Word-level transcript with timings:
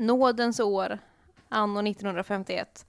nådens 0.00 0.60
år, 0.60 0.98
anno 1.48 1.80
1951, 1.80 2.86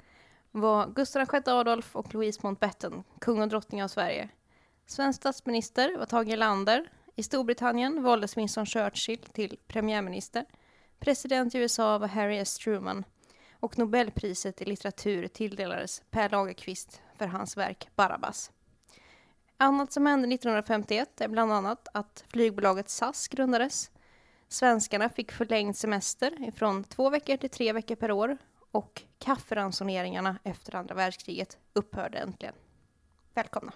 var 0.51 0.87
Gustav 0.87 1.27
VI 1.31 1.41
Adolf 1.45 1.95
och 1.95 2.13
Louise 2.13 2.39
Mountbatten 2.43 3.03
kung 3.19 3.41
och 3.41 3.47
drottning 3.47 3.83
av 3.83 3.87
Sverige. 3.87 4.29
Svensk 4.85 5.17
statsminister 5.17 5.97
var 5.97 6.05
Tage 6.05 6.29
Erlander. 6.29 6.89
I 7.15 7.23
Storbritannien 7.23 8.03
valdes 8.03 8.37
Winston 8.37 8.65
Churchill 8.65 9.19
till 9.33 9.57
premiärminister. 9.67 10.45
President 10.99 11.55
i 11.55 11.57
USA 11.57 11.97
var 11.97 12.07
Harry 12.07 12.37
S. 12.37 12.57
Truman. 12.57 13.03
Och 13.59 13.77
Nobelpriset 13.77 14.61
i 14.61 14.65
litteratur 14.65 15.27
tilldelades 15.27 16.03
Per 16.09 16.29
Lagerkvist 16.29 17.01
för 17.17 17.25
hans 17.25 17.57
verk 17.57 17.89
Barabbas. 17.95 18.51
Annat 19.57 19.91
som 19.91 20.05
hände 20.05 20.27
1951 20.35 21.21
är 21.21 21.27
bland 21.27 21.51
annat 21.53 21.87
att 21.93 22.23
flygbolaget 22.27 22.89
SAS 22.89 23.27
grundades. 23.27 23.91
Svenskarna 24.51 25.09
fick 25.09 25.31
förlängd 25.31 25.75
semester 25.75 26.51
från 26.55 26.83
två 26.83 27.09
veckor 27.09 27.37
till 27.37 27.49
tre 27.49 27.73
veckor 27.73 27.95
per 27.95 28.11
år 28.11 28.37
och 28.71 29.01
kafferansoneringarna 29.19 30.39
efter 30.43 30.75
andra 30.75 30.95
världskriget 30.95 31.57
upphörde 31.73 32.17
äntligen. 32.17 32.53
Välkomna! 33.33 33.73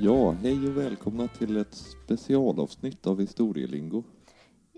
Ja, 0.00 0.30
hej 0.30 0.68
och 0.68 0.76
välkomna 0.76 1.28
till 1.28 1.56
ett 1.56 1.74
specialavsnitt 1.74 3.06
av 3.06 3.20
Historielingo. 3.20 4.04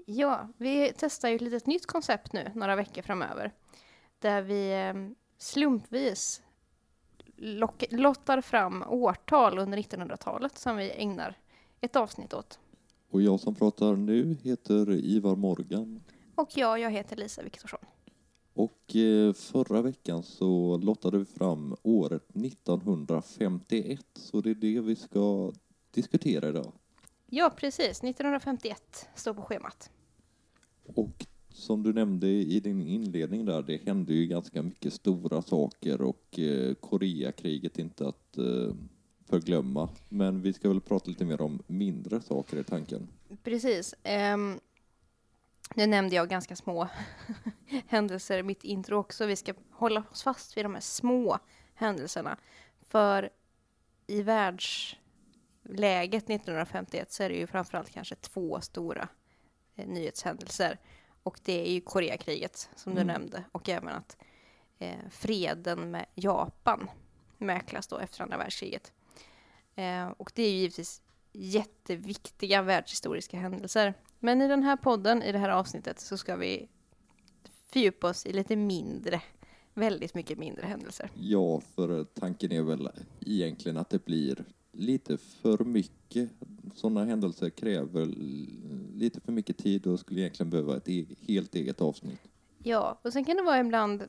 Ja, 0.07 0.49
vi 0.57 0.93
testar 0.97 1.29
ju 1.29 1.35
ett 1.35 1.41
litet 1.41 1.67
nytt 1.67 1.87
koncept 1.87 2.33
nu 2.33 2.51
några 2.55 2.77
veckor 2.77 3.03
framöver. 3.03 3.53
Där 4.25 4.43
vi 4.43 4.73
eh, 4.73 4.95
slumpvis 5.39 6.43
lock- 7.37 7.85
lottar 7.91 8.41
fram 8.41 8.83
årtal 8.89 9.59
under 9.59 9.79
1900-talet 9.79 10.59
som 10.59 10.77
vi 10.77 10.91
ägnar 10.91 11.39
ett 11.81 11.97
avsnitt 11.97 12.35
åt. 12.35 12.59
Och 13.11 13.23
jag 13.23 13.41
som 13.41 13.55
pratar 13.55 13.97
nu 13.97 14.37
heter 14.43 14.91
Ivar 14.91 15.37
Morgan. 15.37 16.01
Och 16.35 16.49
jag, 16.57 16.79
jag 16.79 16.91
heter 16.91 17.17
Lisa 17.17 17.43
Viktorsson. 17.43 17.79
Och 18.55 18.97
eh, 18.97 19.33
förra 19.33 19.83
veckan 19.83 20.23
så 20.23 20.77
lottade 20.79 21.19
vi 21.19 21.25
fram 21.25 21.77
året 21.83 22.23
1951, 22.35 24.01
så 24.15 24.41
det 24.41 24.51
är 24.51 24.55
det 24.55 24.81
vi 24.81 24.97
ska 24.97 25.53
diskutera 25.91 26.49
idag. 26.49 26.73
Ja, 27.27 27.51
precis. 27.57 28.03
1951 28.05 29.09
står 29.15 29.35
på 29.35 29.43
schemat. 29.43 29.91
Och 30.95 31.27
som 31.55 31.83
du 31.83 31.93
nämnde 31.93 32.27
i 32.27 32.61
din 32.61 32.83
inledning 32.83 33.45
där, 33.45 33.63
det 33.63 33.87
hände 33.87 34.15
ju 34.15 34.27
ganska 34.27 34.63
mycket 34.63 34.93
stora 34.93 35.43
saker 35.43 36.01
och 36.01 36.39
eh, 36.39 36.75
Koreakriget 36.75 37.79
inte 37.79 38.09
att 38.09 38.39
eh, 38.39 38.75
förglömma. 39.27 39.89
Men 40.09 40.43
vi 40.43 40.53
ska 40.53 40.69
väl 40.69 40.81
prata 40.81 41.11
lite 41.11 41.25
mer 41.25 41.41
om 41.41 41.63
mindre 41.67 42.21
saker 42.21 42.57
i 42.57 42.65
tanken. 42.65 43.09
Precis. 43.43 43.95
Um, 44.35 44.61
nu 45.75 45.87
nämnde 45.87 46.17
jag 46.17 46.29
ganska 46.29 46.57
små 46.57 46.89
händelser 47.87 48.39
i 48.39 48.43
mitt 48.43 48.65
intro 48.65 48.99
också. 48.99 49.27
Vi 49.27 49.37
ska 49.37 49.55
hålla 49.71 50.05
oss 50.11 50.23
fast 50.23 50.57
vid 50.57 50.65
de 50.65 50.75
här 50.75 50.81
små 50.81 51.39
händelserna. 51.75 52.37
För 52.81 53.31
i 54.07 54.23
världsläget 54.23 56.31
1951 56.31 57.13
så 57.13 57.23
är 57.23 57.29
det 57.29 57.37
ju 57.37 57.47
framförallt 57.47 57.91
kanske 57.91 58.15
två 58.15 58.61
stora 58.61 59.09
eh, 59.77 59.87
nyhetshändelser. 59.87 60.79
Och 61.25 61.41
det 61.43 61.67
är 61.69 61.73
ju 61.73 61.81
Koreakriget 61.81 62.69
som 62.77 62.93
Mm. 62.93 63.07
du 63.07 63.13
nämnde 63.13 63.45
och 63.53 63.69
även 63.69 63.89
att 63.89 64.17
eh, 64.79 64.99
freden 65.11 65.91
med 65.91 66.07
Japan 66.15 66.91
mäklas 67.39 67.87
då 67.87 67.99
efter 67.99 68.23
andra 68.23 68.37
världskriget. 68.37 68.93
Eh, 69.75 70.09
och 70.09 70.33
det 70.35 70.43
är 70.43 70.51
ju 70.51 70.57
givetvis 70.57 71.03
jätteviktiga 71.33 72.63
världshistoriska 72.63 73.37
händelser. 73.39 73.95
Men 74.19 74.43
i 74.43 74.49
den 74.49 74.63
här 74.63 74.77
podden, 74.77 75.23
i 75.23 75.33
det 75.33 75.39
här 75.39 75.49
avsnittet, 75.49 76.01
så 76.01 76.17
ska 76.17 76.37
vi 76.37 76.69
fördjupa 77.73 78.09
oss 78.09 78.27
i 78.27 78.33
lite 78.33 78.57
mindre, 78.57 79.23
väldigt 79.75 80.15
mycket 80.15 80.39
mindre 80.39 80.67
händelser. 80.67 81.11
Ja, 81.15 81.61
för 81.61 82.05
tanken 82.05 82.53
är 82.53 82.63
väl 82.63 82.91
egentligen 83.21 83.77
att 83.77 83.91
det 83.91 84.05
blir 84.05 84.45
lite 84.75 85.17
för 85.17 85.65
mycket. 85.65 86.31
Sådana 86.75 87.05
händelser 87.05 87.51
kräver 87.51 88.07
lite 88.95 89.21
för 89.21 89.33
mycket 89.33 89.59
tid 89.59 89.87
och 89.87 90.01
skulle 90.01 90.21
egentligen 90.21 90.51
behöva 90.51 90.77
ett 90.77 90.89
e- 90.89 91.07
helt 91.21 91.55
eget 91.55 91.81
avsnitt. 91.81 92.21
Ja, 92.59 92.99
och 93.03 93.13
sen 93.13 93.25
kan 93.25 93.37
det 93.37 93.43
vara 93.43 93.61
ibland 93.61 94.09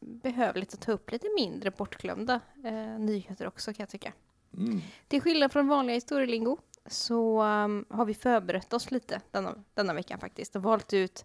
behövligt 0.00 0.74
att 0.74 0.80
ta 0.80 0.92
upp 0.92 1.12
lite 1.12 1.26
mindre 1.36 1.70
bortglömda 1.70 2.40
eh, 2.64 2.98
nyheter 2.98 3.46
också 3.46 3.72
kan 3.72 3.82
jag 3.82 3.88
tycka. 3.88 4.12
Mm. 4.56 4.80
Till 5.08 5.20
skillnad 5.20 5.52
från 5.52 5.68
vanliga 5.68 5.94
historielingo 5.94 6.58
så 6.86 7.42
um, 7.42 7.84
har 7.88 8.04
vi 8.04 8.14
förberett 8.14 8.72
oss 8.72 8.90
lite 8.90 9.20
denna, 9.30 9.64
denna 9.74 9.94
veckan 9.94 10.20
faktiskt 10.20 10.56
och 10.56 10.62
valt 10.62 10.92
ut 10.92 11.24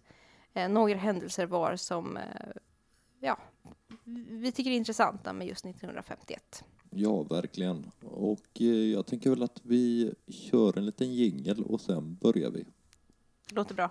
eh, 0.54 0.68
några 0.68 0.96
händelser 0.96 1.46
var 1.46 1.76
som 1.76 2.16
eh, 2.16 2.22
ja, 3.20 3.38
vi 4.28 4.52
tycker 4.52 4.70
är 4.70 4.74
intressanta 4.74 5.32
med 5.32 5.46
just 5.46 5.64
1951. 5.64 6.64
Ja, 6.90 7.22
verkligen. 7.22 7.90
Och 8.00 8.60
eh, 8.60 8.66
jag 8.66 9.06
tänker 9.06 9.30
väl 9.30 9.42
att 9.42 9.60
vi 9.62 10.14
kör 10.28 10.78
en 10.78 10.86
liten 10.86 11.14
jingel 11.14 11.64
och 11.64 11.80
sen 11.80 12.14
börjar 12.14 12.50
vi. 12.50 12.64
Låter 13.52 13.74
bra. 13.74 13.90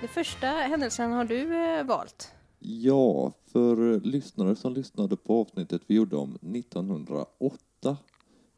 Den 0.00 0.08
första 0.08 0.46
händelsen 0.46 1.12
har 1.12 1.24
du 1.24 1.54
eh, 1.56 1.84
valt. 1.84 2.35
Ja, 2.68 3.32
för 3.46 4.00
lyssnare 4.00 4.56
som 4.56 4.74
lyssnade 4.74 5.16
på 5.16 5.40
avsnittet 5.40 5.82
vi 5.86 5.94
gjorde 5.94 6.16
om 6.16 6.38
1908 6.54 7.96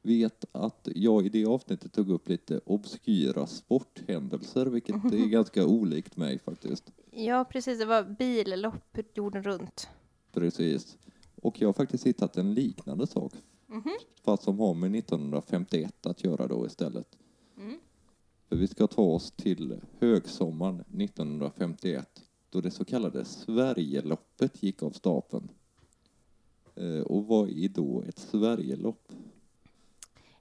vet 0.03 0.45
att 0.53 0.89
jag 0.95 1.27
i 1.27 1.29
det 1.29 1.47
avsnittet 1.47 1.93
tog 1.93 2.11
upp 2.11 2.29
lite 2.29 2.61
obskyra 2.65 3.47
sporthändelser, 3.47 4.67
vilket 4.67 4.95
är 4.95 5.27
ganska 5.31 5.67
olikt 5.67 6.17
mig 6.17 6.39
faktiskt. 6.39 6.93
Ja, 7.11 7.45
precis. 7.45 7.79
Det 7.79 7.85
var 7.85 8.03
billopp 8.19 8.99
jorden 9.15 9.43
runt. 9.43 9.89
Precis. 10.33 10.99
Och 11.43 11.61
jag 11.61 11.69
har 11.69 11.73
faktiskt 11.73 12.07
hittat 12.07 12.37
en 12.37 12.55
liknande 12.55 13.07
sak, 13.07 13.33
fast 14.25 14.43
som 14.43 14.59
har 14.59 14.75
med 14.75 14.95
1951 14.95 16.07
att 16.07 16.25
göra 16.25 16.47
då 16.47 16.67
istället. 16.67 17.19
Mm. 17.57 17.79
För 18.49 18.57
vi 18.57 18.69
ska 18.69 18.87
ta 18.87 19.03
oss 19.03 19.31
till 19.31 19.81
högsommaren 19.99 20.81
1951 20.81 22.23
då 22.51 22.61
det 22.61 22.71
så 22.71 22.85
kallade 22.85 23.25
Sverigeloppet 23.25 24.63
gick 24.63 24.83
av 24.83 24.91
stapeln. 24.91 25.49
Eh, 26.75 27.01
Och 27.01 27.27
vad 27.27 27.49
är 27.51 27.69
då 27.69 28.03
ett 28.09 28.19
Sverigelopp? 28.19 29.13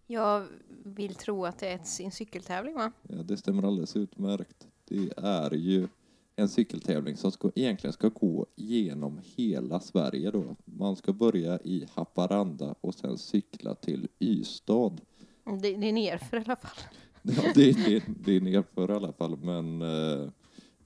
Jag 0.08 0.48
vill 0.84 1.16
tro 1.16 1.46
att 1.46 1.60
det 1.60 1.68
är 1.68 1.76
ett, 1.76 2.00
en 2.00 2.12
cykeltävling, 2.12 2.76
va? 2.76 2.92
Ja, 3.08 3.16
det 3.16 3.38
stämmer 3.38 3.64
alldeles 3.68 3.96
utmärkt. 3.96 4.68
Det 4.86 5.10
är 5.18 5.54
ju 5.54 5.88
en 6.36 6.50
cykeltävling 6.50 7.18
som 7.18 7.32
ska, 7.32 7.52
egentligen 7.56 7.94
ska 7.94 8.10
gå 8.10 8.46
genom 8.56 9.20
hela 9.24 9.80
Sverige 9.80 10.32
då. 10.32 10.56
Man 10.66 10.96
ska 10.96 11.14
börja 11.14 11.60
i 11.64 11.88
Haparanda 11.94 12.76
och 12.82 12.96
sen 12.96 13.18
cykla 13.18 13.76
till 13.76 14.08
Ystad. 14.20 15.02
Det, 15.44 15.76
det 15.76 15.90
är 15.90 15.94
nerför 15.94 16.38
i 16.38 16.44
alla 16.46 16.56
fall. 16.56 16.78
Ja, 17.22 17.52
det, 17.56 17.72
det, 17.72 18.04
det 18.26 18.32
är 18.36 18.42
nerför 18.42 18.92
i 18.92 18.94
alla 18.94 19.14
fall, 19.14 19.38
men 19.38 19.82
eh, 19.82 20.30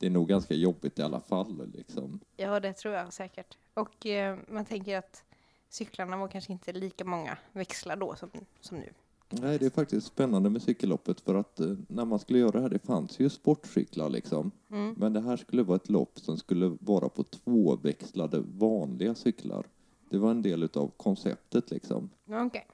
det 0.02 0.08
är 0.08 0.10
nog 0.10 0.28
ganska 0.28 0.54
jobbigt 0.54 1.00
i 1.00 1.02
alla 1.02 1.20
fall. 1.20 1.72
Liksom. 1.74 2.20
Ja, 2.38 2.60
det 2.60 2.74
tror 2.74 2.94
jag 2.94 3.14
säkert. 3.14 3.58
Och 3.74 4.06
eh, 4.06 4.38
man 4.48 4.66
tänker 4.66 4.98
att 4.98 5.24
cyklarna 5.70 6.18
var 6.18 6.28
kanske 6.28 6.54
inte 6.54 6.74
lika 6.74 7.06
många 7.06 7.38
växlar 7.52 7.96
då 7.96 8.16
som, 8.16 8.30
som 8.60 8.78
nu. 8.78 8.94
Nej, 9.30 9.60
det 9.60 9.66
är 9.66 9.70
faktiskt 9.70 10.08
spännande 10.08 10.50
med 10.50 10.62
cykelloppet 10.62 11.22
för 11.22 11.36
att 11.36 11.60
eh, 11.60 11.74
när 11.88 12.06
man 12.06 12.20
skulle 12.20 12.40
göra 12.40 12.52
det 12.52 12.62
här, 12.62 12.70
det 12.70 12.80
fanns 12.80 13.20
ju 13.20 13.30
sportcyklar 13.30 14.10
liksom. 14.10 14.52
Mm. 14.72 14.96
Men 14.98 15.14
det 15.14 15.22
här 15.22 15.38
skulle 15.38 15.64
vara 15.64 15.76
ett 15.76 15.90
lopp 15.90 16.20
som 16.20 16.38
skulle 16.38 16.78
vara 16.80 17.10
på 17.10 17.24
tvåväxlade 17.24 18.40
vanliga 18.40 19.16
cyklar. 19.16 19.66
Det 20.10 20.18
var 20.18 20.32
en 20.32 20.42
del 20.42 20.64
utav 20.64 20.92
konceptet 20.98 21.72
liksom. 21.72 22.10
Okej. 22.30 22.68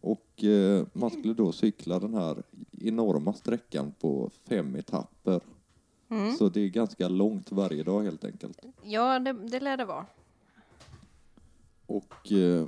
Och 0.00 0.44
eh, 0.44 0.86
man 0.92 1.10
skulle 1.10 1.34
då 1.34 1.52
cykla 1.52 1.98
den 1.98 2.14
här 2.14 2.42
enorma 2.70 3.32
sträckan 3.32 3.92
på 4.00 4.30
fem 4.48 4.76
etapper. 4.76 5.40
Mm. 6.10 6.34
Så 6.34 6.48
det 6.48 6.60
är 6.60 6.68
ganska 6.68 7.08
långt 7.08 7.52
varje 7.52 7.82
dag 7.82 8.02
helt 8.02 8.24
enkelt. 8.24 8.58
Ja, 8.82 9.18
det, 9.18 9.32
det 9.32 9.60
lär 9.60 9.76
det 9.76 9.84
vara. 9.84 10.06
Och 11.86 12.32
eh, 12.32 12.66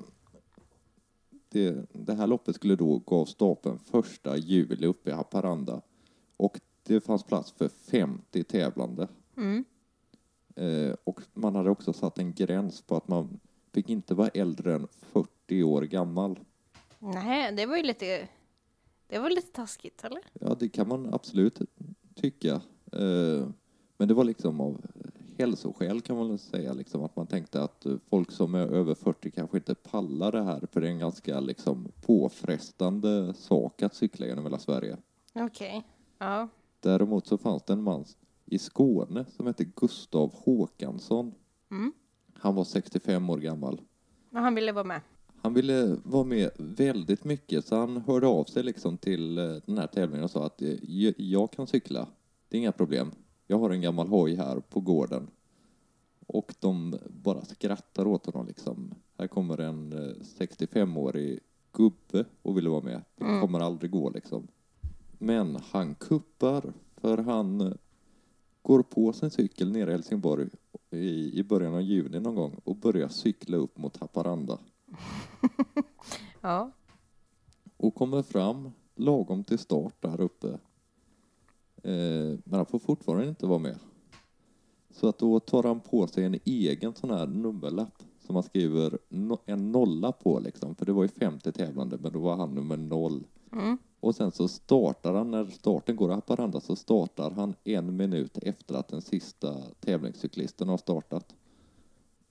det, 1.48 1.86
det 1.92 2.14
här 2.14 2.26
loppet 2.26 2.54
skulle 2.54 2.76
då 2.76 2.98
gå 2.98 3.20
av 3.20 3.26
stapeln 3.26 3.78
första 3.78 4.36
juli 4.36 4.86
uppe 4.86 5.10
i 5.10 5.12
Haparanda. 5.12 5.80
Och 6.36 6.60
det 6.82 7.00
fanns 7.00 7.24
plats 7.24 7.52
för 7.52 7.68
50 7.68 8.44
tävlande. 8.44 9.08
Mm. 9.36 9.64
Eh, 10.56 10.94
och 11.04 11.20
man 11.34 11.54
hade 11.54 11.70
också 11.70 11.92
satt 11.92 12.18
en 12.18 12.32
gräns 12.32 12.82
på 12.82 12.96
att 12.96 13.08
man 13.08 13.40
fick 13.72 13.90
inte 13.90 14.14
vara 14.14 14.28
äldre 14.28 14.74
än 14.74 14.88
40 15.00 15.62
år 15.62 15.82
gammal. 15.82 16.38
Nej, 16.98 17.52
det 17.52 17.66
var 17.66 17.76
ju 17.76 17.82
lite... 17.82 18.28
Det 19.08 19.18
var 19.18 19.30
lite 19.30 19.52
taskigt, 19.52 20.04
eller? 20.04 20.20
Ja, 20.32 20.56
det 20.58 20.68
kan 20.68 20.88
man 20.88 21.14
absolut 21.14 21.60
tycka. 22.14 22.60
Eh, 22.92 23.46
Men 23.96 24.08
det 24.08 24.14
var 24.14 24.24
liksom 24.24 24.60
av 24.60 24.80
hälsoskäl 25.38 26.00
kan 26.00 26.16
man 26.16 26.38
säga, 26.38 26.72
liksom, 26.72 27.02
att 27.02 27.16
man 27.16 27.26
tänkte 27.26 27.62
att 27.62 27.86
eh, 27.86 27.94
folk 28.10 28.30
som 28.30 28.54
är 28.54 28.66
över 28.66 28.94
40 28.94 29.30
kanske 29.30 29.56
inte 29.56 29.74
pallar 29.74 30.32
det 30.32 30.42
här, 30.42 30.66
för 30.72 30.80
det 30.80 30.86
är 30.86 30.90
en 30.90 30.98
ganska 30.98 31.40
liksom, 31.40 31.88
påfrestande 32.06 33.34
sak 33.34 33.82
att 33.82 33.94
cykla 33.94 34.26
genom 34.26 34.44
hela 34.44 34.58
Sverige. 34.58 34.96
Okej. 35.34 35.82
Ja. 36.18 36.48
Däremot 36.80 37.26
så 37.26 37.38
fanns 37.38 37.62
det 37.62 37.72
en 37.72 37.82
man 37.82 38.04
i 38.46 38.58
Skåne 38.58 39.24
som 39.36 39.46
hette 39.46 39.64
Gustav 39.64 40.32
Håkansson. 40.34 41.34
Mm. 41.70 41.92
Han 42.34 42.54
var 42.54 42.64
65 42.64 43.30
år 43.30 43.38
gammal. 43.38 43.80
Men 44.30 44.42
han 44.42 44.54
ville 44.54 44.72
vara 44.72 44.84
med. 44.84 45.00
Han 45.42 45.54
ville 45.54 45.96
vara 46.04 46.24
med 46.24 46.50
väldigt 46.58 47.24
mycket 47.24 47.64
så 47.66 47.76
han 47.76 47.96
hörde 47.96 48.26
av 48.26 48.44
sig 48.44 48.62
liksom 48.62 48.98
till 48.98 49.38
eh, 49.38 49.44
den 49.66 49.78
här 49.78 49.86
tävlingen 49.86 50.24
och 50.24 50.30
sa 50.30 50.46
att 50.46 50.62
eh, 50.62 50.74
"Jag- 50.82 51.14
jag 51.20 51.50
kan 51.52 51.66
cykla, 51.66 52.06
det 52.52 52.56
är 52.56 52.60
inga 52.60 52.72
problem. 52.72 53.10
Jag 53.46 53.58
har 53.58 53.70
en 53.70 53.80
gammal 53.80 54.08
hoj 54.08 54.34
här 54.36 54.60
på 54.60 54.80
gården. 54.80 55.30
Och 56.26 56.54
de 56.60 56.98
bara 57.08 57.44
skrattar 57.44 58.06
åt 58.06 58.26
honom 58.26 58.46
liksom. 58.46 58.94
Här 59.18 59.26
kommer 59.26 59.58
en 59.60 59.92
eh, 59.92 60.14
65-årig 60.38 61.40
gubbe 61.72 62.24
och 62.42 62.56
vill 62.56 62.68
vara 62.68 62.82
med. 62.82 63.02
Det 63.16 63.24
Mm. 63.24 63.40
kommer 63.40 63.60
aldrig 63.60 63.90
gå 63.90 64.10
liksom. 64.10 64.48
Men 65.18 65.56
han 65.70 65.94
kuppar 65.94 66.72
för 66.96 67.18
han 67.18 67.60
eh, 67.60 67.72
går 68.62 68.82
på 68.82 69.12
sin 69.12 69.30
cykel 69.30 69.72
nere 69.72 69.90
i 69.90 69.92
Helsingborg 69.92 70.48
i, 70.90 71.38
i 71.38 71.42
början 71.44 71.74
av 71.74 71.82
juni 71.82 72.20
någon 72.20 72.34
gång 72.34 72.60
och 72.64 72.76
börjar 72.76 73.08
cykla 73.08 73.56
upp 73.56 73.78
mot 73.78 73.96
Haparanda. 73.96 74.58
Ja. 76.40 76.70
och 77.76 77.94
kommer 77.94 78.22
fram 78.22 78.70
lagom 78.94 79.44
till 79.44 79.58
start 79.58 79.94
där 80.00 80.20
uppe. 80.20 80.58
Eh, 81.82 82.38
men 82.44 82.52
han 82.52 82.66
får 82.66 82.78
fortfarande 82.78 83.28
inte 83.28 83.46
vara 83.46 83.58
med. 83.58 83.78
Så 84.90 85.08
att 85.08 85.18
då 85.18 85.40
tar 85.40 85.62
han 85.62 85.80
på 85.80 86.06
sig 86.06 86.24
en 86.24 86.38
egen 86.44 86.94
sån 86.94 87.10
här 87.10 87.26
nummerlapp 87.26 88.02
som 88.26 88.34
han 88.34 88.42
skriver 88.42 88.98
no- 89.08 89.40
en 89.46 89.72
nolla 89.72 90.12
på 90.12 90.38
liksom. 90.38 90.74
För 90.74 90.86
det 90.86 90.92
var 90.92 91.02
ju 91.02 91.08
50 91.08 91.52
tävlande 91.52 91.98
men 92.00 92.12
då 92.12 92.18
var 92.18 92.36
han 92.36 92.54
nummer 92.54 92.76
noll. 92.76 93.24
Mm. 93.52 93.78
Och 94.00 94.14
sen 94.14 94.32
så 94.32 94.48
startar 94.48 95.14
han, 95.14 95.30
när 95.30 95.46
starten 95.46 95.96
går 95.96 96.10
i 96.10 96.14
Haparanda 96.14 96.60
så 96.60 96.76
startar 96.76 97.30
han 97.30 97.54
en 97.64 97.96
minut 97.96 98.38
efter 98.42 98.74
att 98.74 98.88
den 98.88 99.02
sista 99.02 99.56
tävlingscyklisten 99.80 100.68
har 100.68 100.78
startat. 100.78 101.34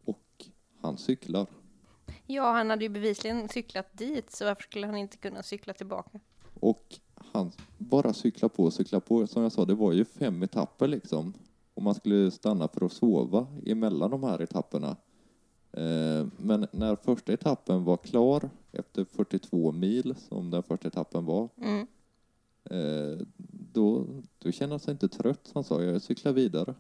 Och 0.06 0.46
han 0.82 0.98
cyklar. 0.98 1.48
Ja, 2.28 2.52
han 2.52 2.70
hade 2.70 2.84
ju 2.84 2.90
bevisligen 2.90 3.50
cyklat 3.50 3.98
dit, 3.98 4.32
så 4.32 4.46
varför 4.46 4.64
skulle 4.64 4.88
han 4.88 4.98
inte 4.98 5.18
kunna 5.18 5.44
cykla 5.44 5.74
tillbaka? 5.74 6.20
Och 6.60 7.00
han 7.34 7.52
bara 7.78 8.14
cyklar 8.14 8.50
på 8.50 8.64
och 8.64 8.74
cyklar 8.74 9.00
på. 9.00 9.28
Som 9.28 9.44
jag 9.44 9.52
sa, 9.52 9.66
det 9.66 9.74
var 9.76 9.94
ju 9.94 10.06
fem 10.06 10.44
etapper 10.44 10.88
liksom. 10.88 11.34
Och 11.74 11.84
man 11.84 11.96
skulle 11.96 12.32
stanna 12.32 12.68
för 12.68 12.86
att 12.86 12.92
sova 12.92 13.48
emellan 13.66 14.12
de 14.12 14.24
här 14.24 14.42
etapperna. 14.42 14.96
Eh, 15.72 16.28
Men 16.38 16.68
när 16.72 16.96
första 16.96 17.34
etappen 17.34 17.84
var 17.84 17.98
klar, 17.98 18.50
efter 18.72 19.04
42 19.06 19.72
mil 19.72 20.16
som 20.30 20.52
den 20.52 20.64
första 20.64 20.88
etappen 20.88 21.26
var, 21.26 21.50
Mm. 21.58 21.88
eh, 22.70 23.26
då, 23.74 24.06
då 24.40 24.52
kände 24.52 24.74
han 24.74 24.80
sig 24.80 24.92
inte 24.92 25.08
trött. 25.10 25.52
Han 25.54 25.64
sa, 25.64 25.84
jag 25.84 26.02
cyklar 26.02 26.32
vidare. 26.32 26.76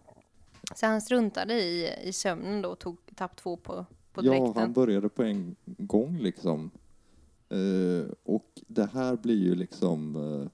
Så 0.75 0.85
han 0.85 1.01
struntade 1.01 1.53
i, 1.53 1.89
i 2.03 2.13
sömnen 2.13 2.61
då 2.61 2.69
och 2.69 2.79
tog 2.79 2.97
etapp 3.11 3.35
två 3.35 3.57
på, 3.57 3.85
på 4.13 4.25
Ja, 4.25 4.31
direkten? 4.31 4.61
han 4.61 4.73
började 4.73 5.09
på 5.09 5.23
en 5.23 5.55
gång 5.65 6.17
liksom. 6.19 6.71
Eh, 7.51 8.05
och 8.23 8.61
det 8.67 8.89
här 8.93 9.17
blir 9.17 9.37
ju 9.37 9.55
liksom... 9.55 10.15
Eh, 10.15 10.49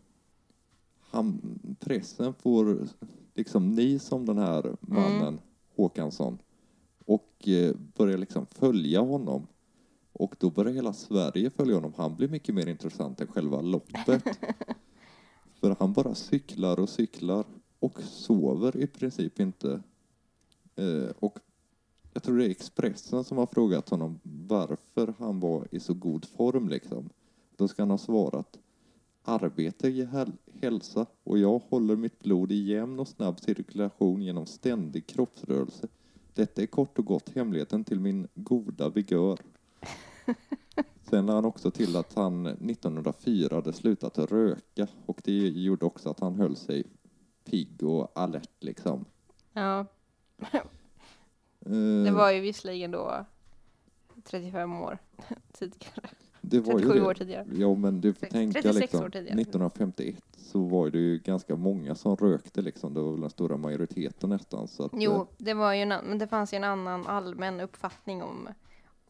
han, 1.09 1.59
pressen 1.79 2.33
får 2.33 2.87
liksom 3.33 3.71
ni 3.71 3.99
som 3.99 4.25
den 4.25 4.37
här 4.37 4.75
mannen, 4.79 5.39
Håkansson, 5.75 6.37
och 7.05 7.47
eh, 7.47 7.75
börjar 7.95 8.17
liksom 8.17 8.45
följa 8.45 9.01
honom. 9.01 9.47
Och 10.13 10.35
då 10.39 10.49
börjar 10.49 10.73
hela 10.73 10.93
Sverige 10.93 11.49
följa 11.49 11.75
honom. 11.75 11.93
Han 11.97 12.15
blir 12.15 12.27
mycket 12.27 12.55
mer 12.55 12.67
intressant 12.67 13.21
än 13.21 13.27
själva 13.27 13.61
loppet. 13.61 14.23
För 15.59 15.75
han 15.79 15.93
bara 15.93 16.15
cyklar 16.15 16.79
och 16.79 16.89
cyklar 16.89 17.45
och 17.79 18.01
sover 18.01 18.77
i 18.77 18.87
princip 18.87 19.39
inte. 19.39 19.81
Och 21.19 21.39
jag 22.17 22.23
tror 22.23 22.37
det 22.37 22.45
är 22.45 22.49
Expressen 22.49 23.23
som 23.23 23.37
har 23.37 23.45
frågat 23.45 23.89
honom 23.89 24.19
varför 24.23 25.13
han 25.19 25.39
var 25.39 25.67
i 25.71 25.79
så 25.79 25.93
god 25.93 26.25
form 26.25 26.69
liksom. 26.69 27.09
Då 27.55 27.67
ska 27.67 27.81
han 27.81 27.89
ha 27.89 27.97
svarat 27.97 28.59
Arbete 29.23 29.89
ger 29.89 30.05
häl- 30.05 30.37
hälsa 30.61 31.05
och 31.23 31.37
jag 31.37 31.61
håller 31.69 31.95
mitt 31.95 32.19
blod 32.19 32.51
i 32.51 32.55
jämn 32.55 32.99
och 32.99 33.07
snabb 33.07 33.39
cirkulation 33.39 34.21
genom 34.21 34.45
ständig 34.45 35.07
kroppsrörelse. 35.07 35.87
Detta 36.33 36.61
är 36.61 36.65
kort 36.65 36.99
och 36.99 37.05
gott 37.05 37.29
hemligheten 37.35 37.83
till 37.83 37.99
min 37.99 38.27
goda 38.33 38.89
vigör. 38.89 39.39
Sen 41.09 41.25
la 41.25 41.33
han 41.33 41.45
också 41.45 41.71
till 41.71 41.95
att 41.95 42.13
han 42.13 42.45
1904 42.45 43.55
hade 43.55 43.73
slutat 43.73 44.17
röka 44.17 44.87
och 45.05 45.21
det 45.23 45.47
gjorde 45.47 45.85
också 45.85 46.09
att 46.09 46.19
han 46.19 46.35
höll 46.35 46.55
sig 46.55 46.83
pigg 47.45 47.83
och 47.83 48.11
alert 48.15 48.63
liksom. 48.63 49.05
Ja, 49.53 49.85
Eh, 51.67 52.03
det 52.05 52.11
var 52.11 52.31
ju 52.31 52.39
visserligen 52.39 52.91
då 52.91 53.25
35 54.23 54.81
år 54.81 54.97
tidigare. 55.53 56.09
det 56.41 56.59
var 56.59 56.73
ju 56.73 56.79
37 56.79 56.99
det. 56.99 57.05
år 57.05 57.13
tidigare. 57.13 57.45
Ja, 57.57 57.75
men 57.75 58.01
du 58.01 58.13
får 58.13 58.19
Sex- 58.19 58.31
tänka 58.33 58.61
36 58.61 58.81
liksom, 58.81 59.01
år 59.05 59.09
tidigare. 59.09 59.41
1951 59.41 60.23
så 60.37 60.59
var 60.59 60.89
det 60.89 60.97
ju 60.99 61.17
ganska 61.19 61.55
många 61.55 61.95
som 61.95 62.15
rökte 62.15 62.61
liksom. 62.61 62.93
Det 62.93 63.01
var 63.01 63.11
väl 63.11 63.21
den 63.21 63.29
stora 63.29 63.57
majoriteten 63.57 64.29
nästan. 64.29 64.67
Så 64.67 64.83
att, 64.85 64.93
eh, 64.93 64.99
Jo, 65.01 65.27
det 65.37 65.53
var 65.53 65.73
ju 65.73 65.81
en, 65.81 65.89
men 65.89 66.17
det 66.17 66.27
fanns 66.27 66.53
ju 66.53 66.55
en 66.55 66.63
annan 66.63 67.07
allmän 67.07 67.59
uppfattning 67.59 68.23
om, 68.23 68.47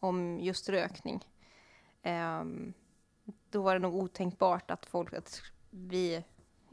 om 0.00 0.38
just 0.40 0.68
rökning. 0.68 1.24
Ehm, 2.02 2.72
då 3.50 3.62
var 3.62 3.74
det 3.74 3.80
nog 3.80 3.94
otänkbart 3.94 4.70
att 4.70 4.86
folk, 4.86 5.12
att 5.14 5.42
vi 5.70 6.22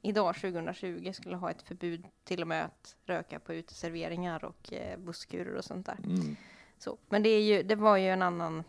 idag 0.05 0.35
2020 0.35 1.11
skulle 1.13 1.35
ha 1.35 1.51
ett 1.51 1.61
förbud 1.61 2.05
till 2.23 2.41
och 2.41 2.47
med 2.47 2.65
att 2.65 2.95
röka 3.05 3.39
på 3.39 3.53
uteserveringar 3.53 4.45
och 4.45 4.73
eh, 4.73 4.99
busskurer 4.99 5.55
och 5.55 5.65
sånt 5.65 5.85
där. 5.85 5.97
Mm, 6.03 6.35
Så, 6.77 6.97
men 7.09 7.23
det, 7.23 7.29
är 7.29 7.41
ju, 7.41 7.63
det 7.63 7.75
var 7.75 7.97
ju 7.97 8.07
en 8.07 8.21
annan, 8.21 8.63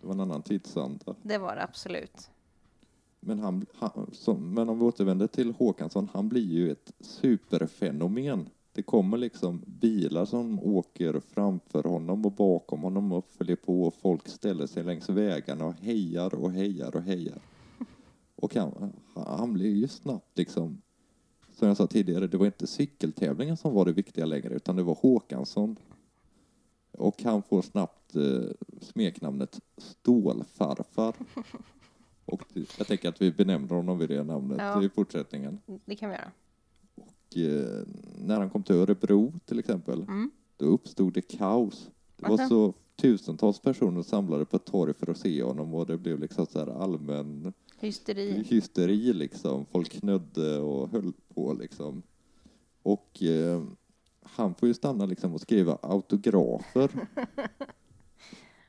det 0.00 0.06
var 0.06 0.14
en 0.14 0.20
annan 0.20 0.42
tidsanda. 0.42 1.14
det 1.22 1.38
var 1.38 1.56
det 1.56 1.62
absolut. 1.62 2.30
Men, 3.20 3.38
han, 3.38 3.66
han, 3.74 4.10
som, 4.12 4.54
men 4.54 4.68
om 4.68 4.78
vi 4.78 4.84
återvänder 4.84 5.26
till 5.26 5.54
Håkansson, 5.58 6.08
han 6.12 6.28
blir 6.28 6.50
ju 6.50 6.70
ett 6.70 6.92
superfenomen. 7.00 8.48
Det 8.72 8.82
kommer 8.82 9.16
liksom 9.16 9.62
bilar 9.66 10.24
som 10.24 10.60
åker 10.60 11.20
framför 11.20 11.82
honom 11.82 12.24
och 12.24 12.32
bakom 12.32 12.82
honom 12.82 13.12
och 13.12 13.28
följer 13.28 13.56
på 13.56 13.82
och 13.82 13.94
folk 13.94 14.28
ställer 14.28 14.66
sig 14.66 14.84
längs 14.84 15.08
vägarna 15.08 15.64
och 15.66 15.74
hejar 15.74 16.34
och 16.34 16.52
hejar 16.52 16.96
och 16.96 17.02
hejar. 17.02 17.38
Och 18.36 18.54
han, 18.54 18.92
han 19.14 19.52
blir 19.52 19.74
ju 19.74 19.88
snabbt 19.88 20.38
liksom, 20.38 20.82
som 21.52 21.68
jag 21.68 21.76
sa 21.76 21.86
tidigare, 21.86 22.26
det 22.26 22.36
var 22.36 22.46
inte 22.46 22.66
cykeltävlingen 22.66 23.56
som 23.56 23.74
var 23.74 23.84
det 23.84 23.92
viktiga 23.92 24.24
längre 24.26 24.54
utan 24.54 24.76
det 24.76 24.82
var 24.82 24.94
Håkansson. 24.94 25.76
Och 26.92 27.22
han 27.22 27.42
får 27.42 27.62
snabbt 27.62 28.16
eh, 28.16 28.50
smeknamnet 28.80 29.60
Stålfarfar. 29.76 31.14
Och 32.24 32.42
jag 32.78 32.86
tänker 32.86 33.08
att 33.08 33.22
vi 33.22 33.32
benämner 33.32 33.68
honom 33.74 33.98
vid 33.98 34.08
det 34.08 34.22
namnet 34.24 34.58
Ja. 34.60 34.82
i 34.84 34.88
fortsättningen. 34.88 35.58
Det 35.84 35.96
kan 35.96 36.10
vi 36.10 36.16
göra. 36.16 36.30
Och, 36.94 37.36
eh, 37.36 37.86
när 38.26 38.38
han 38.40 38.50
kom 38.50 38.62
till 38.62 38.74
Örebro 38.76 39.32
till 39.44 39.58
exempel, 39.58 40.02
Mm. 40.02 40.30
då 40.56 40.64
uppstod 40.64 41.12
det 41.12 41.20
kaos. 41.20 41.90
Det 42.16 42.28
var 42.28 42.38
Aha. 42.40 42.48
så 42.48 42.72
tusentals 42.96 43.60
personer 43.60 44.02
samlade 44.02 44.44
på 44.44 44.56
ett 44.56 44.64
torg 44.64 44.94
för 44.94 45.10
att 45.10 45.18
se 45.18 45.42
honom 45.42 45.74
och 45.74 45.86
det 45.86 45.98
blev 45.98 46.18
liksom 46.20 46.46
så 46.46 46.58
här 46.58 46.66
allmän 46.82 47.52
Hysteri. 47.80 48.42
hysteri 48.42 49.12
liksom. 49.12 49.66
Folk 49.66 49.90
knödde 49.92 50.58
och 50.58 50.88
höll 50.90 51.12
på 51.34 51.52
liksom. 51.52 52.02
Och 52.82 53.22
eh, 53.22 53.62
han 54.22 54.54
får 54.54 54.68
ju 54.68 54.74
stanna 54.74 55.06
liksom 55.06 55.34
och 55.34 55.40
skriva 55.40 55.78
autografer. 55.82 56.90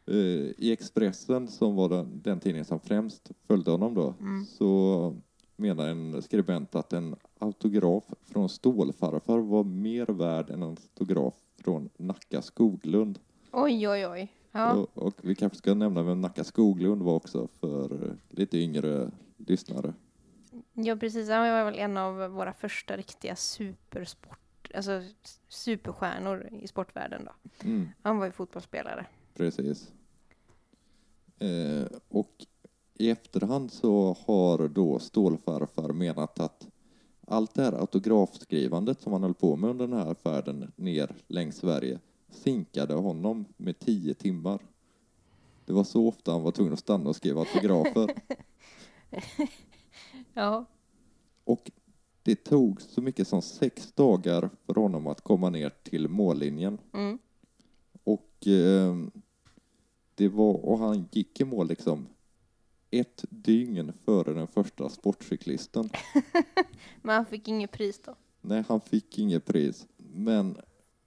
eh, 0.06 0.16
I 0.58 0.72
Expressen, 0.72 1.48
som 1.48 1.76
var 1.76 1.90
den, 1.90 2.22
den 2.24 2.40
tidningen 2.40 2.66
som 2.66 2.80
främst 2.80 3.32
följde 3.48 3.72
honom 3.72 3.94
då, 3.94 4.14
Mm. 4.20 4.46
så 4.46 5.16
menar 5.56 5.88
en 5.88 6.22
skribent 6.22 6.76
att 6.76 6.94
en 6.94 7.16
autograf 7.40 8.04
från 8.26 8.50
Stålfarfar 8.50 9.40
var 9.40 9.64
mer 9.64 10.06
värd 10.06 10.50
än 10.50 10.62
en 10.64 10.70
autograf 10.70 11.34
från 11.64 11.90
Nacka 11.98 12.42
Skoglund. 12.42 13.20
Oj, 13.52 13.88
oj, 13.90 14.08
oj. 14.08 14.34
Ja. 14.52 14.74
Och, 14.74 14.98
och 14.98 15.14
vi 15.22 15.36
kanske 15.36 15.58
ska 15.58 15.74
nämna 15.74 16.04
vem 16.04 16.22
Nacka 16.22 16.44
Skoglund 16.44 17.02
var 17.02 17.14
också 17.14 17.48
för 17.60 18.16
lite 18.30 18.58
yngre 18.58 19.12
lyssnare. 19.38 19.94
Ja, 20.74 20.96
precis. 20.96 21.30
Han 21.30 21.52
var 21.52 21.66
väl 21.66 21.80
en 21.80 21.98
av 21.98 22.32
våra 22.32 22.54
första 22.54 22.98
riktiga 22.98 23.36
supersport, 23.36 24.72
alltså 24.76 25.04
superstjärnor 25.48 26.50
i 26.62 26.68
sportvärlden 26.68 27.22
då. 27.26 27.32
Mm, 27.68 27.90
Han 28.02 28.18
var 28.18 28.26
ju 28.26 28.32
fotbollsspelare. 28.32 29.06
precis. 29.34 29.92
Eh, 31.40 31.88
och 32.10 32.46
i 32.94 33.10
efterhand 33.10 33.72
så 33.72 34.18
har 34.28 34.68
då 34.68 35.00
Stålfarfar 35.00 35.94
menat 35.94 36.40
att 36.40 36.68
allt 37.28 37.54
det 37.54 37.62
här 37.64 37.74
autografskrivandet 37.74 39.02
som 39.02 39.14
han 39.14 39.24
höll 39.24 39.34
på 39.34 39.56
med 39.56 39.70
under 39.70 39.88
den 39.88 39.98
här 39.98 40.14
färden 40.14 40.72
ner 40.76 41.16
längs 41.28 41.56
Sverige 41.58 42.00
sinkade 42.38 42.94
honom 42.94 43.46
med 43.58 43.80
tio 43.80 44.14
timmar. 44.14 44.60
Det 45.66 45.74
var 45.74 45.84
så 45.84 46.08
ofta 46.08 46.32
han 46.32 46.44
var 46.44 46.52
tvungen 46.52 46.74
att 46.74 46.80
stanna 46.80 47.10
och 47.10 47.16
skriva 47.16 47.40
autografer. 47.40 48.16
Ja. 50.34 50.66
Och 51.44 51.72
det 52.24 52.36
tog 52.36 52.82
så 52.82 53.02
mycket 53.02 53.28
som 53.28 53.42
sex 53.42 53.92
dagar 53.92 54.50
för 54.66 54.74
honom 54.74 55.08
att 55.08 55.22
komma 55.22 55.50
ner 55.50 55.72
till 55.84 56.08
mållinjen. 56.08 56.78
Mm. 56.94 57.20
Och, 58.04 58.48
eh, 58.48 58.96
det 60.16 60.28
var, 60.28 60.66
och 60.66 60.78
han 60.78 61.08
gick 61.12 61.42
i 61.42 61.46
mål 61.46 61.68
liksom 61.68 62.08
ett 62.92 63.26
dygn 63.30 63.94
före 64.06 64.34
den 64.34 64.48
första 64.48 64.90
sportcyklisten. 64.90 65.90
Men 67.02 67.16
han 67.16 67.26
fick 67.26 67.48
inget 67.48 67.72
pris 67.72 68.02
då. 68.06 68.16
Nej, 68.42 68.64
han 68.68 68.82
fick 68.82 69.20
inget 69.20 69.46
pris. 69.46 69.88
Men 69.98 70.58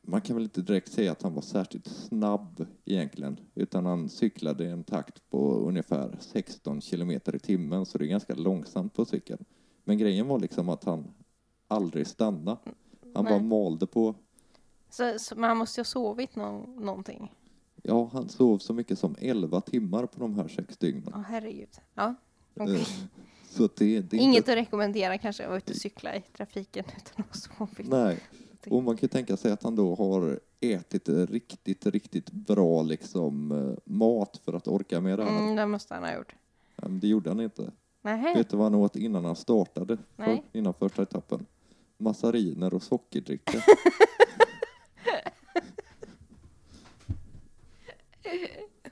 man 0.02 0.20
kan 0.20 0.36
väl 0.36 0.42
inte 0.44 0.62
direkt 0.62 0.92
säga 0.92 1.12
att 1.12 1.22
han 1.22 1.34
var 1.34 1.42
särskilt 1.42 1.86
snabb 1.88 2.66
egentligen, 2.84 3.40
utan 3.54 3.86
han 3.86 4.08
cyklade 4.08 4.64
i 4.64 4.70
en 4.70 4.84
takt 4.84 5.30
på 5.30 5.54
ungefär 5.54 6.16
16 6.20 6.80
kilometer 6.80 7.36
i 7.36 7.38
timmen, 7.38 7.86
så 7.86 7.98
det 7.98 8.04
är 8.04 8.08
ganska 8.08 8.34
långsamt 8.34 8.94
på 8.94 9.04
cykeln. 9.04 9.44
Men 9.84 9.98
grejen 9.98 10.28
var 10.28 10.38
liksom 10.38 10.68
att 10.68 10.84
han 10.84 11.14
aldrig 11.68 12.06
stannade. 12.06 12.58
Han 13.14 13.24
bara 13.24 13.38
Nej. 13.38 13.42
malde 13.48 13.86
på. 13.86 14.14
Så, 14.90 15.18
så 15.18 15.36
man 15.36 15.56
måste 15.56 15.80
ju 15.80 15.82
ha 15.82 15.84
sovit 15.86 16.36
nå- 16.36 16.66
någonting. 16.78 17.34
Ja, 17.82 18.10
han 18.12 18.28
sov 18.28 18.58
så 18.58 18.74
mycket 18.74 18.98
som 18.98 19.16
11 19.18 19.60
timmar 19.60 20.06
på 20.06 20.20
de 20.20 20.34
här 20.34 20.48
sex 20.48 20.76
dygnen. 20.78 21.12
Åh 21.14 21.20
herregud. 21.28 21.68
Ja. 21.94 22.14
Eh, 22.54 22.66
Så 23.48 23.68
det, 23.76 24.00
det 24.00 24.16
är 24.16 24.20
Inget 24.20 24.36
inte... 24.36 24.52
att 24.52 24.58
rekommendera 24.58 25.18
kanske 25.18 25.42
att 25.42 25.48
vara 25.48 25.58
ute 25.58 25.72
och 25.72 25.76
cykla 25.78 26.16
i 26.16 26.22
trafiken 26.36 26.84
utan 26.96 27.24
att 27.28 27.46
ha 27.46 27.66
sovit. 27.66 27.88
Nej, 27.90 28.18
och 28.66 28.82
man 28.82 28.96
kan 28.96 29.02
ju 29.02 29.08
tänka 29.08 29.36
sig 29.36 29.52
att 29.52 29.62
han 29.62 29.76
då 29.76 29.94
har 29.94 30.40
ätit 30.60 31.08
riktigt, 31.08 31.86
riktigt 31.86 32.30
bra 32.32 32.82
liksom 32.82 33.52
eh, 33.52 33.74
mat 33.92 34.40
för 34.44 34.52
att 34.52 34.68
orka 34.68 35.00
med 35.00 35.18
det 35.18 35.24
här. 35.24 35.38
Mm, 35.38 35.56
det 35.56 35.66
måste 35.66 35.94
han 35.94 36.02
ha 36.02 36.14
gjort. 36.14 36.34
Men 36.76 37.00
det 37.00 37.08
gjorde 37.08 37.30
han 37.30 37.40
inte. 37.40 37.70
Nej. 38.02 38.34
Vet 38.34 38.50
du 38.50 38.56
vad 38.56 38.66
han 38.66 38.74
åt 38.74 38.96
innan 38.96 39.24
han 39.24 39.36
startade? 39.36 39.98
För, 40.16 40.42
innan 40.52 40.74
första 40.74 41.02
etappen? 41.02 41.46
Massariner 41.98 42.74
och 42.74 42.82
sockerdricka. 42.82 43.62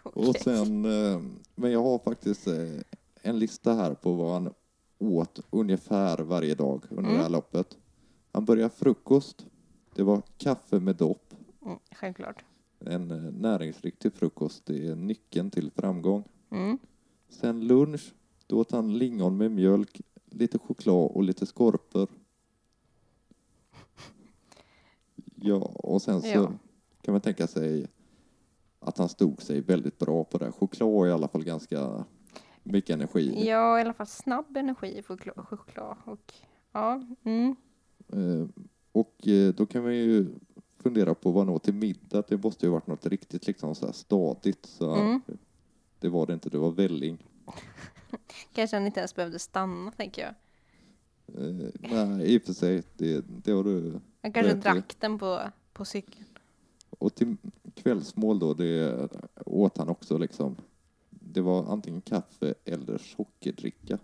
Och 0.03 0.37
sen, 0.37 0.85
eh, 0.85 1.21
men 1.55 1.73
jag 1.73 1.83
har 1.83 1.99
faktiskt 1.99 2.47
eh, 2.47 2.55
en 3.23 3.39
lista 3.39 3.75
här 3.75 3.95
på 3.95 4.13
vad 4.13 4.33
han 4.33 4.55
åt 4.99 5.41
ungefär 5.51 6.19
varje 6.19 6.55
dag 6.55 6.85
under 6.91 7.03
det 7.11 7.17
här 7.17 7.21
Mm. 7.21 7.33
loppet. 7.33 7.77
Han 8.33 8.45
började 8.45 8.75
frukost. 8.75 9.47
Det 9.99 10.05
var 10.05 10.23
kaffe 10.37 10.81
med 10.81 10.97
dopp. 10.97 11.35
Mm, 11.67 11.79
självklart. 11.93 12.45
En 12.79 13.11
eh, 13.11 13.33
näringsriktig 13.33 14.13
frukost, 14.13 14.67
det 14.67 14.87
är 14.87 14.95
nyckeln 14.97 15.51
till 15.51 15.71
framgång. 15.71 16.25
Mm. 16.51 16.79
Sen 17.29 17.67
lunch, 17.67 18.15
då 18.47 18.59
åt 18.61 18.73
han 18.73 18.99
lingon 18.99 19.37
med 19.37 19.51
mjölk, 19.51 20.01
lite 20.31 20.59
choklad 20.59 21.11
och 21.11 21.23
lite 21.23 21.47
skorpor. 21.47 22.09
Ja, 25.35 25.57
och 25.75 26.03
sen 26.03 26.21
så 26.23 26.29
Ja. 26.29 26.53
kan 27.03 27.13
man 27.13 27.21
tänka 27.21 27.47
sig 27.47 27.87
att 28.81 28.99
han 28.99 29.09
stod 29.09 29.43
sig 29.43 29.61
väldigt 29.61 29.99
bra 29.99 30.25
på 30.25 30.39
det. 30.39 30.53
Choklad 30.53 30.89
är 30.89 31.07
i 31.07 31.13
alla 31.13 31.29
fall 31.29 31.45
ganska 31.45 32.05
mycket 32.63 32.91
energi. 32.91 33.47
Ja, 33.49 33.79
i 33.79 33.81
alla 33.83 33.93
fall 33.93 34.07
snabb 34.07 34.57
energi 34.57 34.99
i 34.99 35.03
choklad. 35.03 35.47
choklad. 35.49 35.97
Och, 36.05 36.35
ja, 36.73 37.03
mm. 37.25 37.57
Och 38.99 39.29
eh, 39.29 39.55
då 39.55 39.67
kan 39.67 39.83
man 39.83 39.95
ju 39.95 40.27
fundera 40.79 41.15
på 41.15 41.31
vad 41.31 41.49
åt 41.49 41.63
till 41.63 41.75
middag. 41.75 42.23
Det 42.29 42.43
måste 42.43 42.67
ju 42.67 42.73
varit 42.73 42.87
något 42.87 43.07
riktigt 43.07 43.47
liksom 43.47 43.75
så 43.75 43.87
här 43.87 43.93
stadigt. 43.93 44.67
Så 44.67 44.95
Mm. 44.95 45.21
Det 46.01 46.09
var 46.09 46.27
det 46.27 46.33
inte, 46.35 46.51
det 46.51 46.59
var 46.59 46.71
välling. 46.71 47.19
Kanske 48.53 48.77
han 48.77 48.87
inte 48.87 49.01
ens 49.01 49.15
behövde 49.15 49.39
stanna, 49.39 49.91
tänker 49.91 50.23
jag. 50.23 50.35
Eh, 51.43 51.71
nej, 51.79 52.35
i 52.35 52.39
och 52.39 52.43
för 52.43 52.53
sig, 52.53 52.83
det, 52.97 53.25
det 53.45 53.53
har 53.53 53.65
du 53.65 54.01
Han 54.23 54.33
kanske 54.33 54.55
drack 54.55 54.97
den 55.01 55.19
på, 55.19 55.41
på 55.73 55.85
cykeln. 55.85 56.25
Och 56.91 57.15
till 57.15 57.37
kvällsmål 57.75 58.39
då, 58.39 58.55
det 58.55 59.09
åt 59.47 59.79
han 59.79 59.89
också 59.89 60.19
liksom. 60.19 60.57
Det 61.11 61.41
var 61.41 61.73
antingen 61.73 62.01
kaffe 62.01 62.55
eller 62.65 62.99
sockerdricka. 62.99 63.99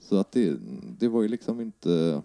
Så 0.00 0.16
att 0.16 0.32
det, 0.32 0.56
det 0.98 1.08
var 1.08 1.22
ju 1.22 1.28
liksom 1.28 1.60
inte... 1.60 2.22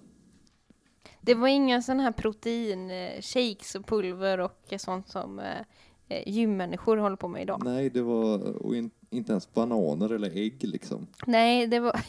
Det 1.22 1.34
var 1.34 1.48
inga 1.48 1.82
sådana 1.82 2.04
här 2.04 2.12
protein, 2.12 2.92
eh, 2.92 3.22
shakes 3.22 3.76
och 3.76 3.88
pulver 3.88 4.40
och 4.40 4.74
sånt 4.78 5.10
som 5.10 5.40
eh, 5.40 5.58
eh, 6.08 6.30
gymmänniskor 6.30 6.98
håller 6.98 7.16
på 7.16 7.28
med 7.28 7.42
idag. 7.42 7.62
Nej, 7.66 7.90
det 7.90 8.02
var 8.02 8.58
och 8.66 8.76
in, 8.76 8.92
inte 9.10 9.32
ens 9.32 9.54
bananer 9.54 10.10
eller 10.10 10.38
ägg 10.38 10.64
liksom. 10.64 11.08
Nej, 11.26 11.68
det 11.68 11.80
var 11.80 12.00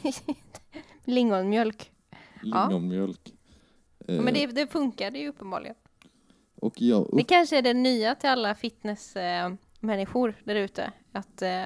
lingonmjölk. 1.05 1.93
Ja. 2.43 2.69
Lingonmjölk. 2.69 3.35
Eh, 4.09 4.21
Men 4.21 4.35
det, 4.35 4.47
det 4.47 4.67
funkade 4.67 5.19
ju 5.19 5.29
uppenbarligen. 5.29 5.75
Och 6.55 6.83
jag 6.83 7.07
Det 7.13 7.23
upp, 7.23 7.29
kanske 7.29 7.59
är 7.59 7.63
det 7.63 7.75
nya 7.75 8.15
till 8.15 8.29
alla 8.31 8.55
fitnessmänniskor 8.55 10.35
där 10.45 10.55
ute. 10.55 10.93
Att 11.13 11.43
eh, 11.43 11.63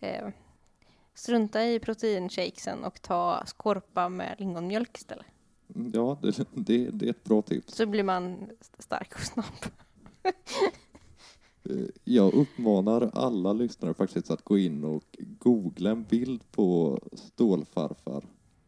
eh, 0.00 0.28
strunta 1.14 1.64
i 1.64 1.80
proteinshakesen 1.80 2.84
och 2.84 3.02
ta 3.02 3.42
skorpa 3.46 4.08
med 4.08 4.34
lingonmjölk 4.38 4.98
istället. 4.98 5.26
Ja, 5.92 6.18
det, 6.22 6.46
det, 6.54 6.90
det 6.90 7.06
är 7.06 7.10
ett 7.10 7.24
bra 7.24 7.42
tips. 7.42 7.74
Så 7.74 7.86
blir 7.86 8.02
man 8.04 8.50
stark 8.78 9.14
och 9.14 9.20
snabb. 9.20 9.72
Eh, 11.62 11.86
Jag 12.04 12.34
uppmanar 12.34 13.10
alla 13.14 13.52
lyssnare 13.52 13.94
faktiskt 13.94 14.30
att 14.30 14.44
gå 14.44 14.58
in 14.58 14.84
och 14.84 15.04
googla 15.18 15.90
en 15.90 16.04
bild 16.04 16.50
på 16.50 16.98
Stålfarfar. 17.12 18.24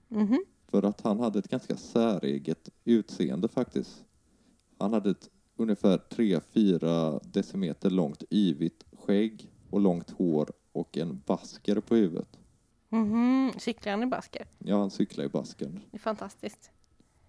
Mhm. 0.09 0.45
För 0.69 0.83
att 0.83 1.01
han 1.01 1.21
hade 1.21 1.39
ett 1.39 1.49
ganska 1.49 1.77
säreget 1.77 2.69
utseende 2.85 3.49
faktiskt. 3.49 4.05
Han 4.79 4.93
hade 4.93 5.11
ett 5.11 5.31
ungefär 5.57 5.99
3-4 6.11 7.21
decimeter 7.33 7.91
långt 7.91 8.25
yvigt 8.31 8.85
skägg 8.93 9.51
och 9.71 9.81
långt 9.81 10.11
hår 10.11 10.51
och 10.73 10.99
en 10.99 11.23
basker 11.27 11.81
på 11.81 11.95
huvudet. 11.95 12.39
Mhm. 12.89 13.53
Cyklar 13.59 13.93
han 13.93 14.03
i 14.03 14.07
basker? 14.07 14.47
Ja, 14.59 14.79
han 14.79 14.91
cyklar 14.91 15.25
i 15.25 15.29
basken. 15.29 15.81
Det 15.91 15.97
är 15.97 16.01
fantastiskt. 16.01 16.71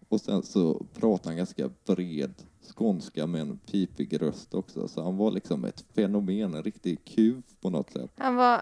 Och 0.10 0.22
sen 0.22 0.44
så 0.44 0.86
pratade 0.94 1.30
han 1.30 1.38
ganska 1.38 1.70
bred 1.86 2.34
skånska 2.76 3.28
med 3.28 3.42
en 3.42 3.58
pipig 3.58 4.22
röst 4.22 4.54
också. 4.54 4.88
Så 4.88 5.04
han 5.04 5.18
var 5.18 5.32
liksom 5.32 5.66
ett 5.66 5.86
fenomen, 5.94 6.54
en 6.54 6.64
riktig 6.64 7.06
kuv 7.06 7.42
på 7.62 7.70
något 7.70 7.92
sätt. 7.92 8.12
Han 8.18 8.36
var, 8.36 8.62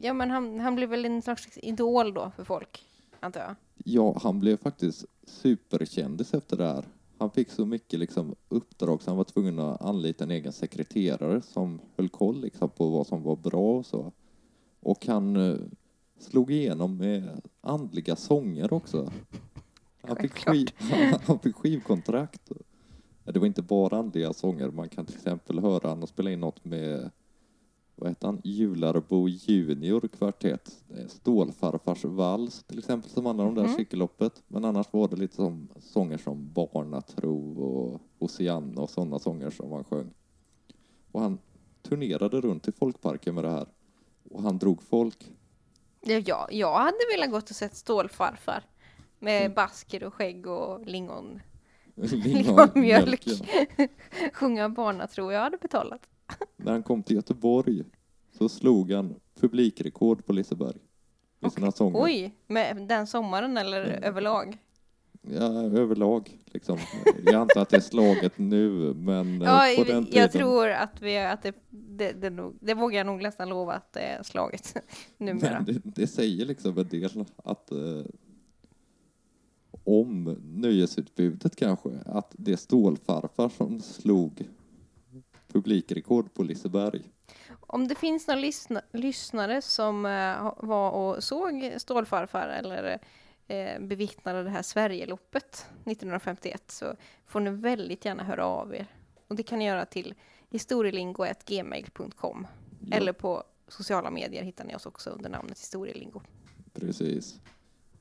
ja 0.00 0.12
men 0.12 0.30
han, 0.30 0.60
han 0.60 0.74
blev 0.74 0.88
väl 0.88 1.04
en 1.04 1.22
slags 1.22 1.58
idol 1.58 2.14
då 2.14 2.32
för 2.36 2.44
folk, 2.44 2.84
antar 3.20 3.40
jag. 3.40 3.54
Ja, 3.84 4.18
han 4.22 4.40
blev 4.40 4.56
faktiskt 4.56 5.04
superkändis 5.26 6.34
efter 6.34 6.56
det 6.56 6.66
här. 6.66 6.84
Han 7.18 7.30
fick 7.30 7.50
så 7.50 7.66
mycket 7.66 7.98
liksom, 7.98 8.34
uppdrag 8.48 9.02
så 9.02 9.10
han 9.10 9.16
var 9.16 9.24
tvungen 9.24 9.58
att 9.58 9.82
anlita 9.82 10.24
en 10.24 10.30
egen 10.30 10.52
sekreterare 10.52 11.42
som 11.42 11.80
höll 11.96 12.08
koll 12.08 12.40
liksom, 12.40 12.68
på 12.68 12.90
vad 12.90 13.06
som 13.06 13.22
var 13.22 13.36
bra 13.36 13.78
och 13.78 13.86
så. 13.86 14.12
Och 14.80 15.06
han 15.06 15.36
eh, 15.36 15.56
slog 16.18 16.50
igenom 16.50 16.96
med 16.96 17.40
andliga 17.60 18.16
sånger 18.16 18.72
också. 18.72 19.12
Han 20.02 20.16
fick, 20.16 20.32
skiv, 20.38 20.68
han 21.26 21.38
fick 21.38 21.56
skivkontrakt. 21.56 22.50
Det 23.24 23.38
var 23.38 23.46
inte 23.46 23.62
bara 23.62 23.96
andliga 23.98 24.32
sånger. 24.32 24.70
Man 24.70 24.88
kan 24.88 25.06
till 25.06 25.14
exempel 25.16 25.58
höra 25.58 25.88
han 25.88 26.06
spela 26.06 26.30
in 26.30 26.40
något 26.40 26.64
med 26.64 27.10
vad 27.96 28.08
heter 28.10 28.26
han? 28.26 28.40
Jularbo 28.44 29.28
Junior 29.28 30.08
kvartett. 30.08 30.84
Stålfarfars 31.08 32.04
vals 32.04 32.64
till 32.64 32.78
exempel 32.78 33.10
som 33.10 33.26
handlar 33.26 33.44
om 33.44 33.54
det 33.54 33.60
här 33.60 33.68
Mhm. 33.68 33.76
cykelloppet. 33.76 34.42
Men 34.48 34.64
annars 34.64 34.86
var 34.92 35.08
det 35.08 35.16
lite 35.16 35.36
som 35.36 35.68
sånger 35.80 36.18
som 36.18 36.52
Barnatro 36.52 37.62
och 37.62 38.00
Oceana 38.18 38.82
och 38.82 38.90
sådana 38.90 39.18
sånger 39.18 39.50
som 39.50 39.72
han 39.72 39.84
sjöng. 39.84 40.10
Och 41.12 41.20
han 41.20 41.38
turnerade 41.82 42.40
runt 42.40 42.68
i 42.68 42.72
folkparken 42.72 43.34
med 43.34 43.44
det 43.44 43.50
här. 43.50 43.66
Och 44.30 44.42
han 44.42 44.58
drog 44.58 44.82
folk. 44.82 45.30
Ja, 46.00 46.22
jag, 46.26 46.46
jag 46.52 46.78
hade 46.78 46.98
velat 47.16 47.30
gått 47.30 47.50
och 47.50 47.56
sett 47.56 47.76
Stålfarfar. 47.76 48.64
Med 49.22 49.40
Mm. 49.40 49.54
basker 49.54 50.04
och 50.04 50.14
skägg 50.14 50.46
och 50.46 50.86
lingon. 50.86 51.40
Lingonmjölk, 52.24 53.22
ja. 53.26 53.86
Sjunga 54.32 54.68
barnatro. 54.68 55.32
Jag 55.32 55.40
hade 55.40 55.56
betalat. 55.56 56.08
När 56.56 56.72
han 56.72 56.82
kom 56.82 57.02
till 57.02 57.16
Göteborg 57.16 57.82
så 58.38 58.48
slog 58.48 58.92
han 58.92 59.14
publikrekord 59.40 60.26
på 60.26 60.32
Liseberg. 60.32 60.76
I 61.46 61.50
sina 61.50 61.72
sånger. 61.72 62.02
Oj, 62.02 62.34
med 62.46 62.86
den 62.88 63.06
sommaren 63.06 63.56
eller 63.56 63.84
Mm. 63.84 64.02
överlag? 64.02 64.58
Ja, 65.22 65.62
överlag 65.62 66.38
liksom. 66.46 66.78
Jag 67.24 67.34
antar 67.34 67.60
att 67.60 67.68
det 67.68 67.76
är 67.76 67.80
slaget 67.80 68.38
nu, 68.38 68.94
men 68.94 69.42
eh, 69.42 69.48
Ja, 69.48 69.74
på 69.78 69.84
den 69.84 70.04
tiden... 70.06 70.20
jag 70.20 70.32
tror 70.32 70.68
att, 70.68 71.02
vi, 71.02 71.18
att 71.18 71.42
det, 71.42 71.54
det, 71.70 72.12
det, 72.12 72.30
nog, 72.30 72.56
det 72.60 72.74
vågar 72.74 72.98
jag 72.98 73.06
nog 73.06 73.22
nästan 73.22 73.48
lova 73.48 73.72
att 73.72 73.92
det 73.92 74.00
är 74.00 74.22
slaget 74.22 74.76
numera. 75.18 75.52
Men 75.52 75.64
det, 75.64 75.80
det 75.84 76.06
säger 76.06 76.44
liksom 76.46 76.78
en 76.78 76.88
del 76.88 77.24
att 77.44 77.70
eh, 77.72 77.78
om 79.84 80.36
nöjesutbudet 80.42 81.56
kanske, 81.56 81.90
att 82.06 82.34
det 82.38 82.52
är 82.52 82.56
stålfarfar 82.56 83.48
som 83.48 83.80
slog 83.80 84.48
publikrekord 85.48 86.34
på 86.34 86.42
Liseberg. 86.42 87.02
Om 87.60 87.88
det 87.88 87.94
finns 87.94 88.26
några 88.26 88.40
lyssna, 88.40 88.82
lyssnare 88.92 89.62
som 89.62 90.06
eh, 90.06 90.52
var 90.56 90.90
och 90.90 91.24
såg 91.24 91.74
Stålfarfar 91.76 92.48
eller 92.48 92.98
eh, 93.46 93.80
bevittnade 93.80 94.42
det 94.42 94.50
här 94.50 94.62
Sverigeloppet 94.62 95.66
1951 95.84 96.62
så 96.70 96.94
får 97.26 97.40
ni 97.40 97.50
väldigt 97.50 98.04
gärna 98.04 98.22
höra 98.22 98.46
av 98.46 98.74
er. 98.74 98.86
Och 99.28 99.36
det 99.36 99.42
kan 99.42 99.58
ni 99.58 99.66
göra 99.66 99.84
till 99.84 100.14
historielingo.gmail.com 100.50 102.46
Ja, 102.80 102.96
eller 102.96 103.12
på 103.12 103.44
sociala 103.68 104.10
medier 104.10 104.42
hittar 104.42 104.64
ni 104.64 104.74
oss 104.74 104.86
också 104.86 105.10
under 105.10 105.30
namnet 105.30 105.58
historielingo. 105.58 106.20
Precis. 106.72 107.40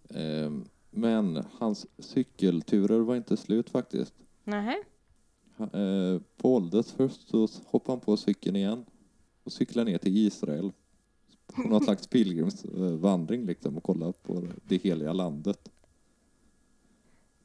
Ehm, 0.10 0.66
men 0.92 1.44
hans 1.60 1.88
cykelturer 2.00 3.00
var 3.00 3.16
inte 3.16 3.38
slut 3.38 3.70
faktiskt. 3.70 4.14
Ha- 5.58 5.80
eh, 5.80 6.22
På 6.38 6.56
ålders 6.56 6.92
först 6.92 7.30
så 7.30 7.48
hoppade 7.66 7.92
han 7.92 8.00
på 8.00 8.18
cykeln 8.18 8.56
igen 8.56 8.86
och 9.44 9.52
cyklade 9.52 9.92
ner 9.92 9.98
till 9.98 10.18
Israel 10.18 10.72
på 11.56 11.62
någon 11.62 11.84
slags 11.84 12.08
pilgrimsvandring 12.08 13.46
liksom 13.46 13.78
och 13.78 13.84
kollade 13.84 14.14
på 14.14 14.44
det 14.68 14.78
heliga 14.78 15.14
landet. 15.14 15.72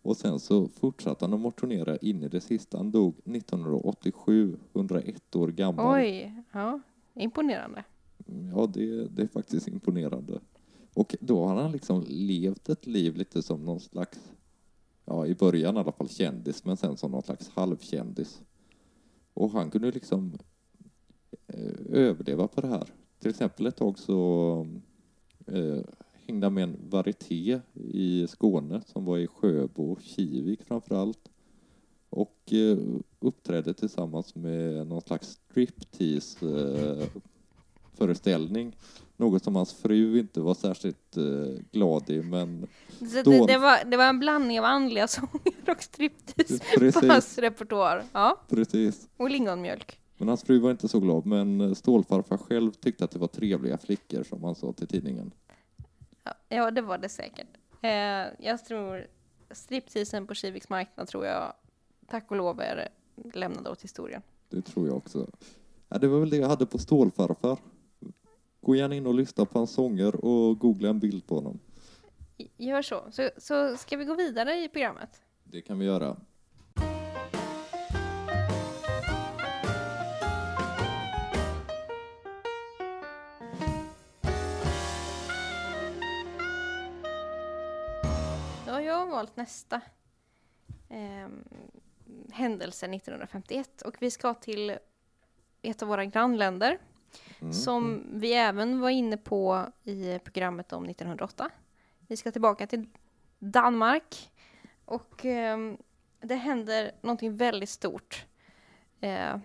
Och 0.03 0.17
sen 0.17 0.41
så 0.41 0.69
fortsatte 0.69 1.25
han 1.25 1.35
att 1.35 1.41
motionera 1.41 1.97
in 1.97 2.23
i 2.23 2.29
det 2.29 2.41
sista. 2.41 2.77
Han 2.77 2.91
dog 2.91 3.15
1987, 3.25 4.57
101 4.73 5.37
år 5.37 5.49
gammal. 5.49 5.95
Oj, 6.01 6.43
ja, 6.53 6.81
imponerande. 7.15 7.85
Ja, 8.55 8.67
det, 8.67 9.09
det 9.09 9.23
är 9.23 9.27
faktiskt 9.27 9.69
imponerande. 9.69 10.41
Och 10.97 11.17
då 11.21 11.45
har 11.45 11.63
han 11.63 11.73
liksom 11.73 12.05
levt 12.09 12.69
ett 12.69 12.87
liv 12.87 13.17
lite 13.17 13.43
som 13.43 13.65
någon 13.65 13.81
slags, 13.81 14.19
ja 15.05 15.27
i 15.27 15.35
början 15.35 15.77
i 15.77 15.79
alla 15.79 15.93
fall 15.93 16.09
kändis, 16.09 16.65
men 16.65 16.77
sen 16.77 16.97
som 16.97 17.11
någon 17.11 17.23
slags 17.23 17.49
halvkändis. 17.49 18.41
Och 19.35 19.51
han 19.51 19.71
kunde 19.71 19.91
liksom 19.91 20.39
eh, 21.47 21.77
överleva 21.91 22.49
på 22.49 22.61
det 22.61 22.67
här. 22.69 22.89
Till 23.19 23.31
exempel 23.31 23.67
ett 23.67 23.77
tag 23.77 23.99
så 23.99 24.67
eh, 25.47 25.79
hängde 26.13 26.47
han 26.47 26.55
med 26.55 26.65
en 26.65 26.77
varieté 26.89 27.61
i 27.75 28.27
Skåne 28.29 28.83
som 28.87 29.05
var 29.05 29.19
i 29.19 29.27
Sjöbo 29.27 29.93
och 29.93 30.01
Kivik 30.03 30.63
framför 30.63 30.95
allt. 30.95 31.31
Och 32.09 32.53
eh, 32.53 32.79
uppträdde 33.21 33.75
tillsammans 33.75 34.35
med 34.35 34.87
någon 34.87 35.03
slags 35.03 35.29
striptease 35.29 36.47
eh, 36.47 37.09
föreställning. 37.93 38.77
Något 39.17 39.45
som 39.45 39.57
hans 39.57 39.75
fru 39.75 40.19
inte 40.19 40.41
var 40.41 40.55
särskilt 40.55 41.17
eh, 41.17 41.25
glad 41.73 42.11
i, 42.11 42.23
men 42.23 42.67
Så 42.99 43.05
det, 43.05 43.23
Stål- 43.23 43.47
det, 43.47 43.59
var, 43.59 43.85
det 43.91 43.97
var 43.97 44.05
en 44.05 44.19
blandning 44.19 44.59
av 44.59 44.65
andliga 44.65 45.09
sånger 45.09 45.71
och 45.71 45.83
striptease 45.83 46.93
på 47.01 47.07
hans 47.07 47.39
repertoar. 47.39 48.05
Ja, 48.13 48.41
precis. 48.49 49.09
och 49.17 49.31
lingonmjölk. 49.31 50.01
Men 50.19 50.29
hans 50.29 50.43
fru 50.45 50.59
var 50.59 50.71
inte 50.71 50.89
så 50.89 51.01
glad, 51.01 51.27
men 51.27 51.75
Stålfarfar 51.75 52.37
själv 52.37 52.73
tyckte 52.73 53.05
att 53.05 53.11
det 53.11 53.19
var 53.19 53.29
trevliga 53.29 53.79
flickor, 53.79 54.23
som 54.23 54.45
han 54.45 54.55
sa 54.55 54.73
till 54.73 54.87
tidningen. 54.87 55.33
Ja, 56.25 56.33
ja, 56.49 56.71
det 56.71 56.83
var 56.83 56.99
det 56.99 57.09
säkert. 57.09 57.49
Eh, 57.83 57.91
jag 58.47 58.65
tror 58.65 59.07
stripteasen 59.51 60.27
på 60.27 60.35
Kiviks 60.35 60.69
marknad 60.69 61.09
tror 61.09 61.27
jag 61.27 61.53
tack 62.07 62.31
och 62.31 62.37
lov 62.37 62.61
är 62.61 62.89
lämnad 63.35 63.69
åt 63.69 63.83
historien. 63.83 64.23
Det 64.49 64.63
tror 64.63 64.87
jag 64.87 64.97
också. 64.97 65.27
Ja, 65.89 65.99
det 65.99 66.09
var 66.09 66.21
väl 66.21 66.31
det 66.31 66.37
jag 66.37 66.49
hade 66.49 66.67
på 66.67 66.79
Stålfarfar. 66.79 67.59
Gå 68.67 68.77
gärna 68.77 68.95
in 68.95 69.07
och 69.07 69.15
lyssna 69.15 69.45
på 69.45 69.59
hans 69.59 69.73
sånger 69.73 70.25
och 70.25 70.59
googla 70.59 70.89
en 70.89 70.99
bild 70.99 71.27
på 71.27 71.35
honom. 71.35 71.59
Gör 72.57 72.83
så. 72.83 73.05
så. 73.11 73.31
Så 73.37 73.77
ska 73.77 73.97
vi 73.97 74.05
gå 74.05 74.15
vidare 74.15 74.55
i 74.55 74.69
programmet? 74.69 75.23
Det 75.45 75.63
kan 75.63 75.79
vi 75.79 75.87
göra. 75.87 76.17
Då 88.67 88.73
har 88.73 88.81
jag 88.81 89.07
valt 89.07 89.37
nästa 89.37 89.81
ehm, 90.89 91.45
händelse 92.31 92.87
1951 92.87 93.83
och 93.83 93.97
vi 94.01 94.11
ska 94.11 94.35
till 94.35 94.79
ett 95.63 95.83
av 95.83 95.89
våra 95.89 96.05
grannländer 96.05 96.79
Mm. 97.41 97.53
som 97.53 98.07
vi 98.13 98.33
även 98.33 98.81
var 98.81 98.91
inne 98.91 99.17
på 99.17 99.67
i 99.85 100.19
programmet 100.19 100.73
om 100.73 100.85
1908. 100.85 101.51
Vi 102.07 102.17
ska 102.17 102.33
tillbaka 102.33 102.67
till 102.67 102.87
Danmark 103.39 104.31
och 104.85 105.25
ehm, 105.25 105.77
det 106.21 106.35
händer 106.35 106.93
någonting 107.01 107.37
väldigt 107.37 107.69
stort 107.69 108.27
eh, 109.01 109.37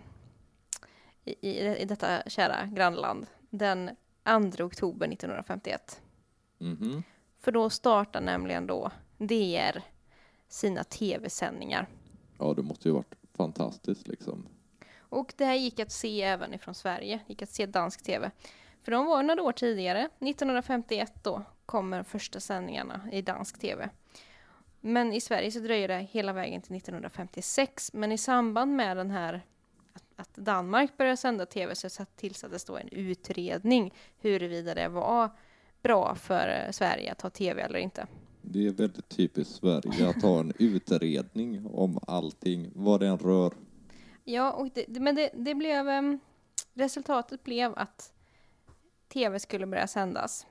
i, 1.25 1.59
i, 1.81 1.85
detta 1.85 2.29
kära 2.29 2.65
grannland 2.65 3.27
den 3.49 3.89
2 4.57 4.63
oktober 4.63 5.07
1951. 5.07 6.01
Mhm. 6.57 7.03
För 7.39 7.51
då 7.51 7.69
startar 7.69 8.21
nämligen 8.21 8.67
då 8.67 8.91
DR 9.17 9.83
sina 10.47 10.83
tv-sändningar. 10.83 11.87
Ja, 12.37 12.53
det 12.53 12.61
måste 12.63 12.87
ju 12.87 12.93
varit 12.93 13.15
fantastiskt 13.33 14.07
liksom. 14.07 14.47
Och 15.11 15.33
det 15.37 15.45
här 15.45 15.55
gick 15.55 15.79
att 15.79 15.91
se 15.91 16.21
även 16.21 16.53
ifrån 16.53 16.75
Sverige, 16.75 17.19
gick 17.27 17.41
att 17.41 17.49
se 17.49 17.65
dansk 17.65 18.03
tv. 18.03 18.31
För 18.83 18.91
de 18.91 19.05
var 19.05 19.23
några 19.23 19.41
år 19.41 19.51
tidigare, 19.51 20.09
1951 20.19 21.13
då, 21.23 21.43
kommer 21.65 22.03
första 22.03 22.39
sändningarna 22.39 23.01
i 23.11 23.21
dansk 23.21 23.59
tv. 23.59 23.89
Men 24.81 25.13
i 25.13 25.21
Sverige 25.21 25.51
så 25.51 25.59
dröjer 25.59 25.87
det 25.87 26.07
hela 26.11 26.33
vägen 26.33 26.61
till 26.61 26.75
1956. 26.75 27.93
Men 27.93 28.11
i 28.11 28.17
samband 28.17 28.75
med 28.75 28.97
den 28.97 29.11
här 29.11 29.41
att, 30.15 30.35
Danmark 30.35 30.97
började 30.97 31.17
sända 31.17 31.45
tv 31.45 31.75
så 31.75 32.05
tillsattes 32.15 32.65
då 32.65 32.77
en 32.77 32.89
utredning 32.91 33.93
huruvida 34.19 34.73
det 34.73 34.87
var 34.87 35.29
bra 35.81 36.15
för 36.15 36.63
eh, 36.65 36.71
Sverige 36.71 37.11
att 37.11 37.21
ha 37.21 37.29
tv 37.29 37.61
eller 37.61 37.79
inte. 37.79 38.07
Det 38.41 38.67
är 38.67 38.71
väldigt 38.71 39.09
typiskt 39.09 39.55
Sverige 39.55 40.09
att 40.09 40.21
ha 40.21 40.39
en 40.39 40.53
utredning 40.59 41.65
om 41.65 41.99
allting, 42.07 42.71
vad 42.75 42.99
det 42.99 43.07
än 43.07 43.17
rör. 43.17 43.53
Ja, 44.31 44.51
och 44.51 44.69
det, 44.73 44.99
men 44.99 45.15
det, 45.15 45.29
det 45.33 45.55
blev... 45.55 45.89
em, 45.89 46.19
resultatet 46.73 47.43
blev 47.43 47.73
att 47.75 48.13
tv 49.13 49.39
skulle 49.39 49.65
börja 49.67 49.87
sändas. 49.87 50.45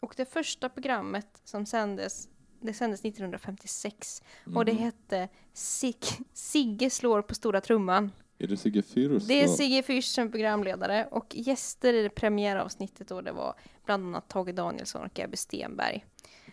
Och 0.00 0.14
det 0.16 0.24
första 0.24 0.68
programmet 0.68 1.40
som 1.44 1.66
sändes, 1.66 2.28
det 2.60 2.74
sändes 2.74 3.04
1956. 3.04 4.22
Och 4.54 4.64
det 4.64 4.72
Mhm. 4.72 4.82
hette 4.82 5.28
Sig, 5.52 5.94
Sigge 6.32 6.90
slår 6.90 7.22
på 7.22 7.34
stora 7.34 7.60
trumman. 7.60 8.12
Är 8.38 8.46
det 8.46 8.56
Sigge 8.56 8.80
Fürst? 8.80 9.26
Det 9.28 9.42
är? 9.42 9.48
Sigge 9.48 9.82
Fürst 9.82 10.00
som 10.14 10.30
programledare 10.30 11.08
och 11.10 11.34
gäster 11.36 11.92
i 11.94 12.02
det 12.02 12.10
premiäravsnittet 12.10 13.08
då 13.08 13.20
det 13.20 13.32
var 13.32 13.54
bland 13.84 14.04
annat 14.06 14.28
Tage 14.28 14.54
Danielsson 14.54 15.02
och 15.02 15.20
Ebbe 15.20 15.36
Stenberg. 15.36 16.04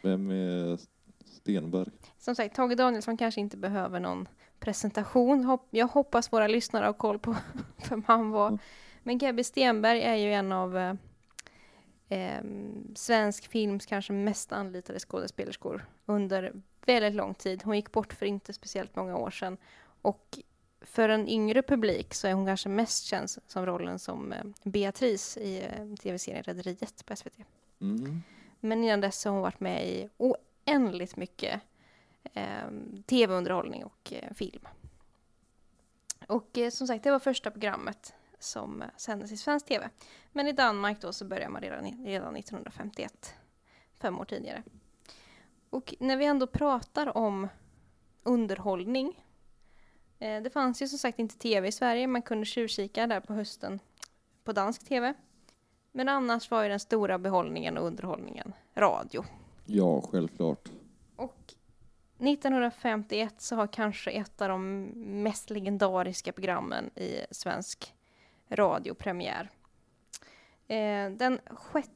Vem 0.04 0.30
är 0.32 0.80
Stenberg? 1.26 1.90
Som 2.18 2.36
sagt, 2.36 2.56
Tage 2.56 2.76
Danielsson 2.78 3.18
kanske 3.18 3.42
inte 3.42 3.58
behöver 3.58 4.00
någon 4.00 4.28
presentation. 4.60 5.58
Jag 5.70 5.88
hoppas 5.88 6.34
våra 6.34 6.48
lyssnare 6.48 6.86
har 6.86 6.94
koll 6.94 7.20
på 7.20 7.36
vem 7.90 8.04
han 8.08 8.32
var. 8.32 8.48
Mm. 8.48 8.60
Men 9.04 9.18
Gabby 9.18 9.44
Stenberg 9.44 10.02
är 10.02 10.16
ju 10.16 10.34
en 10.34 10.52
av 10.52 10.78
eh, 10.78 10.94
eh, 12.10 12.44
svensk 12.96 13.48
films 13.48 13.86
kanske 13.86 14.14
mest 14.14 14.52
anlitade 14.52 15.00
skådespelerskor 15.00 15.86
under 16.06 16.54
väldigt 16.86 17.14
lång 17.14 17.34
tid. 17.34 17.64
Hon 17.64 17.76
gick 17.76 17.92
bort 17.92 18.14
för 18.14 18.26
inte 18.26 18.54
speciellt 18.54 18.96
många 18.96 19.18
år 19.18 19.32
sedan. 19.32 19.58
Och 20.02 20.40
för 20.82 21.10
en 21.10 21.28
yngre 21.28 21.62
publik 21.62 22.14
så 22.14 22.28
är 22.28 22.34
hon 22.34 22.46
kanske 22.46 22.70
mest 22.70 23.04
känd 23.04 23.30
som 23.30 23.66
rollen 23.66 24.00
som 24.00 24.34
eh, 24.34 24.44
Beatrice 24.64 25.38
i 25.38 25.58
eh, 25.60 25.96
tv-serien 25.96 26.44
Rederiet 26.44 27.06
på 27.06 27.16
SVT. 27.16 27.38
Mm. 27.82 28.24
Men 28.60 28.84
innan 28.84 29.02
dess 29.02 29.26
har 29.26 29.32
hon 29.32 29.42
varit 29.42 29.60
med 29.60 29.88
i 29.88 30.10
oändligt 30.18 31.16
mycket 31.16 31.62
tv-underhållning 33.06 33.84
och 33.84 34.14
eh, 34.14 34.34
film. 34.34 34.68
Och 36.28 36.58
eh, 36.58 36.70
som 36.70 36.88
sagt, 36.88 37.04
det 37.04 37.12
var 37.12 37.20
första 37.20 37.52
programmet 37.52 38.14
som 38.40 38.82
eh, 38.82 38.88
sändes 38.98 39.32
i 39.32 39.38
svensk 39.38 39.66
tv. 39.66 39.90
Men 40.32 40.48
i 40.48 40.52
Danmark 40.52 41.02
då 41.02 41.14
så 41.14 41.26
började 41.26 41.52
man 41.52 41.62
redan, 41.62 42.06
redan 42.06 42.36
1951, 42.36 43.34
fem 44.00 44.20
år 44.20 44.26
tidigare. 44.26 44.64
Och 45.70 45.96
när 46.00 46.18
vi 46.18 46.26
ändå 46.26 46.48
pratar 46.48 47.18
om 47.18 47.48
underhållning. 48.24 49.26
Eh, 50.20 50.42
det 50.42 50.50
fanns 50.50 50.82
ju 50.82 50.88
som 50.88 51.00
sagt 51.00 51.20
inte 51.20 51.38
tv 51.38 51.68
i 51.68 51.72
Sverige, 51.72 52.08
man 52.08 52.22
kunde 52.22 52.46
tjuvkika 52.46 53.08
där 53.08 53.20
på 53.20 53.34
hösten 53.34 53.80
på 54.44 54.52
dansk 54.52 54.86
tv. 54.86 55.14
Men 55.92 56.10
annars 56.10 56.52
var 56.52 56.64
ju 56.64 56.70
den 56.70 56.80
stora 56.80 57.20
behållningen 57.20 57.78
och 57.78 57.88
underhållningen 57.88 58.54
radio. 58.76 59.26
Ja, 59.66 60.02
självklart. 60.02 60.70
Och 61.16 61.54
1951 62.20 63.42
så 63.42 63.56
har 63.56 63.68
kanske 63.68 64.12
ett 64.12 64.42
av 64.42 64.50
de 64.50 64.86
mest 65.24 65.50
legendariska 65.50 66.32
programmen 66.32 66.90
i 66.96 67.26
svensk 67.32 67.94
radio 68.50 68.94
premiär. 68.94 69.50
Eh, 70.68 71.12
den 71.12 71.40
6 71.74 71.90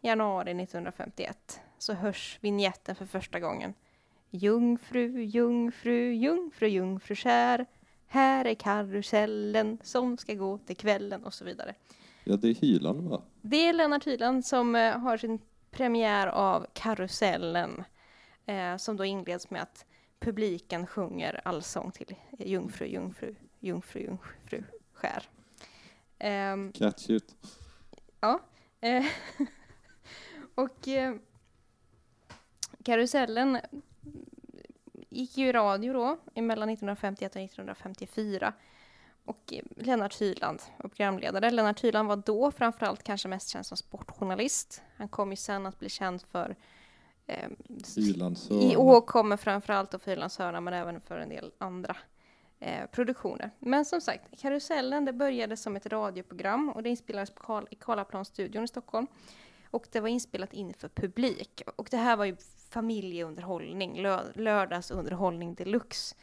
januari 0.00 0.62
1951 0.62 1.60
så 1.78 1.92
hörs 1.92 2.38
vignetten 2.40 2.96
för 2.96 3.06
första 3.06 3.40
gången. 3.40 3.74
Jungfru, 4.30 5.22
jungfru, 5.22 6.14
jungfru, 6.14 6.68
jungfru 6.68 7.14
kär. 7.14 7.66
Här 8.06 8.44
är 8.44 8.54
karusellen 8.54 9.78
som 9.82 10.16
ska 10.16 10.34
gå 10.34 10.58
till 10.58 10.76
kvällen 10.76 11.24
och 11.24 11.34
så 11.34 11.44
vidare. 11.44 11.74
Ja, 12.24 12.36
det 12.36 12.48
är 12.48 12.54
Hyland 12.54 13.08
va? 13.08 13.22
Det 13.42 13.68
är 13.68 13.72
Lennart 13.72 14.06
Hyland 14.06 14.44
som 14.44 14.74
eh, 14.74 14.98
har 14.98 15.16
sin 15.16 15.38
premiär 15.70 16.26
av 16.26 16.66
Karusellen 16.72 17.84
eh, 18.50 18.76
som 18.76 18.96
då 18.96 19.04
inleds 19.04 19.50
med 19.50 19.62
att 19.62 19.84
publiken 20.18 20.86
sjunger 20.86 21.40
allsång 21.44 21.90
till 21.90 22.16
Jungfru, 22.38 22.86
jungfru, 22.86 23.34
jungfru, 23.60 24.00
jungfru 24.00 24.64
skär. 24.92 25.28
Um, 26.52 26.72
Catchigt. 26.72 27.36
Ja. 28.20 28.40
Eh, 28.80 29.04
och 30.54 30.88
eh, 30.88 31.14
Karusellen 32.84 33.60
gick 35.08 35.36
ju 35.36 35.48
i 35.48 35.52
radio 35.52 35.92
då, 35.92 36.18
mellan 36.34 36.68
1951 36.68 37.36
och 37.36 37.42
1954. 37.42 38.52
Och 39.24 39.52
eh, 39.52 39.62
Lennart 39.76 40.20
Hyland 40.20 40.62
var 40.76 40.88
programledare. 40.88 41.50
Lennart 41.50 41.84
Hyland 41.84 42.08
var 42.08 42.16
då 42.16 42.50
framförallt 42.50 43.02
kanske 43.02 43.28
mest 43.28 43.48
känd 43.48 43.66
som 43.66 43.76
sportjournalist. 43.76 44.82
Han 44.96 45.08
kom 45.08 45.30
ju 45.30 45.36
sen 45.36 45.66
att 45.66 45.78
bli 45.78 45.88
känd 45.88 46.22
för 46.22 46.56
eh, 47.30 47.48
Hylandshörna. 47.96 48.78
och 48.78 49.06
kommer 49.06 49.36
framförallt 49.36 49.90
för 50.02 50.10
Hylandshörna 50.10 50.60
men 50.60 50.74
även 50.74 51.00
för 51.00 51.18
en 51.18 51.28
del 51.28 51.52
andra 51.58 51.96
eh, 52.60 52.86
produktioner. 52.86 53.50
Men 53.58 53.84
som 53.84 54.00
sagt, 54.00 54.40
Karusellen 54.40 55.04
det 55.04 55.12
började 55.12 55.56
som 55.56 55.76
ett 55.76 55.86
radioprogram 55.86 56.70
och 56.70 56.82
det 56.82 56.88
inspelades 56.88 57.30
på 57.30 57.42
Karl, 57.42 57.64
i 57.70 57.74
Karlaplanstudion 57.74 58.64
i 58.64 58.68
Stockholm. 58.68 59.06
Och 59.70 59.86
det 59.92 60.00
var 60.00 60.08
inspelat 60.08 60.52
inför 60.52 60.88
publik. 60.88 61.62
Och 61.76 61.88
det 61.90 61.96
här 61.96 62.16
var 62.16 62.24
ju 62.24 62.36
familjeunderhållning, 62.70 64.02
lö, 64.02 64.20
lördagsunderhållning 64.34 65.54
deluxe. 65.54 66.16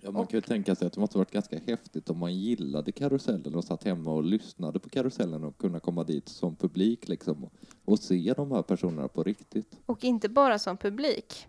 Ja, 0.00 0.10
man 0.10 0.26
kan 0.26 0.36
ju 0.36 0.40
tänka 0.40 0.74
sig 0.74 0.86
att 0.86 0.92
det 0.92 1.00
måste 1.00 1.18
varit 1.18 1.30
ganska 1.30 1.58
häftigt 1.58 2.10
om 2.10 2.18
man 2.18 2.34
gillade 2.34 2.92
karusellen 2.92 3.54
och 3.54 3.64
satt 3.64 3.84
hemma 3.84 4.12
och 4.12 4.24
lyssnade 4.24 4.78
på 4.78 4.88
karusellen 4.88 5.44
och 5.44 5.58
kunna 5.58 5.80
komma 5.80 6.04
dit 6.04 6.28
som 6.28 6.56
publik 6.56 7.08
liksom 7.08 7.44
och, 7.44 7.52
och 7.84 7.98
se 7.98 8.34
de 8.36 8.52
här 8.52 8.62
personerna 8.62 9.08
på 9.08 9.22
riktigt. 9.22 9.78
Och 9.86 10.04
inte 10.04 10.28
bara 10.28 10.58
som 10.58 10.76
publik. 10.76 11.46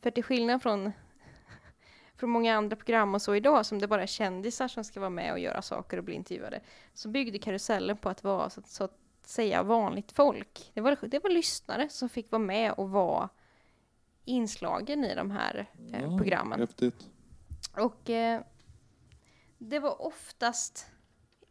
För 0.00 0.10
till 0.10 0.24
skillnad 0.24 0.62
från, 0.62 0.92
från 2.16 2.30
många 2.30 2.56
andra 2.56 2.76
program 2.76 3.14
och 3.14 3.22
så 3.22 3.34
idag 3.34 3.66
som 3.66 3.78
det 3.78 3.88
bara 3.88 4.02
är 4.02 4.06
kändisar 4.06 4.68
som 4.68 4.84
ska 4.84 5.00
vara 5.00 5.10
med 5.10 5.32
och 5.32 5.38
göra 5.38 5.62
saker 5.62 5.98
och 5.98 6.04
bli 6.04 6.14
intervjuade 6.14 6.60
så 6.94 7.08
byggde 7.08 7.38
karusellen 7.38 7.96
på 7.96 8.08
att 8.08 8.24
vara 8.24 8.50
så, 8.50 8.62
så 8.66 8.84
att 8.84 8.98
säga 9.24 9.62
vanligt 9.62 10.12
folk. 10.12 10.70
Det 10.74 10.80
var, 10.80 10.98
det 11.08 11.22
var 11.22 11.30
lyssnare 11.30 11.88
som 11.88 12.08
fick 12.08 12.30
vara 12.30 12.42
med 12.42 12.72
och 12.72 12.90
vara 12.90 13.28
inslagen 14.24 15.04
i 15.04 15.14
de 15.14 15.30
här 15.30 15.66
eh, 15.92 16.02
Ja, 16.02 16.18
programmen. 16.18 16.60
Häftigt. 16.60 17.10
Och 17.78 18.10
eh, 18.10 18.40
det 19.58 19.78
var 19.78 20.02
oftast 20.02 20.86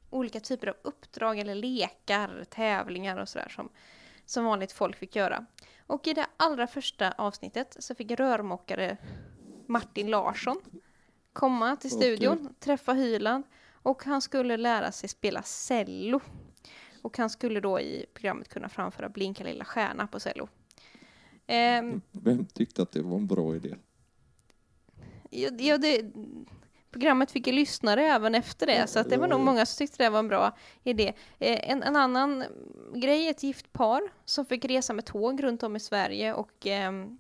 olika 0.09 0.39
typer 0.39 0.67
av 0.67 0.75
uppdrag 0.81 1.39
eller 1.39 1.55
lekar, 1.55 2.45
tävlingar 2.49 3.17
och 3.17 3.29
sådär 3.29 3.49
som, 3.49 3.69
som 4.25 4.45
vanligt 4.45 4.71
folk 4.71 4.95
fick 4.95 5.15
göra. 5.15 5.45
Och 5.87 6.07
i 6.07 6.13
det 6.13 6.25
allra 6.37 6.67
första 6.67 7.11
avsnittet 7.11 7.77
så 7.79 7.95
fick 7.95 8.11
rörmokare 8.11 8.97
Martin 9.67 10.07
Larsson 10.09 10.57
komma 11.33 11.75
till 11.75 11.91
studion, 11.91 12.53
träffa 12.59 12.93
Hyland 12.93 13.43
och 13.71 14.03
han 14.03 14.21
skulle 14.21 14.57
lära 14.57 14.91
sig 14.91 15.09
spela 15.09 15.41
cello. 15.43 16.19
Och 17.01 17.17
han 17.17 17.29
skulle 17.29 17.59
då 17.59 17.79
i 17.79 18.05
programmet 18.13 18.49
kunna 18.49 18.69
framföra 18.69 19.09
Blinka 19.09 19.43
lilla 19.43 19.65
stjärna 19.65 20.07
på 20.07 20.19
cello. 20.19 20.47
Ehm, 21.47 22.01
Vem 22.11 22.45
tyckte 22.45 22.81
att 22.81 22.91
det 22.91 23.01
var 23.01 23.17
en 23.17 23.27
bra 23.27 23.55
idé? 23.55 23.75
Ja, 25.29 25.77
det, 25.77 26.05
programmet 26.91 27.31
fick 27.31 27.47
ju 27.47 27.53
lyssnare 27.53 28.03
även 28.03 28.35
efter 28.35 28.65
det, 28.67 28.87
så 28.87 28.99
att 28.99 29.09
det 29.09 29.17
var 29.17 29.27
nog 29.27 29.39
många 29.39 29.65
som 29.65 29.77
tyckte 29.77 30.03
det 30.03 30.09
var 30.09 30.19
en 30.19 30.27
bra 30.27 30.57
idé. 30.83 31.13
Eh, 31.39 31.69
en, 31.71 31.83
en 31.83 31.95
annan 31.95 32.43
grej, 32.95 33.27
ett 33.27 33.43
gift 33.43 33.73
par 33.73 34.01
som 34.25 34.45
fick 34.45 34.65
resa 34.65 34.93
med 34.93 35.05
tåg 35.05 35.43
runt 35.43 35.63
om 35.63 35.75
i 35.75 35.79
Sverige 35.79 36.33
och 36.33 36.67
ehm, 36.67 37.19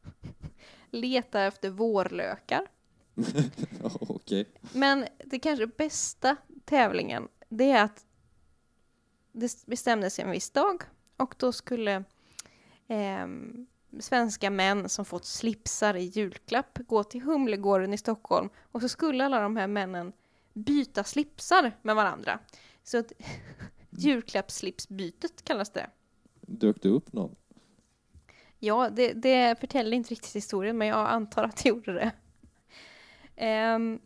leta 0.90 1.40
efter 1.40 1.70
vårlökar. 1.70 2.66
Okej. 4.00 4.48
Men 4.72 5.06
det 5.24 5.38
kanske 5.38 5.66
bästa 5.66 6.36
tävlingen, 6.64 7.28
det 7.48 7.70
är 7.70 7.84
att 7.84 8.04
det 9.32 9.66
bestämdes 9.66 10.18
en 10.18 10.30
viss 10.30 10.50
dag 10.50 10.82
och 11.16 11.34
då 11.38 11.52
skulle 11.52 12.04
ehm, 12.88 13.66
svenska 13.98 14.50
män 14.50 14.88
som 14.88 15.04
fått 15.04 15.24
slipsar 15.24 15.96
i 15.96 16.04
julklapp 16.04 16.78
gå 16.86 17.04
till 17.04 17.22
Humlegården 17.22 17.94
i 17.94 17.98
Stockholm 17.98 18.48
och 18.72 18.80
så 18.80 18.88
skulle 18.88 19.24
alla 19.24 19.40
de 19.40 19.56
här 19.56 19.66
männen 19.66 20.12
byta 20.52 21.04
slipsar 21.04 21.72
med 21.82 21.96
varandra. 21.96 22.38
Så 22.82 22.98
att 22.98 23.12
julklappsslipsbytet 23.90 25.44
kallas 25.44 25.70
det. 25.70 25.90
Dök 26.40 26.82
det 26.82 26.88
upp 26.88 27.12
någon? 27.12 27.36
Ja, 28.58 28.90
det, 28.90 29.12
det 29.12 29.60
förtäller 29.60 29.96
inte 29.96 30.10
riktigt 30.10 30.36
historien, 30.36 30.78
men 30.78 30.88
jag 30.88 31.08
antar 31.08 31.44
att 31.44 31.56
det 31.62 31.68
gjorde 31.68 31.92
det. 31.92 32.12
Ehm, 33.36 34.00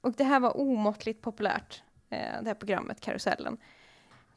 och 0.00 0.12
det 0.12 0.24
här 0.24 0.40
var 0.40 0.56
omåttligt 0.56 1.22
populärt, 1.22 1.82
eh, 2.10 2.42
det 2.42 2.46
här 2.46 2.54
programmet 2.54 3.00
Karusellen. 3.00 3.56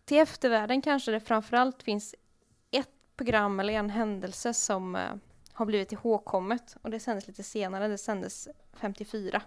Till 0.06 0.18
eftervärlden 0.18 0.82
kanske 0.82 1.12
det 1.12 1.20
framförallt 1.20 1.84
finns 1.84 2.16
program 3.18 3.60
eller 3.60 3.74
en 3.74 3.90
händelse 3.90 4.54
som 4.54 4.96
eh, 4.96 5.02
har 5.54 5.66
blivit 5.66 5.92
ihågkommet 5.92 6.78
och 6.82 6.90
det 6.92 7.00
sändes 7.00 7.28
lite 7.28 7.44
senare, 7.44 7.88
det 7.88 7.98
sändes 7.98 8.48
54. 8.74 9.42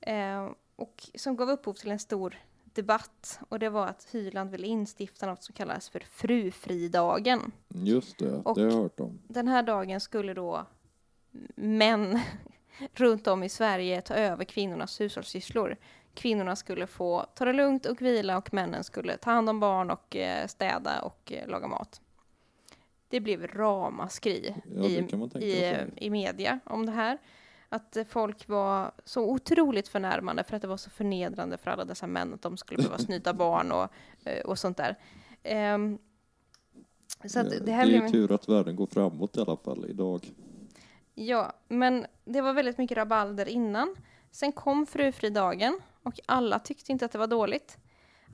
Eh, 0.00 0.48
och 0.76 1.08
som 1.14 1.36
gav 1.36 1.50
upphov 1.50 1.74
till 1.74 1.90
en 1.90 1.98
stor 1.98 2.36
debatt 2.64 3.38
och 3.48 3.58
det 3.58 3.68
var 3.68 3.86
att 3.86 4.06
Hyland 4.10 4.50
ville 4.50 4.66
instifta 4.66 5.26
något 5.26 5.42
som 5.42 5.54
kallas 5.54 5.88
för 5.88 6.00
frufridagen. 6.00 7.52
Just 7.68 8.18
det, 8.18 8.32
Och- 8.32 8.54
det 8.56 8.62
har 8.62 8.70
jag 8.70 8.76
hört 8.82 9.00
om. 9.00 9.18
Den 9.28 9.48
här 9.48 9.62
dagen 9.62 10.00
skulle 10.00 10.34
då 10.34 10.66
män 11.54 12.20
runt 12.92 13.26
om 13.26 13.42
i 13.42 13.48
Sverige 13.48 14.00
ta 14.00 14.14
över 14.14 14.44
kvinnornas 14.44 15.00
hushållssysslor. 15.00 15.76
Kvinnorna 16.14 16.56
skulle 16.56 16.86
få 16.86 17.26
ta 17.34 17.44
det 17.44 17.52
lugnt 17.52 17.86
och 17.86 18.02
vila 18.02 18.36
och 18.38 18.54
männen 18.54 18.84
skulle 18.84 19.16
ta 19.16 19.30
hand 19.30 19.48
om 19.48 19.60
barn 19.60 19.90
och 19.90 20.16
eh, 20.16 20.46
städa 20.46 21.02
och 21.02 21.32
eh, 21.32 21.48
laga 21.48 21.66
mat. 21.66 22.00
Det 23.14 23.20
blev 23.20 23.46
ramaskri 23.46 24.54
Ja, 24.76 24.84
i, 24.84 25.44
i, 25.44 25.76
i 25.96 26.10
media 26.10 26.60
om 26.64 26.86
det 26.86 26.92
här. 26.92 27.18
Att 27.68 27.96
folk 28.08 28.48
var 28.48 28.92
så 29.04 29.30
otroligt 29.30 29.88
förnärmande 29.88 30.44
för 30.44 30.56
att 30.56 30.62
det 30.62 30.68
var 30.68 30.76
så 30.76 30.90
förnedrande 30.90 31.58
för 31.58 31.70
alla 31.70 31.84
dessa 31.84 32.06
män 32.06 32.34
att 32.34 32.42
de 32.42 32.56
skulle 32.56 32.76
behöva 32.78 32.98
snyta 33.08 33.34
barn 33.34 33.72
och, 33.72 33.88
eh, 34.28 34.40
och 34.44 34.58
sånt 34.58 34.76
där. 34.76 34.98
Ehm, 35.42 35.98
så 37.24 37.40
att 37.40 37.50
det 37.66 37.72
här 37.72 37.84
det 37.86 37.90
blev 37.90 38.00
är 38.02 38.06
en- 38.06 38.12
tur 38.12 38.32
att 38.32 38.48
världen 38.48 38.76
går 38.76 38.86
framåt 38.86 39.36
i 39.36 39.40
alla 39.40 39.56
fall 39.56 39.86
idag. 39.88 40.32
Ja, 41.14 41.52
men 41.68 42.06
det 42.24 42.40
var 42.40 42.52
väldigt 42.52 42.78
mycket 42.78 42.96
rabalder 42.96 43.48
innan. 43.48 43.96
Sen 44.30 44.52
kom 44.52 44.86
frufridagen 44.86 45.80
och 46.02 46.20
alla 46.26 46.58
tyckte 46.58 46.92
inte 46.92 47.04
att 47.04 47.12
det 47.12 47.18
var 47.18 47.26
dåligt. 47.26 47.78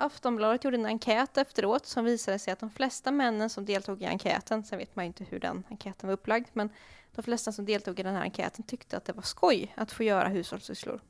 Aftonbladet 0.01 0.65
gjorde 0.65 0.77
en 0.77 0.87
enkät 0.87 1.39
efteråt 1.39 1.87
som 1.87 2.05
visade 2.05 2.39
sig 2.39 2.53
att 2.53 2.59
de 2.61 2.71
flesta 2.71 3.11
männen 3.13 3.51
som 3.51 3.65
deltog 3.65 4.03
i 4.03 4.05
enkäten, 4.05 4.65
sen 4.65 4.79
vet 4.79 4.97
man 4.97 5.05
ju 5.05 5.07
inte 5.07 5.25
hur 5.25 5.41
den 5.41 5.65
enkäten 5.71 6.07
var 6.07 6.15
upplagd, 6.15 6.47
men 6.53 6.71
de 7.15 7.23
flesta 7.23 7.53
som 7.53 7.65
deltog 7.65 8.01
i 8.01 8.03
den 8.03 8.15
här 8.15 8.23
enkäten 8.23 8.65
tyckte 8.65 8.97
att 8.97 9.05
det 9.05 9.13
var 9.13 9.23
skoj 9.23 9.73
att 9.77 9.93
få 9.93 10.03
göra 10.03 10.29
hushållssysslor. 10.29 11.01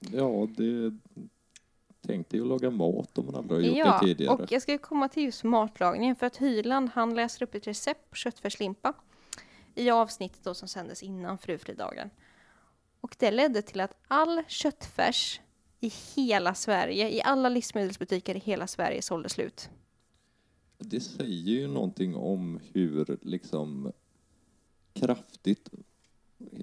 Ja, 0.00 0.48
det 0.56 0.92
tänkte 2.06 2.36
ju 2.36 2.44
laga 2.44 2.70
mat 2.70 3.18
om 3.18 3.26
man 3.26 3.34
aldrig 3.34 3.60
har 3.60 3.68
gjort 3.68 3.78
Ja, 3.78 3.98
det 4.00 4.06
tidigare. 4.06 4.34
och 4.34 4.52
jag 4.52 4.62
ska 4.62 4.78
komma 4.78 5.08
till 5.08 5.22
just 5.24 5.44
matlagningen 5.44 6.16
för 6.16 6.26
att 6.26 6.36
Hyland 6.36 6.90
han 6.94 7.14
läser 7.14 7.42
upp 7.42 7.54
ett 7.54 7.66
recept 7.66 8.10
på 8.10 8.16
köttfärslimpa 8.16 8.92
i 9.74 9.90
avsnittet 9.90 10.44
då 10.44 10.54
som 10.54 10.68
sändes 10.68 11.02
innan 11.02 11.38
frufridagen. 11.38 12.10
Och 13.00 13.16
det 13.18 13.30
ledde 13.30 13.62
till 13.62 13.80
att 13.80 13.94
all 14.08 14.42
köttfärs 14.48 15.40
i 15.84 15.92
hela 16.16 16.54
Sverige, 16.54 17.10
i 17.10 17.22
alla 17.22 17.48
livsmedelsbutiker 17.48 18.34
i 18.36 18.38
hela 18.38 18.66
Sverige 18.66 19.02
sålde 19.02 19.28
slut. 19.28 19.68
Det 20.78 21.00
säger 21.00 21.60
ju 21.60 21.68
någonting 21.68 22.16
om 22.16 22.60
hur 22.72 23.18
liksom 23.22 23.92
kraftigt 24.92 25.68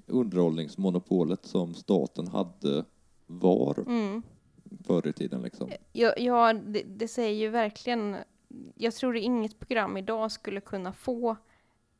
underhållningsmonopolet 0.06 1.46
som 1.46 1.74
staten 1.74 2.28
hade 2.28 2.84
var 3.26 3.78
Mm. 3.86 4.22
förr 4.86 5.08
i 5.08 5.12
tiden 5.12 5.42
liksom. 5.42 5.70
Ja, 5.92 6.14
ja 6.16 6.52
det, 6.52 6.82
det 6.82 7.08
säger 7.08 7.40
ju 7.40 7.48
verkligen... 7.48 8.16
Jag 8.74 8.94
tror 8.94 9.16
inget 9.16 9.58
program 9.58 9.96
idag 9.96 10.32
skulle 10.32 10.60
kunna 10.60 10.92
få 10.92 11.36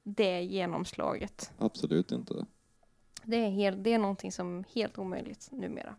det 0.02 0.42
genomslaget. 0.42 1.52
Absolut 1.58 2.12
inte. 2.12 2.46
Det 3.24 3.36
är, 3.36 3.50
helt, 3.50 3.84
det 3.84 3.92
är 3.92 3.98
någonting 3.98 4.32
som 4.32 4.58
är 4.58 4.64
helt 4.74 4.98
omöjligt 4.98 5.48
numera. 5.52 5.96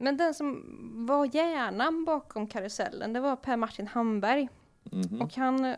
Men 0.00 0.16
den 0.16 0.34
som 0.34 0.64
var 1.06 1.34
hjärnan 1.34 2.04
bakom 2.04 2.46
karusellen, 2.46 3.12
det 3.12 3.20
var 3.20 3.36
Per-Martin 3.36 3.86
Hamberg. 3.86 4.48
Mhm. 4.92 5.22
Och 5.22 5.34
han 5.36 5.64
är 5.64 5.76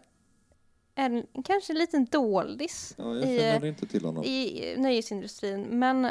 en, 0.94 1.26
kanske 1.44 1.72
en 1.72 1.78
liten 1.78 2.04
doldis 2.04 2.94
Ja, 2.98 3.14
i, 3.16 4.24
i 4.24 4.74
nöjesindustrin. 4.78 5.62
Men 5.62 6.10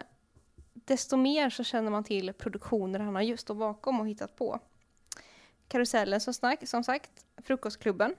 desto 0.74 1.18
mer 1.18 1.50
så 1.50 1.64
känner 1.64 1.92
man 1.92 2.04
till 2.04 2.34
produktioner 2.34 3.00
han 3.00 3.16
har 3.16 3.22
just 3.22 3.42
stått 3.44 3.58
bakom 3.58 4.00
och 4.00 4.08
hittat 4.08 4.36
på. 4.36 4.60
Karusellen 5.68 6.22
som, 6.22 6.34
snack, 6.34 6.68
som 6.68 6.84
sagt, 6.84 7.26
Frukostklubben, 7.44 8.16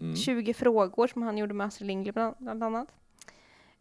Mm. 0.00 0.16
20 0.16 0.54
frågor 0.54 1.06
som 1.06 1.22
han 1.22 1.38
gjorde 1.38 1.54
med 1.54 1.66
Astrid 1.66 1.86
Lindgren 1.86 2.34
bland, 2.38 2.64
annat. 2.64 2.88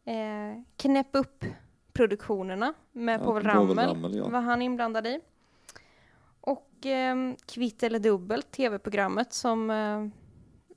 Eh, 0.05 0.61
knäpp 0.77 1.07
upp 1.11 1.45
produktionerna 1.93 2.73
med 2.91 3.19
Ja, 3.19 3.23
Povel 3.25 3.43
Ramel, 3.43 3.77
Ramel, 3.87 4.15
ja. 4.15 4.27
var 4.29 4.41
han 4.41 4.61
inblandad 4.61 5.07
i. 5.07 5.19
Och 6.47 6.85
ehm, 6.85 7.35
Kvitt 7.45 7.83
eller 7.83 7.99
dubbelt, 7.99 8.51
tv-programmet 8.51 9.33
som, 9.33 9.69
eh, 9.69 10.07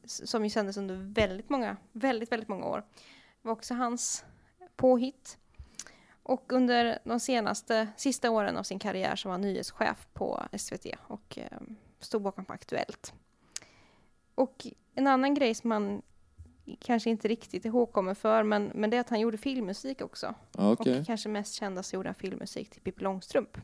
som 0.05 0.45
ju 0.45 0.51
sändes 0.51 0.77
under 0.77 0.95
väldigt 0.95 1.51
många, 1.51 1.77
väldigt, 1.93 2.33
väldigt 2.33 2.49
många 2.49 2.67
år. 2.67 2.85
var 3.43 3.53
också 3.53 3.75
hans 3.75 4.25
påhitt. 4.77 5.39
Och 6.23 6.53
under 6.53 6.99
de 7.05 7.21
senaste, 7.21 7.89
sista 7.97 8.31
åren 8.31 8.57
av 8.57 8.63
sin 8.63 8.79
karriär 8.79 9.17
så 9.17 9.29
var 9.29 9.33
han 9.33 9.41
nyhetschef 9.41 10.09
på 10.13 10.43
SVT 10.59 10.87
och 11.07 11.39
eh, 11.39 11.61
stod 12.01 12.23
bakom 12.23 12.45
på 12.45 12.53
Aktuellt. 12.53 13.15
Och 14.35 14.67
en 14.95 15.07
annan 15.07 15.35
grej 15.35 15.55
som 15.55 15.69
man 15.69 16.03
kanske 16.81 17.11
inte 17.11 17.29
riktigt 17.29 17.65
ihågkommer 17.65 18.15
för, 18.15 18.43
men, 18.43 18.71
men 18.75 18.91
det 18.91 18.97
är 18.97 19.01
att 19.01 19.11
han 19.11 19.21
gjorde 19.21 19.39
filmmusik 19.39 20.01
också. 20.03 20.35
Okej. 20.53 21.01
Och 21.01 21.07
kanske 21.07 21.29
mest 21.29 21.55
kända 21.55 21.83
så 21.83 21.97
gjorde 21.97 22.09
han 22.09 22.15
filmmusik 22.15 22.71
till 22.71 22.83
Pippi 22.83 23.05
Långstrump. 23.05 23.59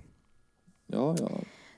Ja, 0.87 1.17
ja. 1.19 1.31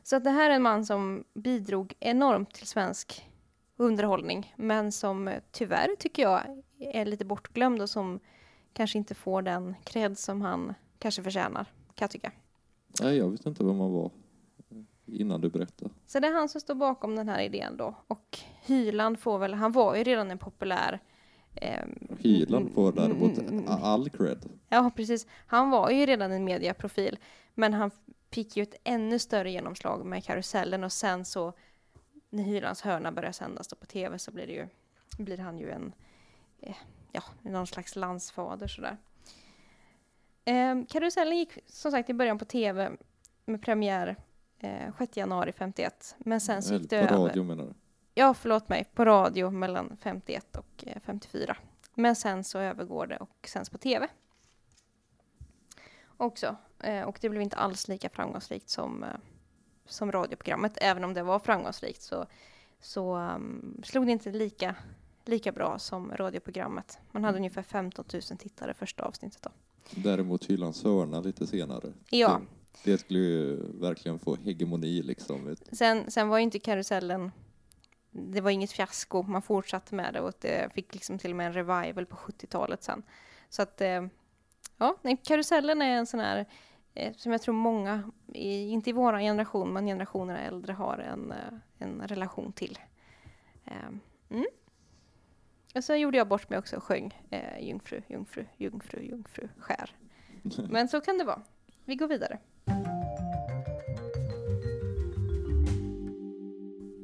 Så 0.08 0.16
att 0.16 0.24
det 0.24 0.30
här 0.30 0.50
är 0.50 0.54
en 0.54 0.62
man 0.62 0.86
som 0.86 1.24
bidrog 1.34 1.94
enormt 2.00 2.54
till 2.54 2.66
svensk 2.66 3.28
underhållning, 3.76 4.54
men 4.56 4.92
som 4.92 5.28
eh, 5.28 5.42
tyvärr 5.50 5.96
tycker 5.98 6.22
jag 6.22 6.62
är 6.78 7.04
lite 7.04 7.24
bortglömd 7.24 7.82
och 7.82 7.90
som 7.90 8.20
kanske 8.72 8.98
inte 8.98 9.14
får 9.14 9.42
den 9.42 9.74
cred 9.84 10.18
som 10.18 10.42
han 10.42 10.74
kanske 10.98 11.22
förtjänar, 11.22 11.64
kan 11.94 12.04
jag 12.04 12.10
tycka. 12.10 12.32
Nej, 13.00 13.16
jag 13.16 13.30
vet 13.30 13.46
inte 13.46 13.64
vem 13.64 13.80
han 13.80 13.92
var 13.92 14.10
innan 15.06 15.40
du 15.40 15.50
berättade. 15.50 15.90
Så 16.06 16.20
det 16.20 16.26
är 16.26 16.32
han 16.32 16.48
som 16.48 16.60
står 16.60 16.74
bakom 16.74 17.16
den 17.16 17.28
här 17.28 17.40
idén 17.40 17.76
då. 17.76 17.94
Och 18.06 18.38
Hyland 18.62 19.18
får 19.18 19.38
väl, 19.38 19.54
han 19.54 19.72
var 19.72 19.96
ju 19.96 20.04
redan 20.04 20.30
en 20.30 20.38
populär... 20.38 21.00
ehm, 21.54 22.16
Hyland 22.18 22.74
får 22.74 22.92
däremot 22.92 23.38
mm, 23.38 23.58
mm, 23.58 23.64
all 23.68 24.10
cred. 24.10 24.38
Ja, 24.68 24.90
precis. 24.96 25.26
Han 25.46 25.70
var 25.70 25.90
ju 25.90 26.06
redan 26.06 26.32
en 26.32 26.44
mediaprofil, 26.44 27.18
men 27.54 27.74
han 27.74 27.90
fick 28.30 28.56
ju 28.56 28.62
ett 28.62 28.74
ännu 28.84 29.18
större 29.18 29.50
genomslag 29.50 30.06
med 30.06 30.24
karusellen 30.24 30.84
och 30.84 30.92
sen 30.92 31.24
så 31.24 31.52
när 32.30 32.42
Hylands 32.42 32.82
hörna 32.82 33.12
börjar 33.12 33.32
sändas 33.32 33.68
på 33.68 33.86
tv 33.86 34.18
så 34.18 34.30
blir 34.30 34.46
det 34.46 34.52
ju, 34.52 34.68
blir 35.18 35.38
han 35.38 35.58
ju 35.58 35.70
en, 35.70 35.92
eh, 36.60 36.76
ja, 37.12 37.22
någon 37.42 37.66
slags 37.66 37.96
landsfader 37.96 38.68
sådär. 38.68 38.96
Eh, 40.44 40.84
karusellen 40.88 41.36
gick 41.38 41.58
som 41.66 41.90
sagt 41.90 42.10
i 42.10 42.14
början 42.14 42.38
på 42.38 42.44
tv 42.44 42.90
med 43.44 43.62
premiär 43.62 44.16
eh, 44.58 44.94
6 44.98 45.16
januari 45.16 45.52
51, 45.52 46.14
men 46.18 46.40
sen 46.40 46.62
så 46.62 46.74
gick 46.74 46.90
det 46.90 46.96
Eller 46.96 47.08
på 47.08 47.14
över. 47.14 47.28
radio 47.28 47.44
menar 47.44 47.64
du? 47.64 47.74
Ja, 48.14 48.34
förlåt 48.34 48.68
mig, 48.68 48.84
på 48.94 49.04
radio 49.04 49.50
mellan 49.50 49.96
51 50.00 50.56
och 50.56 50.84
eh, 50.86 51.00
54. 51.04 51.56
Men 51.94 52.16
sen 52.16 52.44
så 52.44 52.58
övergår 52.58 53.06
det 53.06 53.16
och 53.16 53.48
sänds 53.48 53.70
på 53.70 53.78
tv. 53.78 54.08
Också. 56.18 56.56
Eh, 56.78 57.02
och 57.02 57.18
det 57.20 57.28
blev 57.28 57.42
inte 57.42 57.56
alls 57.56 57.88
lika 57.88 58.08
framgångsrikt 58.08 58.68
som, 58.68 59.04
eh, 59.04 59.10
som 59.86 60.12
radioprogrammet. 60.12 60.78
Även 60.80 61.04
om 61.04 61.14
det 61.14 61.22
var 61.22 61.38
framgångsrikt 61.38 62.02
så, 62.02 62.26
så 62.80 63.16
um, 63.16 63.80
slog 63.84 64.06
det 64.06 64.12
inte 64.12 64.32
lika, 64.32 64.74
lika 65.24 65.52
bra 65.52 65.78
som 65.78 66.12
radioprogrammet. 66.16 66.98
Man 67.12 67.24
hade 67.24 67.38
ungefär 67.38 67.62
15 67.62 68.04
000 68.12 68.22
tittare 68.22 68.74
första 68.74 69.02
avsnittet 69.02 69.42
då. 69.42 69.50
Däremot 69.90 70.44
Hylands 70.44 70.84
hörna 70.84 71.20
lite 71.20 71.46
senare. 71.46 71.92
Ja, 72.10 72.40
Det, 72.84 72.90
det 72.90 72.98
skulle 72.98 73.18
ju 73.18 73.56
verkligen 73.80 74.18
få 74.18 74.36
hegemoni 74.36 75.02
liksom. 75.02 75.56
Sen, 75.72 76.10
sen 76.10 76.28
var 76.28 76.38
ju 76.38 76.44
inte 76.44 76.58
karusellen 76.58 77.30
det 78.10 78.40
var 78.40 78.50
inget 78.50 78.72
fiasko, 78.72 79.22
man 79.22 79.42
fortsatte 79.42 79.94
med 79.94 80.14
det 80.14 80.20
och 80.20 80.32
det 80.40 80.72
fick 80.74 80.94
liksom 80.94 81.18
till 81.18 81.30
och 81.30 81.36
med 81.36 81.46
en 81.46 81.52
revival 81.52 82.06
på 82.06 82.16
70-talet 82.16 82.82
sen. 82.82 83.02
Så 83.48 83.62
att, 83.62 83.80
eh, 83.80 84.06
ja, 84.78 84.96
nej, 85.02 85.20
karusellen 85.24 85.82
är 85.82 85.98
en 85.98 86.06
sån 86.06 86.20
här 86.20 86.46
eh, 86.94 87.12
som 87.16 87.32
jag 87.32 87.42
tror 87.42 87.54
många, 87.54 88.10
inte 88.34 88.90
i 88.90 88.92
vår 88.92 89.18
generation, 89.18 89.72
men 89.72 89.86
generationer 89.86 90.46
äldre 90.48 90.72
har 90.72 90.98
en, 90.98 91.32
eh, 91.32 91.58
en 91.78 92.08
relation 92.08 92.52
till. 92.52 92.78
Eh, 93.64 93.88
mm. 94.30 94.46
Och 95.74 95.84
så 95.84 95.94
gjorde 95.94 96.18
jag 96.18 96.28
bort 96.28 96.50
mig 96.50 96.58
också 96.58 96.76
och 96.76 96.82
sjöng 96.82 97.26
eh, 97.30 97.68
Jungfru, 97.68 98.02
jungfru, 98.08 98.44
jungfru, 98.56 99.02
jungfru, 99.02 99.48
skär. 99.58 99.90
Men 100.70 100.88
så 100.88 101.00
kan 101.00 101.18
det 101.18 101.24
vara. 101.24 101.42
Vi 101.84 101.94
går 101.94 102.08
vidare. 102.08 102.38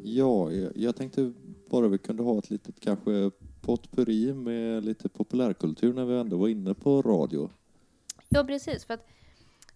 Ja, 0.02 0.52
jag, 0.52 0.72
jag 0.74 0.96
tänkte 0.96 1.32
bara 1.70 1.88
vi 1.88 1.98
kunde 1.98 2.22
ha 2.22 2.38
ett 2.38 2.50
litet 2.50 2.80
kanske 2.80 3.30
potpurri 3.60 4.34
med 4.34 4.84
lite 4.84 5.08
populärkultur 5.08 5.92
när 5.92 6.04
vi 6.04 6.18
ändå 6.18 6.36
var 6.36 6.48
inne 6.48 6.74
på 6.74 7.02
radio. 7.02 7.50
Ja, 8.34 8.44
precis. 8.44 8.84
För 8.84 8.94
att 8.94 9.06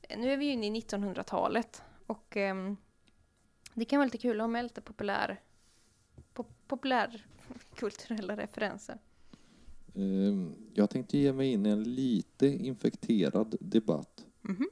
eh, 0.02 0.18
nu 0.18 0.32
är 0.32 0.36
vi 0.36 0.44
ju 0.44 0.52
inne 0.52 0.66
i 0.66 0.70
1900-talet 0.80 1.82
och 2.06 2.36
ehm, 2.36 2.76
det 3.74 3.84
kan 3.84 3.98
vara 3.98 4.04
lite 4.06 4.18
kul 4.18 4.36
att 4.40 4.42
ha 4.42 4.48
med 4.48 4.62
lite 4.64 4.80
populär, 4.80 5.40
pop, 6.34 6.48
populärkulturella 6.68 8.36
referenser. 8.42 8.98
Ehm, 9.94 10.54
Jag 10.74 10.90
tänkte 10.90 11.18
ge 11.18 11.32
mig 11.32 11.52
in 11.52 11.66
i 11.66 11.68
en 11.70 11.82
lite 11.94 12.46
infekterad 12.46 13.56
debatt 13.60 14.24
Mhm. 14.42 14.68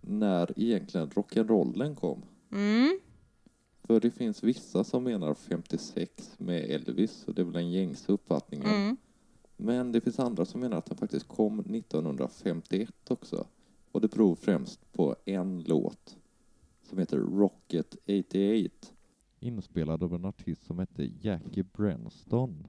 när 0.00 0.52
egentligen 0.60 1.10
rock'n'rollen 1.10 1.94
kom. 1.94 2.22
Mm. 2.52 3.00
För 3.82 4.00
det 4.00 4.10
finns 4.10 4.42
vissa 4.42 4.84
som 4.84 5.04
menar 5.04 5.34
56 5.34 6.34
med 6.38 6.64
Elvis 6.70 7.24
och 7.26 7.34
det 7.34 7.42
är 7.42 7.44
väl 7.44 7.52
den 7.52 7.70
gängse 7.70 8.12
uppfattningen. 8.12 8.66
Mm. 8.66 8.96
Men 9.56 9.92
det 9.92 10.00
finns 10.00 10.18
andra 10.18 10.44
som 10.44 10.60
menar 10.60 10.76
att 10.76 10.86
den 10.86 10.96
faktiskt 10.96 11.28
kom 11.28 11.60
1951 11.60 12.90
också. 13.08 13.46
Och 13.92 14.00
det 14.00 14.08
beror 14.08 14.34
främst 14.34 14.92
på 14.92 15.16
en 15.24 15.62
låt 15.62 16.16
som 16.82 16.98
heter 16.98 17.18
Rocket 17.18 17.94
88. 17.94 18.94
Inspelad 19.40 20.02
av 20.02 20.14
en 20.14 20.24
artist 20.24 20.66
som 20.66 20.78
hette 20.78 21.10
Jackie 21.20 21.64
Brenston. 21.72 22.66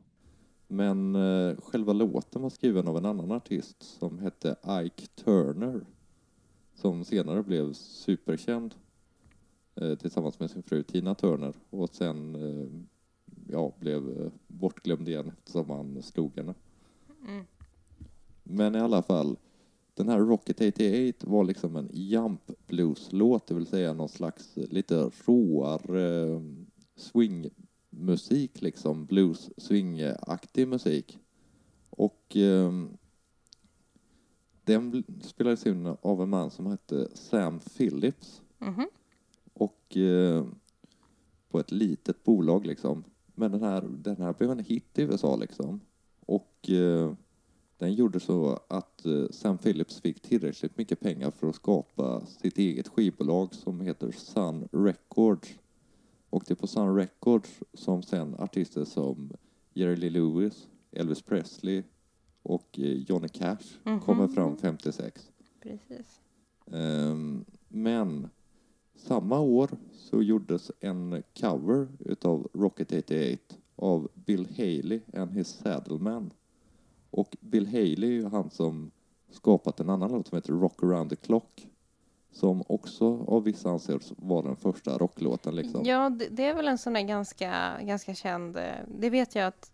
Men 0.68 1.16
eh, 1.16 1.56
själva 1.58 1.94
låten 1.94 2.42
var 2.42 2.50
skriven 2.50 2.88
av 2.88 2.98
en 2.98 3.06
annan 3.06 3.32
artist 3.32 3.84
som 3.84 4.20
hette 4.20 4.56
Ike 4.86 5.08
Turner. 5.08 5.86
Som 6.74 7.04
senare 7.04 7.44
blev 7.44 7.74
superkänd 7.74 8.76
eh, 9.76 9.96
tillsammans 9.96 10.40
med 10.40 10.52
sin 10.52 10.64
fru 10.64 10.84
Tina 10.84 11.16
Turner. 11.16 11.54
Och 11.70 11.90
sen 11.90 12.36
eh, 12.36 12.68
ja, 13.48 13.74
blev 13.80 14.22
eh, 14.22 14.32
bortglömd 14.48 15.10
igen 15.10 15.32
eftersom 15.38 15.70
han 15.70 16.04
slog 16.04 16.36
henne. 16.36 16.54
Mm. 17.28 17.46
Men 18.44 18.76
i 18.76 18.80
alla 18.80 19.02
fall, 19.02 19.38
den 19.94 20.10
här 20.10 20.20
Rocket 20.20 20.62
88 20.62 21.28
var 21.32 21.44
liksom 21.44 21.76
en 21.76 21.90
jump 21.94 22.52
blues-låt, 22.68 23.48
det 23.48 23.54
vill 23.56 23.66
säga 23.68 23.94
någon 23.94 24.10
slags 24.10 24.54
lite 24.56 25.12
råare 25.26 26.34
eh, 26.34 26.42
swingmusik, 26.96 28.62
liksom 28.62 29.06
blues 29.06 29.50
swing-aktig 29.58 30.68
musik. 30.68 31.20
Och 31.90 32.36
eh, 32.38 32.72
den 34.64 35.04
spelades 35.22 35.66
in 35.66 35.86
av 36.02 36.22
en 36.22 36.30
man 36.30 36.52
som 36.52 36.66
hette 36.66 37.08
Sam 37.14 37.60
Phillips 37.60 38.42
Mhm. 38.60 38.88
och 39.54 39.98
eh, 39.98 40.46
på 41.50 41.60
ett 41.60 41.72
litet 41.72 42.24
bolag 42.24 42.66
liksom. 42.66 43.04
Men 43.36 43.52
den 43.52 43.62
här, 43.64 43.82
den 43.82 44.18
här 44.18 44.34
blev 44.34 44.52
en 44.52 44.60
hit 44.60 45.00
i 45.00 45.02
USA 45.02 45.36
liksom. 45.36 45.82
Och 46.28 46.70
eh, 46.70 47.14
den 47.78 47.94
gjorde 47.94 48.20
så 48.20 48.60
att 48.68 49.06
eh, 49.06 49.26
Sam 49.32 49.58
Phillips 49.58 50.02
fick 50.02 50.22
tillräckligt 50.22 50.78
mycket 50.78 51.00
pengar 51.00 51.32
för 51.32 51.50
att 51.50 51.56
skapa 51.56 52.26
sitt 52.26 52.58
eget 52.58 52.88
skivbolag 52.88 53.54
som 53.56 53.82
heter 53.82 54.12
Sun 54.12 54.68
Records. 54.72 55.50
Och 56.30 56.44
det 56.48 56.54
är 56.54 56.56
på 56.56 56.68
Sun 56.68 56.96
Records 56.96 57.50
som 57.74 58.04
sen 58.04 58.36
artister 58.40 58.86
som 58.86 59.32
Jerry 59.74 59.96
Lee 59.96 60.10
Lewis, 60.10 60.68
Elvis 60.92 61.22
Presley 61.22 61.84
och 62.44 62.80
eh, 62.80 62.86
Johnny 62.94 63.28
Cash 63.30 63.78
Mhm. 63.84 64.00
kommer 64.00 64.28
fram 64.28 64.58
56. 64.58 65.32
Precis. 65.62 66.20
Ehm, 66.72 67.46
men 67.68 68.30
samma 68.96 69.40
år 69.40 69.70
så 69.94 70.22
gjordes 70.22 70.72
en 70.80 71.24
cover 71.40 71.88
utav 72.00 72.48
Rocket 72.54 72.92
88 72.94 73.56
av 73.78 74.08
Bill 74.14 74.48
Haley 74.58 75.00
and 75.14 75.32
his 75.32 75.48
Saddleman. 75.48 76.34
Och 77.10 77.38
Bill 77.40 77.66
Haley 77.68 78.04
är 78.04 78.12
ju 78.14 78.26
han 78.28 78.50
som 78.50 78.92
skapat 79.32 79.80
en 79.80 79.90
annan 79.90 80.12
låt 80.12 80.28
som 80.28 80.36
heter 80.36 80.54
Rock 80.54 80.84
around 80.84 81.10
the 81.10 81.16
clock. 81.16 81.68
Som 82.32 82.64
också 82.68 83.26
av 83.28 83.44
vissa 83.44 83.70
anser 83.70 84.00
vara 84.18 84.42
den 84.42 84.56
första 84.56 84.98
rocklåten. 84.98 85.56
Liksom. 85.56 85.86
Ja, 85.86 86.10
det, 86.10 86.28
det 86.30 86.46
är 86.46 86.56
väl 86.56 86.68
en 86.68 86.78
sån 86.78 86.94
där 86.94 87.02
ganska, 87.02 87.82
ganska 87.82 88.16
känd... 88.16 88.58
eh, 88.58 88.64
Det 89.00 89.10
vet 89.10 89.36
jag 89.36 89.48
att 89.48 89.72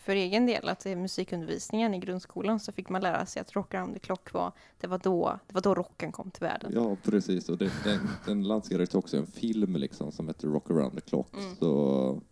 för 0.00 0.12
egen 0.12 0.46
del, 0.46 0.68
att 0.68 0.86
i 0.86 0.96
musikundervisningen 0.96 1.94
i 1.94 1.98
grundskolan 1.98 2.60
så 2.60 2.72
fick 2.72 2.88
man 2.88 3.02
lära 3.02 3.26
sig 3.26 3.40
att 3.42 3.56
Rock 3.56 3.74
around 3.74 3.94
the 3.94 3.98
clock 4.00 4.32
var, 4.32 4.52
det 4.80 4.86
var 4.86 4.98
då, 4.98 5.38
det 5.46 5.54
var 5.54 5.60
då 5.60 5.74
rocken 5.74 6.12
kom 6.12 6.30
till 6.30 6.42
världen. 6.42 6.72
Ja, 6.74 6.96
precis. 7.02 7.48
Och 7.48 7.58
det, 7.58 7.70
den, 7.84 7.98
den 8.26 8.42
lanserades 8.42 8.94
också 8.94 9.16
en 9.16 9.26
film 9.26 9.76
liksom, 9.76 10.12
som 10.12 10.28
heter 10.28 10.48
Rock 10.48 10.70
around 10.70 10.94
the 10.94 11.00
clock. 11.00 11.34
Mm. 11.36 11.56
Så, 11.56 12.22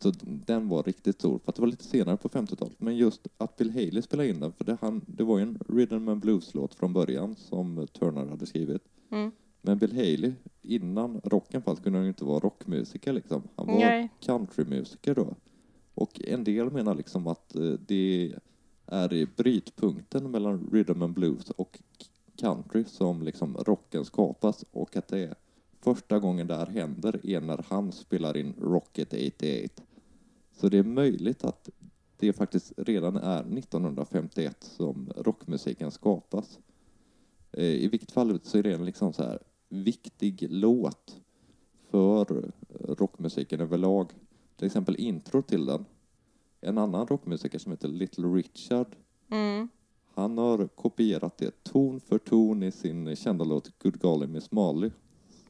så 0.00 0.12
den 0.24 0.68
var 0.68 0.82
riktigt 0.82 1.14
stor, 1.14 1.38
för 1.38 1.52
att 1.52 1.56
det 1.56 1.62
var 1.62 1.68
lite 1.68 1.84
senare 1.84 2.16
på 2.16 2.28
50-talet. 2.28 2.80
Men 2.80 2.96
just 2.96 3.28
att 3.38 3.56
Bill 3.56 3.70
Haley 3.70 4.02
spelade 4.02 4.28
in 4.28 4.40
den, 4.40 4.52
för 4.52 4.64
det, 4.64 4.76
han, 4.80 5.04
det 5.06 5.24
var 5.24 5.38
ju 5.38 5.42
en 5.42 5.58
rhythm 5.68 6.08
and 6.08 6.20
blues-låt 6.20 6.74
från 6.74 6.92
början 6.92 7.36
som 7.36 7.86
Turner 7.92 8.26
hade 8.26 8.46
skrivit. 8.46 8.82
Mm. 9.10 9.30
Men 9.62 9.78
Bill 9.78 9.92
Haley, 9.92 10.32
innan 10.62 11.20
rocken 11.24 11.62
fanns, 11.62 11.80
kunde 11.80 11.98
han 11.98 12.04
ju 12.04 12.08
inte 12.08 12.24
vara 12.24 12.38
rockmusiker 12.38 13.12
liksom. 13.12 13.42
Han 13.56 13.66
var 13.66 13.78
Nej. 13.78 14.08
countrymusiker 14.20 15.14
då. 15.14 15.34
Och 15.94 16.20
en 16.24 16.44
del 16.44 16.70
menar 16.70 16.94
liksom 16.94 17.26
att 17.26 17.54
eh, 17.54 17.72
det 17.86 18.34
är 18.86 19.12
i 19.12 19.26
brytpunkten 19.36 20.30
mellan 20.30 20.68
rhythm 20.72 21.02
and 21.02 21.14
blues 21.14 21.50
och 21.50 21.78
country 22.36 22.84
som 22.84 23.22
liksom 23.22 23.56
rocken 23.56 24.04
skapas 24.04 24.64
och 24.70 24.96
att 24.96 25.08
det 25.08 25.18
är 25.18 25.34
första 25.82 26.18
gången 26.18 26.46
det 26.46 26.56
här 26.56 26.66
händer 26.66 27.20
är 27.26 27.40
när 27.40 27.64
han 27.68 27.92
spelar 27.92 28.36
in 28.36 28.54
Rocket 28.60 29.12
88. 29.12 29.82
Så 30.52 30.68
det 30.68 30.78
är 30.78 30.82
möjligt 30.82 31.44
att 31.44 31.68
det 32.16 32.32
faktiskt 32.32 32.72
redan 32.76 33.16
är 33.16 33.58
1951 33.58 34.56
som 34.60 35.12
rockmusiken 35.16 35.90
skapas. 35.90 36.58
Eh, 37.52 37.64
I 37.64 37.88
vilket 37.88 38.12
fall 38.12 38.40
så 38.42 38.58
är 38.58 38.62
det 38.62 38.72
en 38.74 38.84
liksom 38.84 39.12
så 39.12 39.22
här 39.22 39.38
viktig 39.68 40.46
låt 40.50 41.20
för 41.90 42.52
rockmusiken 42.80 43.60
överlag. 43.60 44.12
Till 44.56 44.66
exempel 44.66 44.96
intro 44.96 45.42
till 45.42 45.66
den. 45.66 45.84
En 46.60 46.78
annan 46.78 47.06
rockmusiker 47.06 47.58
som 47.58 47.72
heter 47.72 47.88
Little 47.88 48.26
Richard, 48.28 48.96
Mm. 49.32 49.68
han 50.14 50.38
har 50.38 50.68
kopierat 50.68 51.38
det 51.38 51.64
ton 51.64 52.00
för 52.00 52.18
ton 52.18 52.62
i 52.62 52.72
sin 52.72 53.16
kända 53.16 53.44
låt 53.44 53.78
Good 53.78 54.00
Golly 54.00 54.26
Miss 54.26 54.50
Molly. 54.50 54.90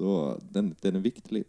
Så 0.00 0.40
den, 0.50 0.74
den 0.80 0.96
är 0.96 1.00
viktig. 1.00 1.44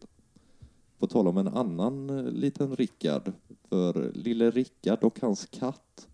På 1.00 1.08
tal 1.08 1.28
om 1.28 1.38
en 1.38 1.48
annan 1.48 2.10
eh, 2.10 2.32
liten 2.32 2.76
Rickard, 2.76 3.32
för 3.70 4.12
lille 4.14 4.52
Rickard 4.52 5.04
och 5.04 5.20
hans 5.22 5.46
katt 5.46 6.08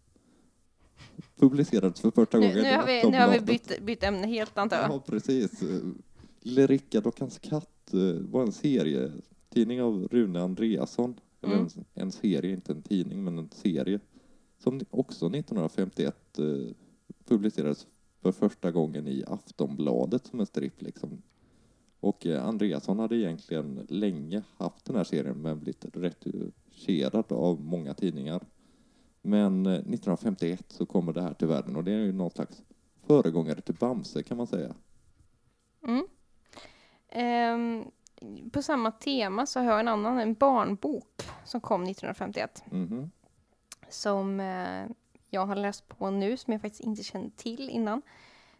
publicerades 1.36 2.02
för 2.02 2.12
första 2.12 2.38
Nu, 2.40 2.48
gången 2.48 2.64
nu, 2.64 2.70
i 2.70 2.74
har 2.74 2.86
vi, 2.86 3.10
nu 3.12 3.18
har 3.18 3.32
vi 3.32 3.40
bytt, 3.40 3.82
bytt 3.86 4.04
ämne 4.04 4.28
helt 4.28 4.58
antar 4.58 4.78
jag. 4.78 4.92
Ja, 4.92 5.04
precis. 5.06 5.64
Lille 6.42 6.68
Rickard 6.68 7.08
och 7.08 7.20
hans 7.20 7.40
katt 7.40 7.94
eh, 7.94 8.22
var 8.22 8.42
en 8.42 8.52
serietidning 8.52 9.82
av 9.82 10.08
Rune 10.12 10.42
Andreasson. 10.42 11.20
Mm. 11.42 11.60
en, 11.60 11.70
en 11.94 12.12
serie, 12.12 12.54
inte 12.54 12.72
en 12.72 12.82
tidning, 12.82 13.24
men 13.24 13.38
en 13.38 13.50
serie. 13.50 14.00
Som 14.58 14.82
också 14.90 15.26
1951 15.26 16.40
eh, 16.40 16.46
publicerades 17.26 17.88
för 18.22 18.32
första 18.32 18.72
gången 18.72 19.08
i 19.08 19.24
Aftonbladet 19.28 20.26
som 20.26 20.40
en 20.40 20.46
stripp. 20.46 20.82
Liksom. 20.82 21.22
Och 22.08 22.26
eh, 22.26 22.46
Andreasson 22.46 23.00
hade 23.00 23.16
egentligen 23.16 23.86
länge 23.90 24.44
haft 24.58 24.86
den 24.86 24.96
här 24.96 25.04
serien 25.04 25.42
men 25.42 25.60
blivit 25.60 25.86
retuscherad 25.94 27.32
av 27.32 27.62
många 27.62 27.94
tidningar. 27.94 28.46
Men 29.22 29.66
eh, 29.66 29.74
1951 29.74 30.66
så 30.68 30.86
kommer 30.86 31.14
det 31.14 31.22
här 31.22 31.34
till 31.34 31.48
världen 31.48 31.76
och 31.76 31.84
det 31.84 31.92
är 31.92 32.00
ju 32.00 32.12
någon 32.12 32.32
slags 32.32 32.64
föregångare 33.08 33.62
till 33.62 33.76
Bamse 33.76 34.24
kan 34.24 34.38
man 34.38 34.48
säga. 34.48 34.76
Mm. 35.84 36.08
Ehm, 37.10 37.86
på 38.52 38.62
samma 38.62 38.92
tema 38.92 39.46
så 39.46 39.60
har 39.60 39.66
jag 39.66 39.80
en 39.80 39.88
annan, 39.88 40.20
en 40.20 40.34
barnbok 40.34 41.24
som 41.46 41.62
kom 41.62 41.84
1951. 41.84 42.64
Mhm. 42.72 43.12
som 43.90 44.40
eh, 44.40 44.86
jag 45.30 45.46
har 45.46 45.56
läst 45.56 45.88
på 45.88 46.12
nu, 46.12 46.38
som 46.38 46.54
jag 46.54 46.62
faktiskt 46.62 46.84
inte 46.84 47.04
kände 47.04 47.30
till 47.36 47.70
innan. 47.70 48.02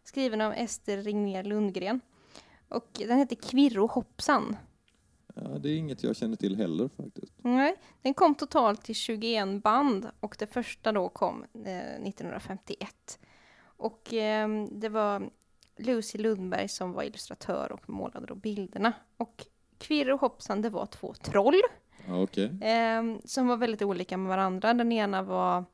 Skriven 0.04 0.42
av 0.42 0.54
Ester 0.54 0.98
Regnér 0.98 1.44
Lundgren. 1.44 2.02
Och 2.68 2.88
den 2.94 3.18
heter 3.18 3.36
Kvirro 3.36 3.88
hoppsan. 3.88 4.58
Ja, 5.36 5.42
det 5.42 5.70
är 5.70 5.76
inget 5.76 6.04
jag 6.04 6.16
känner 6.16 6.36
till 6.36 6.56
heller 6.56 6.88
faktiskt. 6.88 7.34
Nej, 7.42 7.76
den 8.02 8.14
kom 8.14 8.36
totalt 8.36 8.84
till 8.84 8.96
21 8.96 9.64
band 9.64 10.10
och 10.20 10.36
det 10.40 10.48
första 10.48 10.92
då 10.92 11.10
kom 11.10 11.44
eh, 11.66 11.78
1951. 11.78 13.20
Och 13.60 14.14
eh, 14.14 14.50
det 14.72 14.90
var 14.90 15.30
Lucy 15.78 16.18
Lundberg 16.18 16.68
som 16.68 16.94
var 16.94 17.04
illustratör 17.04 17.72
och 17.72 17.90
målade 17.90 18.26
då 18.26 18.36
bilderna. 18.36 18.94
Och 19.18 19.46
Kvirro 19.78 20.18
hoppsan, 20.18 20.62
det 20.62 20.70
var 20.70 20.86
två 20.86 21.14
troll. 21.14 21.62
Okej. 22.10 22.46
Eh, 22.62 23.04
som 23.26 23.48
var 23.48 23.58
väldigt 23.58 23.82
olika 23.82 24.18
med 24.18 24.30
varandra. 24.30 24.74
Den 24.74 24.92
ena 24.92 25.24
var 25.24 25.66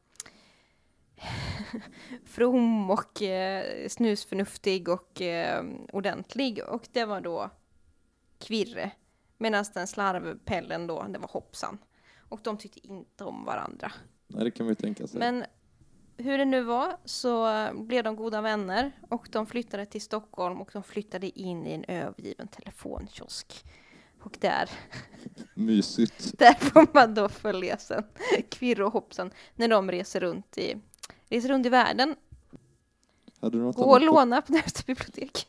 from 2.26 2.90
och 2.90 3.22
eh, 3.22 3.88
snusförnuftig 3.88 4.90
och 4.90 5.22
eh, 5.22 5.64
ordentlig. 5.92 6.64
Och 6.64 6.88
det 6.92 7.06
var 7.06 7.22
då 7.22 7.50
Kvirre. 8.40 8.92
Medan 9.38 9.66
den 9.74 9.88
slarvpellen 9.88 10.88
då, 10.88 11.06
det 11.10 11.20
var 11.20 11.28
hoppsan. 11.28 11.78
Och 12.30 12.40
de 12.44 12.58
tyckte 12.58 12.88
inte 12.88 13.24
om 13.24 13.46
varandra. 13.46 13.92
Nej, 14.28 14.44
det 14.44 14.52
kan 14.52 14.68
vi 14.68 14.76
tänka 14.76 15.08
sig. 15.08 15.20
Men 15.20 15.46
hur 16.18 16.38
det 16.38 16.46
nu 16.46 16.64
var 16.64 16.98
så 17.06 17.68
blev 17.74 18.04
de 18.04 18.16
goda 18.16 18.42
vänner 18.42 18.92
och 19.10 19.28
de 19.32 19.46
flyttade 19.46 19.86
till 19.86 20.02
Stockholm 20.02 20.62
och 20.62 20.70
de 20.74 20.84
flyttade 20.84 21.40
in 21.40 21.68
i 21.68 21.74
en 21.74 21.86
övergiven 21.88 22.48
telefonkiosk. 22.48 23.66
Och 24.22 24.38
där 24.40 24.70
Mysigt. 25.54 26.34
där 26.38 26.54
får 26.54 26.88
man 26.94 27.14
då 27.14 27.30
följa 27.30 27.78
sen 27.78 28.04
Kvirro 28.50 28.86
och 28.86 28.94
hoppsan 28.94 29.32
när 29.56 29.68
de 29.68 29.92
reser 29.92 30.20
runt 30.20 30.58
i, 30.58 30.76
reser 31.30 31.50
runt 31.50 31.66
i 31.66 31.70
världen. 31.70 32.16
Hade 33.42 33.58
du 33.58 33.63
något, 33.63 33.76
Gå 33.76 33.84
och 33.84 33.96
annat, 33.96 34.06
låna 34.06 34.42
på 34.42 34.52
närmaste 34.54 34.84
bibliotek. 34.88 35.48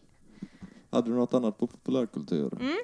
hade 0.91 1.11
du 1.11 1.17
något 1.17 1.35
annat 1.35 1.59
på 1.59 1.67
populärkultur? 1.67 2.59
Mm. 2.61 2.77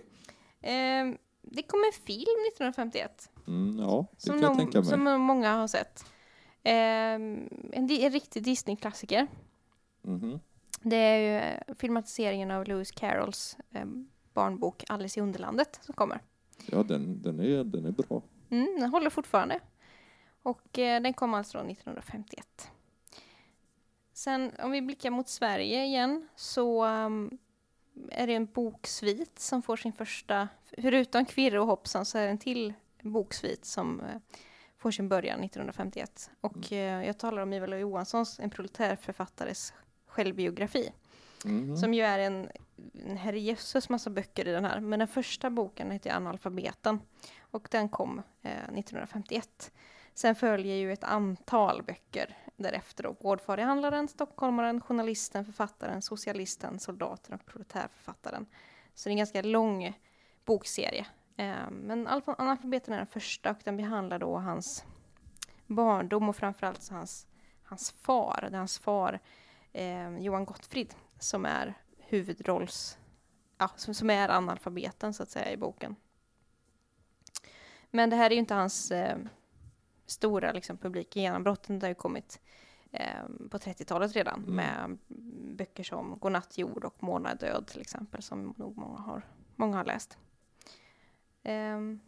Ehm, 0.63 1.19
det 1.43 1.63
kom 1.63 1.81
en 1.87 2.07
film 2.07 2.47
1951 2.49 3.31
Mm, 3.47 3.79
ja, 3.79 4.07
det 4.11 4.21
som, 4.21 4.33
kan 4.33 4.43
jag 4.43 4.57
tänka 4.59 4.79
mig. 4.81 4.89
som 4.91 5.21
många 5.21 5.53
har 5.55 5.67
sett. 5.67 6.05
Ehm, 6.63 7.49
en, 7.73 7.91
en 7.91 8.11
riktig 8.11 8.43
Disney-klassiker. 8.45 9.27
Mhm. 10.03 10.41
Det 10.83 10.97
är 10.97 11.19
ju 11.19 11.37
eh, 11.49 11.75
filmatiseringen 11.79 12.51
av 12.51 12.65
Lewis 12.69 12.91
Carrolls 12.91 13.57
eh, 13.71 13.85
barnbok 14.35 14.85
Alice 14.89 15.21
i 15.21 15.23
Underlandet 15.23 15.79
som 15.83 15.95
kommer. 15.95 16.21
Ja, 16.67 16.83
den, 16.83 17.23
den, 17.23 17.41
är, 17.41 17.65
den 17.65 17.85
är 17.87 17.91
bra. 17.91 18.23
Mm, 18.51 18.77
den 18.81 18.91
håller 18.91 19.11
fortfarande. 19.11 19.61
Och 20.43 20.79
eh, 20.79 21.03
den 21.03 21.15
kom 21.15 21.35
alltså 21.35 21.59
då 21.59 21.65
1951. 21.65 22.71
Sen 24.13 24.53
om 24.59 24.71
vi 24.71 24.83
blickar 24.83 25.11
mot 25.11 25.29
Sverige 25.29 25.85
igen 25.85 26.29
så 26.37 26.85
um, 26.87 27.39
är 28.11 28.27
det 28.27 28.35
en 28.35 28.47
boksvit 28.47 29.39
som 29.39 29.63
får 29.63 29.77
sin 29.77 29.93
första, 29.93 30.49
förutom 30.79 31.25
Kvirre 31.25 31.61
och 31.61 31.67
Hoppsan 31.67 32.05
så 32.05 32.19
är 32.19 32.23
det 32.23 32.31
en 32.31 32.39
till 32.39 32.75
boksvit 33.03 33.65
som 33.65 34.01
eh, 34.01 34.21
får 34.79 34.91
sin 34.91 35.09
början 35.09 35.45
1951. 35.45 36.31
Och 36.41 36.73
eh, 36.73 37.07
jag 37.07 37.19
talar 37.19 37.43
om 37.43 37.53
Ivar 37.53 37.77
Johanssons, 37.77 38.41
en 38.41 38.51
proletärförfattares 38.51 39.73
självbiografi. 40.07 40.93
Mhm. 41.45 41.77
Som 41.77 41.95
ju 41.95 42.03
är 42.03 42.19
en, 42.19 42.49
en 43.07 43.17
herrejösses 43.17 43.89
massa 43.89 44.11
böcker 44.11 44.49
i 44.49 44.53
den 44.53 44.65
här. 44.65 44.81
Men 44.81 44.99
den 44.99 45.09
första 45.09 45.51
boken 45.51 45.91
heter 45.91 46.11
Analfabeten. 46.17 47.01
Och 47.41 47.69
den 47.71 47.89
kom 47.89 48.23
eh, 48.43 48.53
1951. 48.53 49.73
Sen 50.21 50.35
följer 50.35 50.77
ju 50.77 50.93
ett 50.93 51.05
antal 51.05 51.83
böcker 51.83 52.37
därefter. 52.57 53.03
Då. 53.03 53.13
Gårdfarihandlaren, 53.13 54.09
Stockholmaren, 54.09 54.81
Journalisten, 54.81 55.45
Författaren, 55.45 56.03
Socialisten, 56.03 56.79
Soldaten 56.79 57.35
och 57.35 57.47
Proletärförfattaren. 57.47 58.47
Så 58.95 59.09
det 59.09 59.11
är 59.11 59.13
en 59.13 59.19
ganska 59.19 59.43
lång 59.43 59.99
bokserie. 60.45 61.07
Ehm, 61.37 61.75
men 61.75 62.09
Analfabeten 62.27 62.95
är 62.95 62.99
den 62.99 63.07
första 63.07 63.51
och 63.51 63.57
den 63.65 63.77
behandlar 63.77 64.19
då 64.19 64.39
hans 64.39 64.85
barndom 65.67 66.29
och 66.29 66.37
framförallt 66.37 66.83
så 66.83 66.95
hans, 66.95 67.27
hans 67.63 67.91
far. 67.91 68.39
Det 68.51 68.57
är 68.57 68.59
hans 68.59 68.79
far 68.79 69.21
eh, 69.73 70.19
Johan 70.19 70.45
Gottfrid 70.45 70.95
som 71.19 71.47
är 71.47 71.75
huvudrolls... 71.99 72.99
Ja, 73.59 73.71
som, 73.77 73.95
som 73.95 74.11
är 74.11 74.29
analfabeten 74.29 75.15
så 75.15 75.23
att 75.23 75.31
säga 75.31 75.53
i 75.53 75.57
boken. 75.57 75.97
Men 77.91 78.11
det 78.11 78.17
här 78.17 78.27
är 78.27 78.35
ju 78.35 78.41
inte 78.41 78.55
hans 78.55 78.91
eh, 78.91 79.19
stora 80.11 80.53
liksom, 80.53 80.77
publik 80.77 81.17
genombrott. 81.17 81.63
Det 81.69 81.83
har 81.83 81.89
ju 81.89 81.95
kommit 81.95 82.41
eh, 82.93 83.23
på 83.51 83.59
30-talet 83.59 84.13
redan 84.17 84.45
Mm. 84.45 84.55
med 84.57 84.99
böcker 85.57 85.83
som 85.85 86.19
Godnatt 86.19 86.59
jord 86.59 86.85
och 86.85 87.03
Månad 87.03 87.39
död 87.39 87.67
till 87.67 87.81
exempel 87.81 88.23
som 88.23 88.55
nog 88.57 88.77
många 88.77 88.99
har, 88.99 89.23
många 89.57 89.77
har 89.77 89.85
läst. 89.85 90.19
Ehm, 91.43 92.01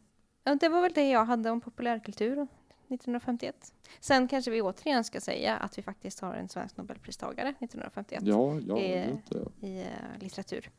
ja, 0.45 0.55
det 0.55 0.69
var 0.69 0.83
väl 0.83 0.93
det 0.93 1.11
jag 1.11 1.25
hade 1.25 1.51
om 1.51 1.61
populärkultur 1.61 2.47
1951. 2.89 3.75
Sen 4.01 4.29
kanske 4.29 4.51
vi 4.51 4.63
återigen 4.63 5.05
ska 5.05 5.21
säga 5.21 5.57
att 5.57 5.79
vi 5.79 5.83
faktiskt 5.83 6.21
har 6.21 6.35
en 6.35 6.49
svensk 6.49 6.77
nobelpristagare 6.77 7.49
1951 7.49 8.23
Ja, 8.27 8.55
ja, 8.67 8.79
Eh, 8.79 9.17
det. 9.29 9.67
i 9.67 9.81
eh, 9.83 10.19
litteratur. 10.21 10.71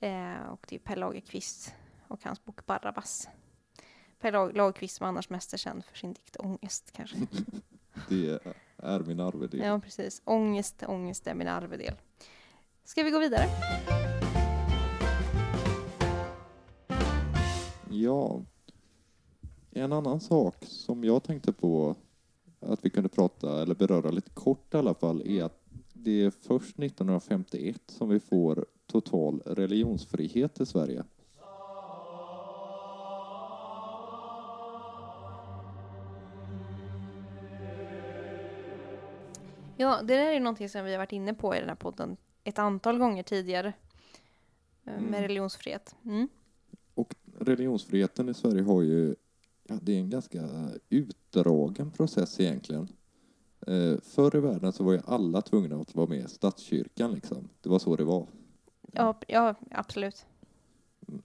Eh, 0.00 0.42
och 0.52 0.66
det 0.68 0.76
är 0.76 0.78
Per 0.78 0.96
Lagerkvist 0.96 1.74
och 2.08 2.24
hans 2.24 2.44
bok 2.44 2.66
Barabbas. 2.66 3.28
Per 4.22 4.32
Lag- 4.32 4.56
Lagerkvist 4.56 4.96
som 4.96 5.06
annars 5.06 5.30
mest 5.30 5.52
är 5.52 5.58
känd 5.58 5.84
för 5.84 5.96
sin 5.98 6.12
dikt 6.12 6.36
Ångest 6.38 6.92
kanske. 6.92 7.16
Det 8.08 8.40
är 8.76 9.00
min 9.00 9.20
arvedel. 9.20 9.60
Ja, 9.60 9.80
precis. 9.84 10.22
Ångest, 10.24 10.82
ångest 10.86 11.26
är 11.26 11.34
min 11.34 11.48
arvedel. 11.48 11.94
Ska 12.84 13.02
vi 13.02 13.10
gå 13.10 13.18
vidare? 13.18 13.44
Ja. 17.90 18.42
En 19.70 19.92
annan 19.92 20.20
sak 20.20 20.56
som 20.60 21.04
jag 21.04 21.22
tänkte 21.22 21.52
på 21.52 21.96
att 22.60 22.84
vi 22.84 22.90
kunde 22.90 23.08
prata, 23.08 23.62
eller 23.62 23.74
beröra 23.74 24.10
lite 24.10 24.30
kort 24.30 24.74
i 24.74 24.76
alla 24.76 24.94
fall, 24.94 25.22
är 25.26 25.44
att 25.44 25.62
det 25.92 26.22
är 26.22 26.30
först 26.30 26.78
1951 26.78 27.80
som 27.86 28.08
vi 28.08 28.20
får 28.20 28.66
total 28.86 29.42
religionsfrihet 29.46 30.60
i 30.60 30.66
Sverige. 30.66 31.04
Ja, 39.82 40.02
det 40.02 40.14
där 40.16 40.32
är 40.32 40.40
någonting 40.40 40.68
som 40.68 40.84
vi 40.84 40.90
har 40.90 40.98
varit 40.98 41.12
inne 41.12 41.34
på 41.34 41.54
i 41.56 41.58
den 41.60 41.68
här 41.68 41.76
podden 41.76 42.16
ett 42.44 42.58
antal 42.58 42.98
gånger 42.98 43.22
tidigare. 43.22 43.68
eh, 44.84 44.92
Med 44.92 44.98
Mm. 45.08 45.22
religionsfrihet. 45.22 45.96
Mm. 46.04 46.28
Och 46.94 47.14
religionsfriheten 47.38 48.28
i 48.28 48.34
Sverige 48.34 48.62
har 48.62 48.82
ju, 48.82 49.14
ja, 49.68 49.78
det 49.82 49.92
är 49.92 49.98
en 49.98 50.10
ganska 50.10 50.48
utdragen 50.88 51.90
process 51.90 52.40
egentligen. 52.40 52.88
Eh, 53.66 54.00
förr 54.02 54.36
i 54.36 54.40
världen 54.40 54.72
så 54.72 54.84
var 54.84 54.92
ju 54.92 55.00
alla 55.06 55.40
tvungna 55.42 55.76
att 55.80 55.94
vara 55.94 56.06
med 56.06 56.18
i 56.18 56.28
statskyrkan 56.28 57.12
liksom. 57.14 57.48
Det 57.60 57.68
var 57.68 57.78
så 57.78 57.96
det 57.96 58.04
var. 58.04 58.26
Ja, 58.92 59.18
ja, 59.28 59.54
absolut. 59.70 60.26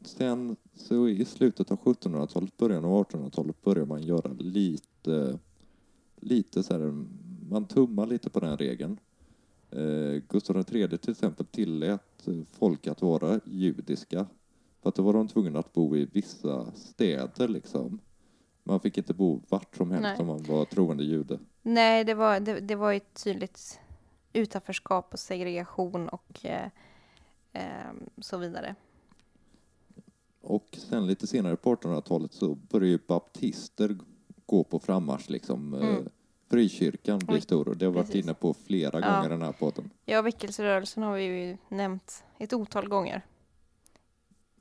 Sen 0.02 0.56
så 0.74 1.08
i 1.08 1.26
slutet 1.26 1.72
av 1.72 1.78
1700-talet, 1.78 2.58
början 2.58 2.86
av 2.86 2.92
1800-talet 3.06 3.62
börjar 3.62 3.86
man 3.86 4.02
göra 4.04 4.32
lite, 4.34 5.40
lite 6.16 6.64
så 6.64 6.74
här, 6.74 7.06
man 7.50 7.66
tummar 7.68 8.06
lite 8.06 8.30
på 8.30 8.40
den 8.40 8.58
regeln. 8.58 9.00
Eh, 9.72 10.22
Gustav 10.30 10.58
III 10.58 10.98
till 10.98 11.12
exempel 11.12 11.46
tillät 11.46 12.28
eh, 12.28 12.34
folk 12.52 12.88
att 12.88 13.02
vara 13.02 13.40
judiska. 13.46 14.28
För 14.82 14.90
att 14.90 14.96
då 14.96 15.04
var 15.04 15.14
de 15.14 15.28
tvungna 15.28 15.60
att 15.60 15.74
bo 15.74 15.96
i 15.96 16.06
vissa 16.06 16.72
städer 16.72 17.48
liksom. 17.48 18.00
Man 18.64 18.80
fick 18.80 18.98
inte 18.98 19.14
bo 19.14 19.42
vart 19.50 19.76
som 19.76 19.92
helst 19.92 20.04
Nej. 20.04 20.16
om 20.20 20.28
man 20.28 20.44
var 20.44 20.66
troende 20.66 21.04
jude. 21.04 21.40
Nej, 21.62 22.04
det 22.04 22.14
var, 22.14 22.40
det, 22.40 22.60
det 22.60 22.76
var 22.76 22.94
ett 22.94 23.24
tydligt 23.24 23.80
utanförskap 24.34 25.14
och 25.14 25.20
segregation 25.20 26.10
och 26.10 26.46
eh, 26.46 26.70
eh, 27.54 27.94
så 28.22 28.38
vidare. 28.38 28.76
Och 30.42 30.78
sen 30.90 31.08
lite 31.08 31.28
senare 31.28 31.56
på 31.56 31.76
1800-talet 31.76 32.34
så 32.34 32.56
började 32.56 32.88
ju 32.88 33.00
baptister 33.08 33.98
gå 34.46 34.64
på 34.64 34.80
frammarsch 34.80 35.30
liksom. 35.30 35.74
Eh, 35.74 35.80
Mm. 35.90 36.10
Frikyrkan 36.50 37.20
blir 37.20 37.40
stor 37.40 37.68
och 37.68 37.78
det 37.78 37.86
har 37.86 37.92
vi 37.92 37.96
varit 37.96 38.08
precis. 38.08 38.26
inne 38.26 38.34
på 38.34 38.54
flera 38.54 39.00
Ja. 39.00 39.16
gånger 39.16 39.30
den 39.30 39.42
här 39.42 39.52
podden. 39.52 39.90
Ja, 40.06 40.22
väckelserörelsen 40.22 41.04
har 41.04 41.16
vi 41.16 41.24
ju 41.24 41.58
nämnt 41.70 42.24
ett 42.40 42.54
otal 42.54 42.88
gånger. 42.88 43.26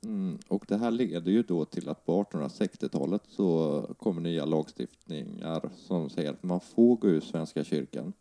Mm, 0.03 0.39
och 0.47 0.65
det 0.67 0.77
här 0.77 0.91
leder 0.91 1.31
ju 1.31 1.43
då 1.43 1.65
till 1.65 1.89
att 1.89 2.05
på 2.05 2.23
1860-talet 2.23 3.21
så 3.27 3.81
kommer 3.99 4.21
nya 4.21 4.45
lagstiftningar 4.45 5.69
som 5.75 6.09
säger 6.09 6.31
att 6.31 6.43
man 6.43 6.59
får 6.59 6.95
gå 6.95 7.07
ur 7.07 7.21
Svenska 7.21 7.63
kyrkan. 7.63 8.13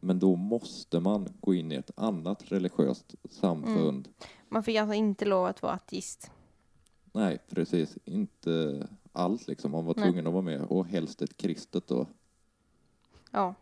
Men 0.00 0.18
då 0.18 0.36
måste 0.36 1.00
man 1.00 1.28
gå 1.40 1.54
in 1.54 1.72
i 1.72 1.74
ett 1.74 1.90
annat 1.96 2.52
religiöst 2.52 3.14
samfund. 3.30 4.08
Man 4.48 4.62
fick 4.62 4.76
alltså 4.76 4.94
inte 4.94 5.24
lov 5.24 5.46
att 5.46 5.62
vara 5.62 5.72
ateist. 5.72 6.30
Nej, 7.12 7.38
precis. 7.48 7.98
Inte 8.04 8.86
allt 9.12 9.48
liksom. 9.48 9.70
Man 9.70 9.84
var 9.84 9.94
Nej. 9.94 10.04
tvungen 10.04 10.26
att 10.26 10.32
vara 10.32 10.42
med 10.42 10.62
och 10.62 10.86
helst 10.86 11.22
ett 11.22 11.36
kristet 11.36 11.86
då. 11.86 12.06
Ja, 13.30 13.54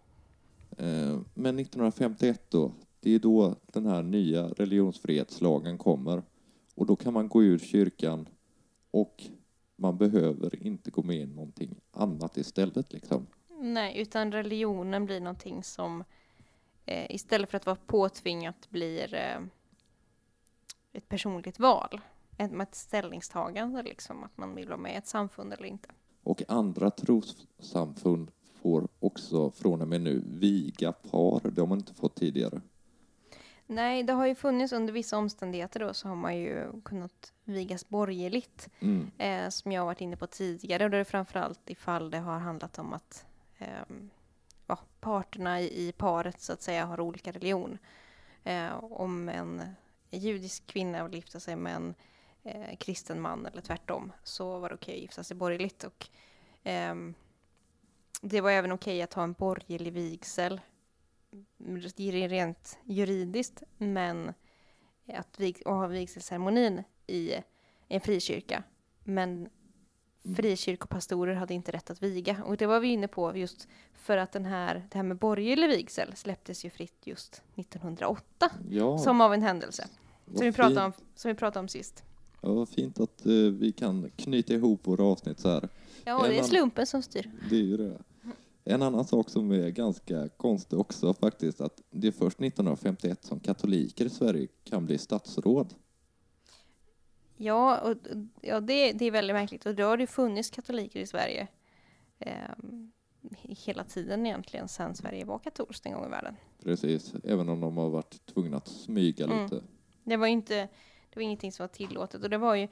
Eh, 0.79 1.21
Men 1.35 1.59
1951 1.59 2.43
då, 2.51 2.73
det 3.01 3.15
är 3.15 3.19
då 3.19 3.57
den 3.67 3.87
här 3.87 4.03
nya 4.03 4.49
religionsfrihetslagen 4.49 5.79
kommer. 5.79 6.23
Och 6.75 6.87
då 6.87 6.97
kan 6.97 7.13
man 7.13 7.29
gå 7.29 7.43
ur 7.43 7.59
kyrkan 7.59 8.29
och 8.91 9.23
man 9.77 9.99
behöver 9.99 10.67
inte 10.67 10.91
gå 10.91 11.03
med 11.03 11.17
i 11.17 11.27
någonting 11.27 11.81
annat 11.93 12.37
istället 12.37 12.93
liksom. 12.93 13.27
nej, 13.61 14.01
utan 14.01 14.33
religionen 14.33 15.07
blir 15.07 15.21
någonting 15.21 15.63
som 15.65 16.05
eh, 16.87 17.15
istället 17.15 17.51
för 17.51 17.57
att 17.57 17.67
vara 17.67 17.79
påtvingat 17.87 18.71
blir 18.71 19.15
eh, 19.15 19.41
ett 20.93 21.09
personligt 21.09 21.59
val. 21.59 22.01
Ett, 22.39 22.53
ett 22.53 22.75
ställningstagande, 22.75 23.83
liksom, 23.83 24.25
att 24.25 24.37
man 24.39 24.55
vill 24.55 24.69
vara 24.69 24.79
med 24.79 24.93
i 24.93 24.97
ett 24.97 25.07
samfund 25.07 25.53
eller 25.53 25.65
inte. 25.65 25.89
Och 26.23 26.43
andra 26.49 26.91
trossamfund 26.91 28.31
får 28.65 28.89
också 29.01 29.51
från 29.51 29.83
och 29.83 29.89
med 29.89 30.01
nu 30.01 30.23
viga 30.27 30.93
par. 30.93 31.51
Det 31.51 31.61
har 31.61 31.69
man 31.69 31.79
inte 31.79 31.95
fått 31.95 32.15
tidigare. 32.15 32.61
Nej, 33.67 34.03
det 34.03 34.13
har 34.13 34.27
ju 34.27 34.35
funnits 34.35 34.73
under 34.73 34.93
vissa 34.93 35.19
omständigheter 35.19 35.81
då 35.81 35.95
så 35.95 36.09
har 36.09 36.17
man 36.17 36.37
ju 36.37 36.81
kunnat 36.85 37.33
vigas 37.45 37.89
borgerligt. 37.89 38.69
Mm. 38.81 39.11
eh, 39.19 39.49
som 39.49 39.73
jag 39.73 39.81
har 39.81 39.87
varit 39.87 40.01
inne 40.01 40.17
på 40.17 40.27
tidigare. 40.27 40.85
Och 40.85 40.91
då 40.91 40.95
är 40.97 40.99
det 40.99 41.05
framförallt 41.05 41.71
ifall 41.71 42.11
det 42.11 42.19
har 42.19 42.39
handlat 42.39 42.79
om 42.79 42.93
att 42.93 43.27
ehm, 43.59 44.11
ja, 44.67 44.79
parterna 45.01 45.61
i, 45.61 45.89
i 45.89 45.93
paret 45.93 46.41
så 46.41 46.53
att 46.53 46.63
säga 46.63 46.85
har 46.85 47.01
olika 47.01 47.33
religion. 47.33 47.79
Eh, 48.45 48.85
om 48.85 49.29
en 49.29 49.63
judisk 50.11 50.67
kvinna 50.67 51.05
vill 51.05 51.15
gifta 51.15 51.41
sig 51.41 51.57
med 51.57 51.77
en 51.77 51.95
eh, 52.43 52.77
kristen 52.77 53.21
man 53.21 53.47
eller 53.47 53.63
tvärtom 53.63 54.13
så 54.23 54.59
var 54.59 54.69
det 54.69 54.75
okej 54.75 54.95
att 54.95 55.03
gifta 55.03 55.25
sig 55.25 55.37
borgerligt. 55.37 55.85
Och, 55.85 56.09
ehm, 56.63 57.15
det 58.27 58.41
var 58.41 58.51
även 58.51 58.73
okej 58.73 59.03
att 59.03 59.15
ha 59.15 59.23
en 59.23 59.33
borgerlig 59.33 59.93
vigsel 59.93 60.61
är 61.59 62.29
rent 62.29 62.79
juridiskt, 62.85 63.63
men 63.79 64.33
att 65.07 65.41
vig- 65.41 65.63
och 65.67 65.75
ha 65.75 65.87
vigselceremonin 65.87 66.83
i 67.07 67.33
en 67.89 68.01
frikyrka. 68.01 68.63
Men 69.05 69.49
frikyrkopastorer 70.37 71.35
hade 71.35 71.55
inte 71.55 71.73
rätt 71.73 71.91
att 71.91 72.03
viga. 72.03 72.43
Och 72.45 72.57
det 72.57 72.67
var 72.67 72.81
vi 72.81 72.89
inne 72.89 73.09
på 73.09 73.37
just 73.37 73.69
för 73.95 74.17
att 74.17 74.33
den 74.33 74.45
här, 74.45 74.75
det 74.91 74.99
här 74.99 75.03
med 75.03 75.17
borgerlig 75.17 75.69
vigsel 75.69 76.17
släpptes 76.17 76.65
ju 76.65 76.71
fritt 76.71 77.07
just 77.07 77.43
1908. 77.55 78.51
Ja, 78.71 78.99
Som 78.99 79.21
av 79.21 79.35
en 79.35 79.43
händelse. 79.43 79.89
vad 80.25 80.37
Som 80.39 80.47
vi, 80.47 80.53
pratade 80.53 80.85
om, 80.85 80.93
som 81.15 81.29
vi 81.29 81.35
pratade 81.35 81.61
om 81.61 81.69
sist. 81.69 82.03
Ja, 82.41 82.53
vad 82.53 82.69
fint 82.69 83.01
att 83.01 83.27
eh, 83.27 83.33
vi 83.33 83.73
kan 83.73 84.11
knyta 84.17 84.55
ihop 84.55 84.87
våra 84.87 85.05
avsnitt 85.05 85.41
så 85.41 85.49
här. 85.49 85.69
Ja, 86.05 86.23
det 86.29 86.39
är 86.39 86.43
slumpen 86.43 86.87
som 86.87 87.03
styr. 87.03 87.31
Det 87.51 87.57
är 87.57 87.61
ju 87.63 87.77
det. 87.77 87.99
En 88.65 88.83
annan 88.83 89.05
sak 89.05 89.31
som 89.31 89.51
är 89.53 89.69
ganska 89.69 90.29
konstig 90.29 90.79
också 90.79 91.15
faktiskt, 91.15 91.61
att 91.61 91.83
det 91.91 92.07
är 92.07 92.13
först 92.13 92.41
1951 92.41 93.25
som 93.25 93.41
katoliker 93.41 94.05
i 94.05 94.11
Sverige 94.11 94.49
kan 94.65 94.87
bli 94.87 94.99
statsråd. 94.99 95.75
Ja, 97.37 97.81
och, 97.81 97.97
ja 98.41 98.61
det, 98.61 98.93
det 98.93 99.05
är 99.05 99.11
väldigt 99.11 99.35
märkligt. 99.35 99.67
Och 99.67 99.75
då 99.75 99.85
har 99.85 99.97
det 99.97 100.07
funnits 100.07 100.51
katoliker 100.51 101.01
i 101.01 101.07
Sverige 101.07 101.49
ehm, 102.19 102.93
hela 103.43 103.85
tiden 103.85 104.27
egentligen, 104.27 104.69
sedan 104.69 104.95
Sverige 104.95 105.25
var 105.25 105.39
katolskt 105.39 105.87
en 105.87 105.93
gång 105.93 106.07
i 106.07 106.09
världen. 106.09 106.37
Precis, 106.63 107.15
även 107.25 107.49
om 107.49 107.61
de 107.61 107.77
har 107.77 107.89
varit 107.91 108.27
tvungna 108.27 108.57
att 108.57 108.69
smyga 108.69 109.25
Mm. 109.25 109.43
lite. 109.43 109.63
Det 110.05 110.17
var 110.17 110.27
ju 110.27 110.33
inte, 110.33 110.55
det 111.11 111.17
var 111.17 111.23
ingenting 111.23 111.53
som 111.53 111.63
var 111.63 111.69
tillåtet. 111.69 112.23
Och 112.23 112.31
det 112.31 112.39
var 112.39 112.55
ju, 112.55 112.69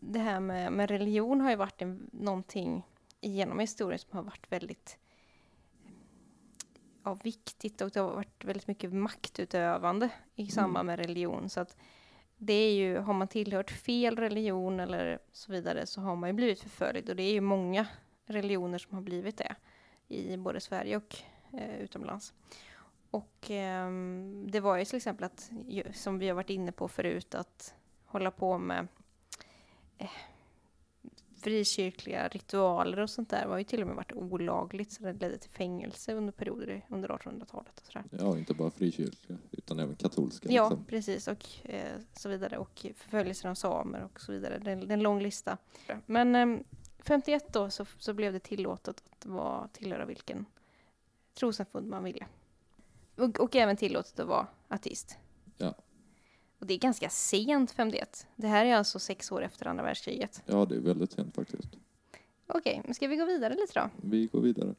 det 0.00 0.18
här 0.18 0.40
med, 0.40 0.72
med 0.72 0.90
religion 0.90 1.40
har 1.40 1.50
ju 1.50 1.56
varit 1.56 1.82
en, 1.82 2.10
någonting 2.12 2.86
genom 3.20 3.58
historien 3.58 3.98
som 3.98 4.16
har 4.16 4.22
varit 4.22 4.52
väldigt 4.52 4.98
ja, 7.06 7.14
viktigt 7.14 7.80
och 7.80 7.90
det 7.90 8.00
har 8.00 8.14
varit 8.14 8.44
väldigt 8.44 8.66
mycket 8.66 8.92
maktutövande 8.92 10.10
i 10.34 10.46
samband 10.46 10.86
med 10.86 10.98
religion. 10.98 11.48
Så 11.48 11.60
att 11.60 11.76
det 12.36 12.52
är 12.52 12.74
ju, 12.74 12.98
har 12.98 13.14
man 13.14 13.28
tillhört 13.28 13.70
fel 13.70 14.16
religion 14.16 14.80
eller 14.80 15.18
så 15.32 15.52
vidare 15.52 15.86
så 15.86 16.00
har 16.00 16.16
man 16.16 16.28
ju 16.28 16.32
blivit 16.32 16.60
förföljd 16.60 17.10
och 17.10 17.16
det 17.16 17.22
är 17.22 17.32
ju 17.32 17.40
många 17.40 17.86
religioner 18.26 18.78
som 18.78 18.94
har 18.94 19.02
blivit 19.02 19.36
det 19.36 19.54
i 20.08 20.36
både 20.36 20.60
Sverige 20.60 20.96
och 20.96 21.16
eh, 21.52 21.80
utomlands. 21.80 22.32
Och 23.10 23.50
ehm, 23.50 24.46
det 24.50 24.60
var 24.60 24.76
ju 24.76 24.84
till 24.84 24.96
exempel 24.96 25.24
att, 25.24 25.50
som 25.92 26.18
vi 26.18 26.28
har 26.28 26.34
varit 26.34 26.50
inne 26.50 26.72
på 26.72 26.88
förut, 26.88 27.34
att 27.34 27.74
hålla 28.04 28.30
på 28.30 28.58
med 28.58 28.88
eh, 29.98 30.10
frikyrkliga 31.46 32.28
ritualer 32.28 32.98
och 32.98 33.10
sånt 33.10 33.30
där 33.30 33.46
var 33.46 33.58
ju 33.58 33.64
till 33.64 33.80
och 33.82 33.86
med 33.86 33.96
varit 33.96 34.12
olagligt 34.12 34.92
så 34.92 35.02
det 35.02 35.12
ledde 35.12 35.38
till 35.38 35.50
fängelse 35.50 36.14
under 36.14 36.32
perioder 36.32 36.86
under 36.88 37.08
1800-talet. 37.08 37.80
Och 37.80 37.86
sådär. 37.86 38.04
Ja, 38.10 38.38
inte 38.38 38.54
bara 38.54 38.70
frikyrkliga, 38.70 39.38
utan 39.50 39.78
även 39.78 39.96
katolska. 39.96 40.48
Ja, 40.50 40.68
Liksom. 40.68 40.84
precis 40.84 41.28
och 41.28 41.46
eh, 41.62 42.00
så 42.12 42.28
vidare 42.28 42.58
och 42.58 42.86
förföljelser 42.96 43.48
av 43.48 43.54
samer 43.54 44.02
och 44.04 44.20
så 44.20 44.32
vidare. 44.32 44.58
Det 44.58 44.70
är 44.70 44.76
det 44.76 44.86
är 44.86 44.92
en 44.92 45.02
lång 45.02 45.22
lista. 45.22 45.58
Men 46.06 46.36
eh, 46.36 46.58
51 46.98 47.52
då 47.52 47.70
så, 47.70 47.86
så 47.98 48.14
blev 48.14 48.32
det 48.32 48.40
tillåtet 48.40 49.02
att 49.10 49.26
vara, 49.26 49.68
tillhöra 49.68 50.04
vilken 50.04 50.46
trossamfund 51.34 51.88
man 51.88 52.04
ville. 52.04 52.26
Och, 53.16 53.40
och 53.40 53.56
även 53.56 53.76
tillåtet 53.76 54.20
att 54.20 54.28
vara 54.28 54.46
ateist. 54.68 55.18
Ja. 55.56 55.74
Och 56.58 56.66
det 56.66 56.74
är 56.74 56.78
ganska 56.78 57.10
sent 57.10 57.70
51. 57.70 58.26
Det 58.36 58.46
här 58.46 58.64
är 58.64 58.74
alltså 58.74 58.98
sex 58.98 59.32
år 59.32 59.42
efter 59.42 59.66
andra 59.66 59.84
världskriget. 59.84 60.42
Ja, 60.46 60.64
det 60.64 60.76
är 60.76 60.80
väldigt 60.80 61.12
sent 61.12 61.34
faktiskt. 61.34 61.68
Okej, 62.46 62.82
men 62.84 62.94
ska 62.94 63.08
vi 63.08 63.16
gå 63.16 63.24
vidare 63.24 63.54
lite 63.54 63.80
då? 63.80 63.90
Vi 64.02 64.26
går 64.26 64.40
vidare. 64.40 64.74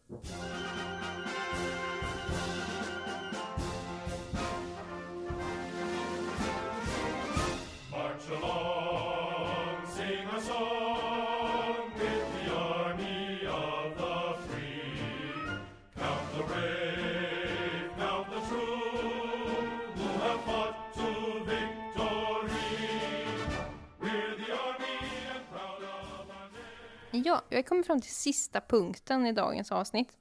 Ja, 27.27 27.41
jag 27.49 27.65
kommer 27.65 27.83
fram 27.83 28.01
till 28.01 28.15
sista 28.15 28.61
punkten 28.61 29.25
i 29.25 29.31
dagens 29.33 29.71
avsnitt. 29.71 30.17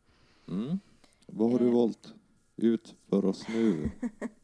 Mm. 0.48 0.80
Vad 1.26 1.52
har 1.52 1.58
du 1.58 1.66
Eh. 1.68 1.74
valt 1.74 2.14
ut 2.56 2.94
för 3.08 3.24
oss 3.24 3.48
nu? 3.48 3.90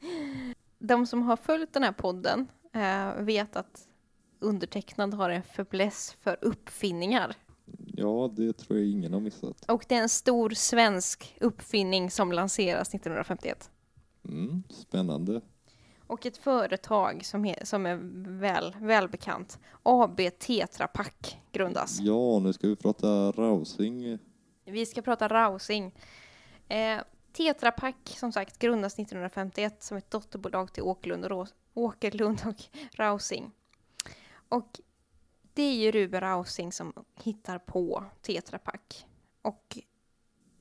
De 0.79 1.07
som 1.07 1.23
har 1.23 1.37
följt 1.37 1.73
den 1.73 1.83
här 1.83 1.93
podden 1.93 2.49
eh, 2.73 3.15
vet 3.25 3.57
att 3.57 3.89
undertecknad 4.39 5.15
har 5.15 5.31
en 5.31 5.43
fäbless 5.43 6.17
för 6.21 6.39
uppfinningar. 6.41 7.37
Ja, 7.87 8.31
det 8.37 8.53
tror 8.53 8.79
jag 8.79 8.89
ingen 8.89 9.13
har 9.13 9.21
missat. 9.21 9.65
Och 9.71 9.85
det 9.89 9.95
är 9.95 10.03
en 10.03 10.09
stor 10.09 10.51
svensk 10.51 11.37
uppfinning 11.41 12.11
som 12.11 12.33
lanseras 12.33 12.89
1951. 12.95 13.71
Mm. 14.29 14.63
Spännande. 14.69 15.41
Och 16.13 16.27
ett 16.27 16.37
företag 16.37 17.25
som, 17.25 17.45
he- 17.47 17.65
som 17.65 17.87
är 17.87 17.99
väl, 18.41 18.77
välbekant, 18.81 19.59
AB 19.83 20.21
Tetra 20.39 20.87
Pak, 20.87 21.41
grundas. 21.53 22.01
Ja, 22.01 22.39
nu 22.39 22.53
ska 22.53 22.69
vi 22.69 22.77
prata 22.77 23.33
rousing. 23.33 24.19
Vi 24.65 24.87
ska 24.87 25.03
prata 25.03 25.29
rousing. 25.29 25.95
Eh, 26.69 27.01
Tetra 27.33 27.71
Pak, 27.73 27.97
som 28.05 28.33
sagt, 28.33 28.59
grundas 28.59 28.95
1951 28.99 29.83
som 29.83 29.97
ett 29.97 30.11
dotterbolag 30.11 30.73
till 30.73 30.83
Åkerlund 30.83 31.25
och, 31.25 31.49
Åkerlund 31.75 32.41
och 32.47 32.63
Rausing. 32.99 33.51
Och 34.49 34.81
det 35.55 35.63
är 35.63 35.75
ju 35.75 35.91
Ruben 35.91 36.21
Rausing 36.21 36.73
som 36.73 36.93
hittar 37.23 37.59
på 37.59 38.05
Tetra 38.23 38.59
Pak. 38.59 39.07
Och 39.43 39.79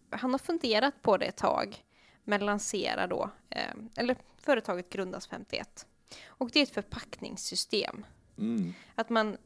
han 0.09 0.31
har 0.31 0.39
funderat 0.39 1.01
på 1.01 1.17
det 1.17 1.25
ett 1.25 1.37
tag, 1.37 1.83
men 2.23 2.45
lanserar 2.45 3.07
då, 3.07 3.29
eh, 3.49 3.73
eller 3.95 4.15
företaget 4.37 4.89
grundas 4.89 5.27
51. 5.27 5.87
Och 6.27 6.49
det 6.53 6.59
är 6.59 6.63
ett 6.63 6.73
förpackningssystem. 6.73 8.05
Mm. 8.37 8.73
Att 8.95 9.09
man 9.09 9.37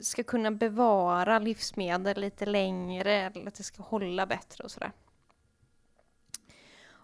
ska 0.00 0.22
kunna 0.22 0.50
bevara 0.50 1.38
livsmedel 1.38 2.20
lite 2.20 2.46
längre, 2.46 3.12
eller 3.12 3.48
att 3.48 3.54
det 3.54 3.62
ska 3.62 3.82
hålla 3.82 4.26
bättre 4.26 4.64
och 4.64 4.70
sådär. 4.70 4.92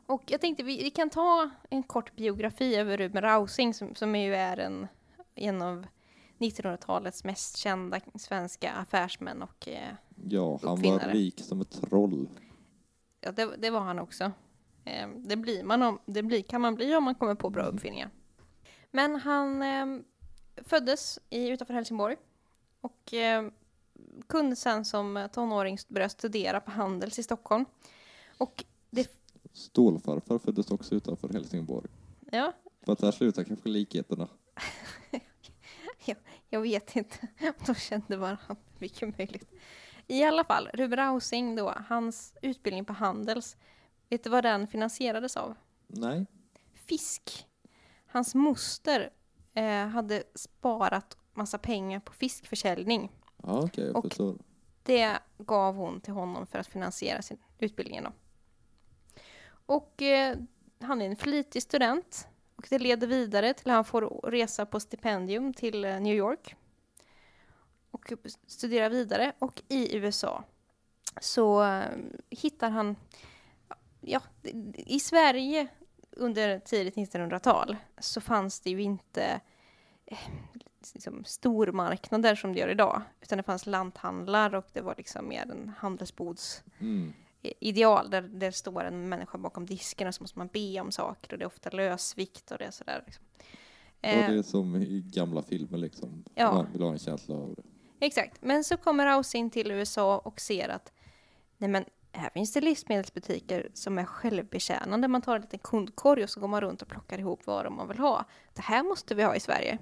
Och 0.09 0.23
jag 0.27 0.41
tänkte 0.41 0.63
vi, 0.63 0.83
vi 0.83 0.91
kan 0.91 1.11
ta 1.11 1.51
en 1.71 1.83
kort 1.83 2.17
biografi 2.17 2.77
över 2.77 2.97
Ruben 2.97 3.23
Rausing 3.23 3.75
som, 3.75 3.95
som 3.95 4.17
ju 4.17 4.35
är 4.35 4.57
en, 4.57 4.89
en 5.35 5.63
av 5.63 5.87
1900-talets 6.39 7.25
mest 7.25 7.57
kända 7.57 8.01
svenska 8.15 8.73
affärsmän 8.73 9.43
och 9.43 9.69
eh, 9.69 9.89
Ja, 10.29 10.59
han 10.63 10.69
var 10.71 10.77
Uppfinnare. 10.79 11.13
rik 11.13 11.41
som 11.41 11.61
ett 11.61 11.83
troll. 11.83 12.29
ja, 13.21 13.33
det, 13.33 13.57
det 13.57 13.71
var 13.71 13.81
han 13.81 13.99
också. 13.99 14.33
Eh, 14.87 15.09
det, 15.09 15.37
blir 15.37 15.65
man 15.65 15.83
om, 15.83 15.99
det 16.07 16.23
blir, 16.23 16.43
kan 16.43 16.61
man 16.61 16.75
bli 16.75 16.97
om 16.97 17.05
man 17.05 17.15
kommer 17.15 17.35
på 17.35 17.51
bra 17.51 17.63
uppfinningar. 17.63 18.11
Men 18.91 19.17
han 19.17 19.63
eh, 19.63 19.87
föddes 20.57 21.19
i, 21.31 21.49
utanför 21.49 21.75
Helsingborg 21.75 22.17
och 22.81 23.15
eh, 23.15 23.49
kunde 24.27 24.57
sen 24.57 24.85
som 24.85 25.29
tonåring 25.33 25.79
börja 25.89 26.09
studera 26.09 26.61
på 26.61 26.71
Handels 26.71 27.19
i 27.19 27.23
Stockholm. 27.23 27.65
Och 28.39 28.65
Stålfarfar 29.57 30.39
föddes 30.39 30.71
också 30.71 30.95
utanför 30.95 31.29
Helsingborg. 31.29 31.89
ja, 32.33 32.53
För 32.85 32.93
att 32.93 32.99
där 32.99 33.13
slutar 33.13 33.45
kanske 33.45 33.69
likheterna. 33.69 34.29
jag 36.51 36.61
vet 36.61 36.97
inte 36.97 37.17
om 37.41 37.53
de 37.67 37.75
kände 37.75 38.17
varandra, 38.17 38.57
mycket 38.79 39.19
möjligt. 39.19 39.51
I 40.07 40.25
alla 40.25 40.45
fall, 40.45 40.69
Ruben 40.75 40.99
Rausing 40.99 41.57
då, 41.57 41.75
hans 41.89 42.35
utbildning 42.43 42.85
på 42.85 42.93
Handels, 42.93 43.57
vet 44.09 44.25
du 44.25 44.31
vad 44.31 44.45
den 44.45 44.67
finansierades 44.67 45.37
av? 45.37 45.55
Nej. 45.87 46.27
fisk. 46.75 47.47
Hans 48.07 48.35
moster 48.35 49.11
eh, 49.55 49.87
hade 49.87 50.23
sparat 50.35 51.17
massa 51.35 51.59
pengar 51.59 52.01
på 52.01 52.13
fiskförsäljning. 52.13 53.13
Ja, 53.43 53.61
okej, 53.65 53.87
jag 53.87 53.97
Och- 53.97 54.05
förstår. 54.05 54.39
Det 54.83 55.19
gav 55.39 55.75
hon 55.75 56.01
till 56.01 56.13
honom 56.13 56.47
för 56.47 56.59
att 56.59 56.67
finansiera 56.67 57.23
sin 57.23 57.39
utbildning. 57.59 58.03
Då. 58.03 58.13
Och 59.67 60.03
eh, 60.03 60.37
han 60.81 61.03
är 61.03 61.07
en 61.07 61.17
flitig 61.17 61.63
student 61.63 62.29
och 62.57 62.67
det 62.71 62.79
leder 62.79 63.07
vidare 63.07 63.55
till 63.55 63.71
att 63.71 63.75
han 63.75 63.85
får 63.85 64.31
resa 64.31 64.67
på 64.67 64.81
stipendium 64.81 65.53
till 65.55 65.85
eh, 65.85 66.01
New 66.01 66.15
York 66.17 66.57
och 67.91 68.13
studera 68.47 68.89
vidare. 68.89 69.33
Och 69.39 69.63
i 69.69 69.97
USA 69.97 70.45
så 71.21 71.65
eh, 71.65 71.85
hittar 72.31 72.71
han, 72.71 72.97
ja, 74.07 74.21
i 74.75 75.01
Sverige 75.01 75.67
under 76.11 76.59
tidigt 76.59 76.95
1900-tal 76.97 77.77
så 77.99 78.21
fanns 78.21 78.61
det 78.61 78.71
ju 78.71 78.83
inte 78.83 79.41
eh, 80.07 80.19
liksom 80.95 81.25
stormarknader 81.25 82.35
som 82.35 82.53
det 82.53 82.59
gör 82.59 82.69
idag, 82.69 83.03
utan 83.21 83.39
det 83.39 83.43
fanns 83.43 83.67
lanthandlar 83.67 84.55
och 84.55 84.67
det 84.73 84.81
var 84.81 84.95
liksom 84.97 85.29
mer 85.29 85.51
en 85.51 85.73
handelsbods 85.79 86.63
Mm. 86.81 87.13
ideal 87.43 88.11
där 88.11 88.23
det 88.23 88.53
står 88.53 88.85
en 88.85 89.09
människa 89.09 89.39
bakom 89.39 89.67
disken 89.67 90.09
och 90.09 90.15
så 90.15 90.23
måste 90.23 90.39
man 90.39 90.49
be 90.53 90.81
om 90.81 90.93
saker 90.93 91.33
och 91.33 91.39
det 91.39 91.45
är 91.45 91.47
ofta 91.47 91.71
lösvikt 91.71 92.51
och 92.51 92.59
det 92.59 92.65
är 92.65 92.71
sådär. 92.71 93.03
Liksom. 93.07 93.25
Och 94.01 94.07
Eh, 94.09 94.31
det 94.31 94.39
är 94.39 94.43
som 94.43 94.77
i 94.77 95.01
gamla 95.07 95.43
filmer 95.43 95.79
liksom. 95.79 96.25
Ja. 96.35 96.53
Man 96.55 96.73
vill 96.73 96.83
ha 96.83 96.93
en 96.93 96.99
känsla 96.99 97.35
av 97.35 97.55
det. 97.55 97.63
Exakt, 98.07 98.43
men 98.43 98.65
så 98.65 98.77
kommer 98.77 99.17
Rouse 99.17 99.39
in 99.39 99.51
till 99.51 99.71
USA 99.71 100.19
och 100.19 100.41
ser 100.41 100.69
att 100.69 100.93
nej 101.59 101.71
men 101.71 101.85
här 102.19 102.31
finns 102.31 102.53
det 102.53 102.61
livsmedelsbutiker 102.61 103.69
som 103.75 103.99
är 103.99 104.05
självbetjänande. 104.05 105.09
Man 105.09 105.23
tar 105.23 105.37
en 105.37 105.43
liten 105.43 105.59
kundkorg 105.59 106.23
och 106.25 106.31
så 106.31 106.41
går 106.41 106.49
man 106.49 106.61
runt 106.61 106.83
och 106.83 106.89
plockar 106.89 107.19
ihop 107.19 107.47
vad 107.47 107.73
man 107.73 107.89
vill 107.89 107.99
ha. 107.99 108.25
Det 108.55 108.63
här 108.63 108.83
måste 108.83 109.15
vi 109.15 109.23
ha 109.23 109.35
i 109.37 109.41
Sverige. 109.41 109.79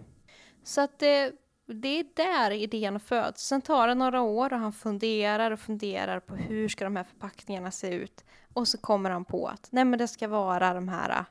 Så 0.62 0.80
att 0.80 0.98
det, 0.98 1.32
det 1.66 1.88
är 1.88 2.04
där 2.16 2.50
idén 2.50 3.00
föds. 3.00 3.46
Sen 3.46 3.62
tar 3.62 3.88
det 3.88 3.94
några 3.94 4.20
år 4.22 4.52
och 4.52 4.58
han 4.58 4.72
funderar 4.72 5.50
och 5.50 5.60
funderar 5.60 6.20
på 6.20 6.36
hur 6.36 6.68
ska 6.68 6.84
de 6.84 6.96
här 6.96 7.04
förpackningarna 7.04 7.70
se 7.70 7.88
ut. 7.94 8.24
Och 8.52 8.68
så 8.68 8.78
kommer 8.78 9.10
han 9.10 9.24
på 9.24 9.46
att 9.48 9.68
nej 9.72 9.84
men 9.84 9.98
det 9.98 10.08
ska 10.08 10.28
vara 10.28 10.74
de 10.74 10.88
här 10.88 11.10
äh, 11.10 11.24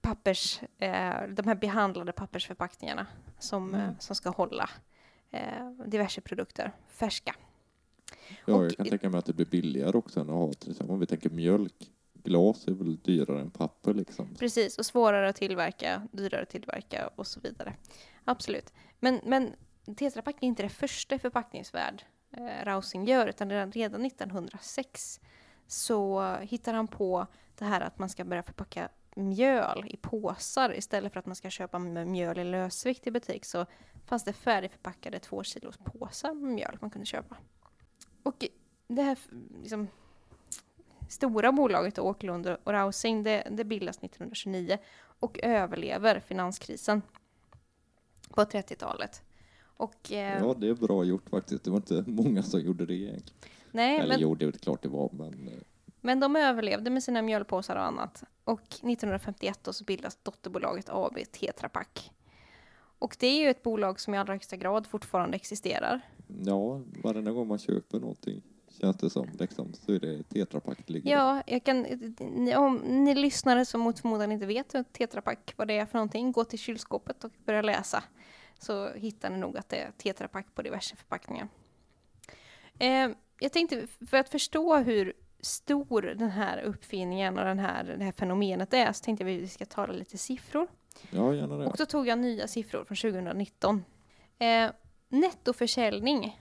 pappers, 0.00 0.60
eh, 0.78 1.22
de 1.28 1.46
här 1.46 1.54
behandlade 1.54 2.12
pappersförpackningarna 2.12 3.06
som, 3.38 3.74
Mm. 3.74 3.80
eh, 3.88 3.92
som 3.98 4.16
ska 4.16 4.30
hålla 4.30 4.70
eh, 5.30 5.70
diverse 5.86 6.20
produkter 6.20 6.72
färska. 6.88 7.34
Ja, 8.46 8.54
Och- 8.54 8.64
jag 8.64 8.76
kan 8.76 8.86
tänka 8.86 9.10
mig 9.10 9.18
att 9.18 9.26
det 9.26 9.32
blir 9.32 9.46
billigare 9.46 9.96
också 9.98 10.20
än 10.20 10.30
att 10.30 10.36
ha 10.36 10.52
till 10.52 10.70
exempel 10.70 10.94
om 10.94 11.00
vi 11.00 11.06
tänker 11.06 11.30
mjölk. 11.30 11.90
Glas 12.22 12.68
är 12.68 12.72
väl 12.72 12.96
dyrare 12.96 13.40
än 13.40 13.50
papper 13.50 13.94
liksom. 13.94 14.34
Precis, 14.38 14.78
och 14.78 14.86
svårare 14.86 15.28
att 15.28 15.36
tillverka, 15.36 16.08
dyrare 16.12 16.42
att 16.42 16.48
tillverka 16.48 17.10
och 17.16 17.26
så 17.26 17.40
vidare. 17.40 17.74
Absolut. 18.24 18.72
Men, 19.00 19.20
men 19.24 19.52
Tetra 19.96 20.22
Pak 20.22 20.36
är 20.40 20.46
inte 20.46 20.62
det 20.62 20.68
första 20.68 21.14
i 21.14 21.18
förpackningsvärld 21.18 22.04
eh, 22.30 22.64
Rausing 22.64 23.04
gör, 23.04 23.26
utan 23.26 23.50
redan, 23.50 23.72
redan 23.72 24.04
1906 24.04 25.20
så 25.66 26.34
hittar 26.40 26.74
han 26.74 26.88
på 26.88 27.26
det 27.58 27.64
här 27.64 27.80
att 27.80 27.98
man 27.98 28.08
ska 28.08 28.24
börja 28.24 28.42
förpacka 28.42 28.88
mjöl 29.16 29.84
i 29.88 29.96
påsar 29.96 30.74
istället 30.78 31.12
för 31.12 31.20
att 31.20 31.26
man 31.26 31.36
ska 31.36 31.50
köpa 31.50 31.78
mjöl 31.78 32.38
i 32.38 32.44
lösvikt 32.44 33.06
i 33.06 33.10
butik 33.10 33.44
så 33.44 33.66
fanns 34.06 34.24
det 34.24 34.32
färdigförpackade 34.32 35.18
två 35.18 35.42
kilos 35.42 35.76
påsar 35.84 36.34
med 36.34 36.52
mjöl 36.52 36.78
man 36.80 36.90
kunde 36.90 37.06
köpa. 37.06 37.36
Och 38.22 38.46
det 38.88 39.02
här 39.02 39.18
liksom, 39.60 39.88
stora 41.08 41.52
bolaget 41.52 41.94
då, 41.94 42.02
Åkerlund 42.02 42.46
och 42.64 42.72
Rausing, 42.72 43.22
det, 43.22 43.48
det 43.50 43.64
bildas 43.64 43.96
1929 43.98 44.78
och 45.20 45.38
överlever 45.42 46.20
finanskrisen 46.20 47.02
på 48.28 48.42
30-talet. 48.42 49.22
Och 49.62 50.12
eh, 50.12 50.42
Ja, 50.42 50.54
det 50.54 50.68
är 50.68 50.74
bra 50.74 51.04
gjort 51.04 51.30
faktiskt. 51.30 51.64
Det 51.64 51.70
var 51.70 51.76
inte 51.76 52.04
många 52.06 52.42
som 52.42 52.60
gjorde 52.60 52.86
det 52.86 52.94
egentligen. 52.94 53.40
nej, 53.70 53.98
Eller 53.98 54.08
men, 54.08 54.20
jo, 54.20 54.34
det 54.34 54.62
klart 54.62 54.82
det 54.82 54.88
var, 54.88 55.10
men 55.12 55.48
eh, 55.48 55.62
men 56.00 56.20
de 56.20 56.36
överlevde 56.36 56.90
med 56.90 57.02
sina 57.02 57.22
mjölpåsar 57.22 57.76
och 57.76 57.84
annat. 57.84 58.24
Och 58.44 58.60
1951 58.60 59.58
då 59.62 59.72
så 59.72 59.84
bildas 59.84 60.18
dotterbolaget 60.22 60.88
AB 60.88 61.18
Tetra 61.32 61.68
Pak. 61.68 62.10
Och 62.98 63.16
det 63.18 63.26
är 63.26 63.40
ju 63.40 63.50
ett 63.50 63.62
bolag 63.62 64.00
som 64.00 64.14
i 64.14 64.18
allra 64.18 64.32
högsta 64.32 64.56
grad 64.56 64.86
fortfarande 64.86 65.36
existerar. 65.36 66.00
Ja, 66.46 66.80
varenda 67.02 67.30
gång 67.30 67.48
man 67.48 67.58
köper 67.58 68.00
någonting 68.00 68.42
känns 68.80 68.96
det 68.96 69.10
som 69.10 69.28
liksom, 69.38 69.72
så 69.74 69.92
är 69.92 70.00
det 70.00 70.22
Tetra 70.22 70.60
Pak 70.60 70.78
det 70.86 70.92
ligger. 70.92 71.10
Ja, 71.12 71.42
jag 71.46 71.64
kan, 71.64 71.82
ni- 72.20 72.56
om 72.56 72.76
ni 72.76 73.14
lyssnare 73.14 73.64
som 73.64 73.80
mot 73.80 73.98
förmodan 74.00 74.32
inte 74.32 74.46
vet 74.46 74.74
hur 74.74 74.82
Tetra 74.82 75.22
Pak, 75.22 75.54
vad 75.56 75.68
det 75.68 75.78
är 75.78 75.86
för 75.86 75.94
någonting, 75.98 76.32
gå 76.32 76.44
till 76.44 76.58
kylskåpet 76.58 77.24
och 77.24 77.32
börja 77.44 77.62
läsa. 77.62 78.04
Så 78.58 78.88
hittar 78.92 79.30
ni 79.30 79.38
nog 79.38 79.56
att 79.58 79.68
det 79.68 79.76
är 79.76 79.90
Tetra 79.90 80.28
Pak 80.28 80.54
på 80.54 80.62
diverse 80.62 80.96
förpackningar. 80.96 81.48
Eh, 82.78 83.10
jag 83.40 83.52
tänkte, 83.52 83.86
för 84.10 84.16
att 84.16 84.28
förstå 84.28 84.76
hur 84.76 85.12
stor 85.40 86.02
den 86.02 86.30
här 86.30 86.62
uppfinningen 86.62 87.38
och 87.38 87.44
den 87.44 87.58
här, 87.58 87.94
det 87.98 88.04
här 88.04 88.12
fenomenet 88.12 88.74
är, 88.74 88.92
så 88.92 89.04
tänkte 89.04 89.24
jag 89.24 89.36
att 89.36 89.42
vi 89.42 89.48
ska 89.48 89.66
tala 89.66 89.92
lite 89.92 90.18
siffror. 90.18 90.68
Ja, 91.10 91.34
gärna 91.34 91.56
det. 91.56 91.66
Och 91.66 91.76
då 91.78 91.86
tog 91.86 92.06
jag 92.08 92.18
nya 92.18 92.46
siffror 92.48 92.84
från 92.84 92.96
2019. 92.96 93.84
Eh, 94.38 94.70
nettoförsäljning, 95.08 96.40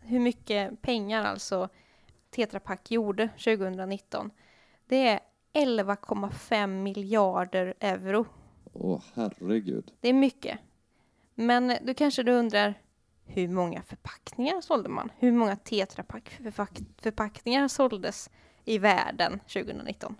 hur 0.00 0.20
mycket 0.20 0.82
pengar 0.82 1.24
alltså 1.24 1.68
Tetra 2.30 2.60
Pak 2.60 2.90
gjorde 2.90 3.28
2019, 3.28 4.30
det 4.86 5.08
är 5.08 5.20
11,5 5.52 6.66
miljarder 6.66 7.74
euro. 7.80 8.26
Åh, 8.72 9.02
herregud. 9.14 9.92
Det 10.00 10.08
är 10.08 10.12
mycket. 10.12 10.58
Men 11.34 11.72
då 11.82 11.94
kanske 11.94 12.22
du 12.22 12.32
undrar, 12.32 12.74
hur 13.24 13.48
många 13.48 13.82
förpackningar 13.82 14.60
sålde 14.60 14.88
man? 14.88 15.10
Hur 15.18 15.32
många 15.32 15.56
Tetra 15.56 16.02
Pak 16.02 16.30
förpack- 16.40 16.84
förpackningar 17.02 17.68
såldes 17.68 18.30
i 18.64 18.78
världen 18.78 19.38
2019? 19.38 20.16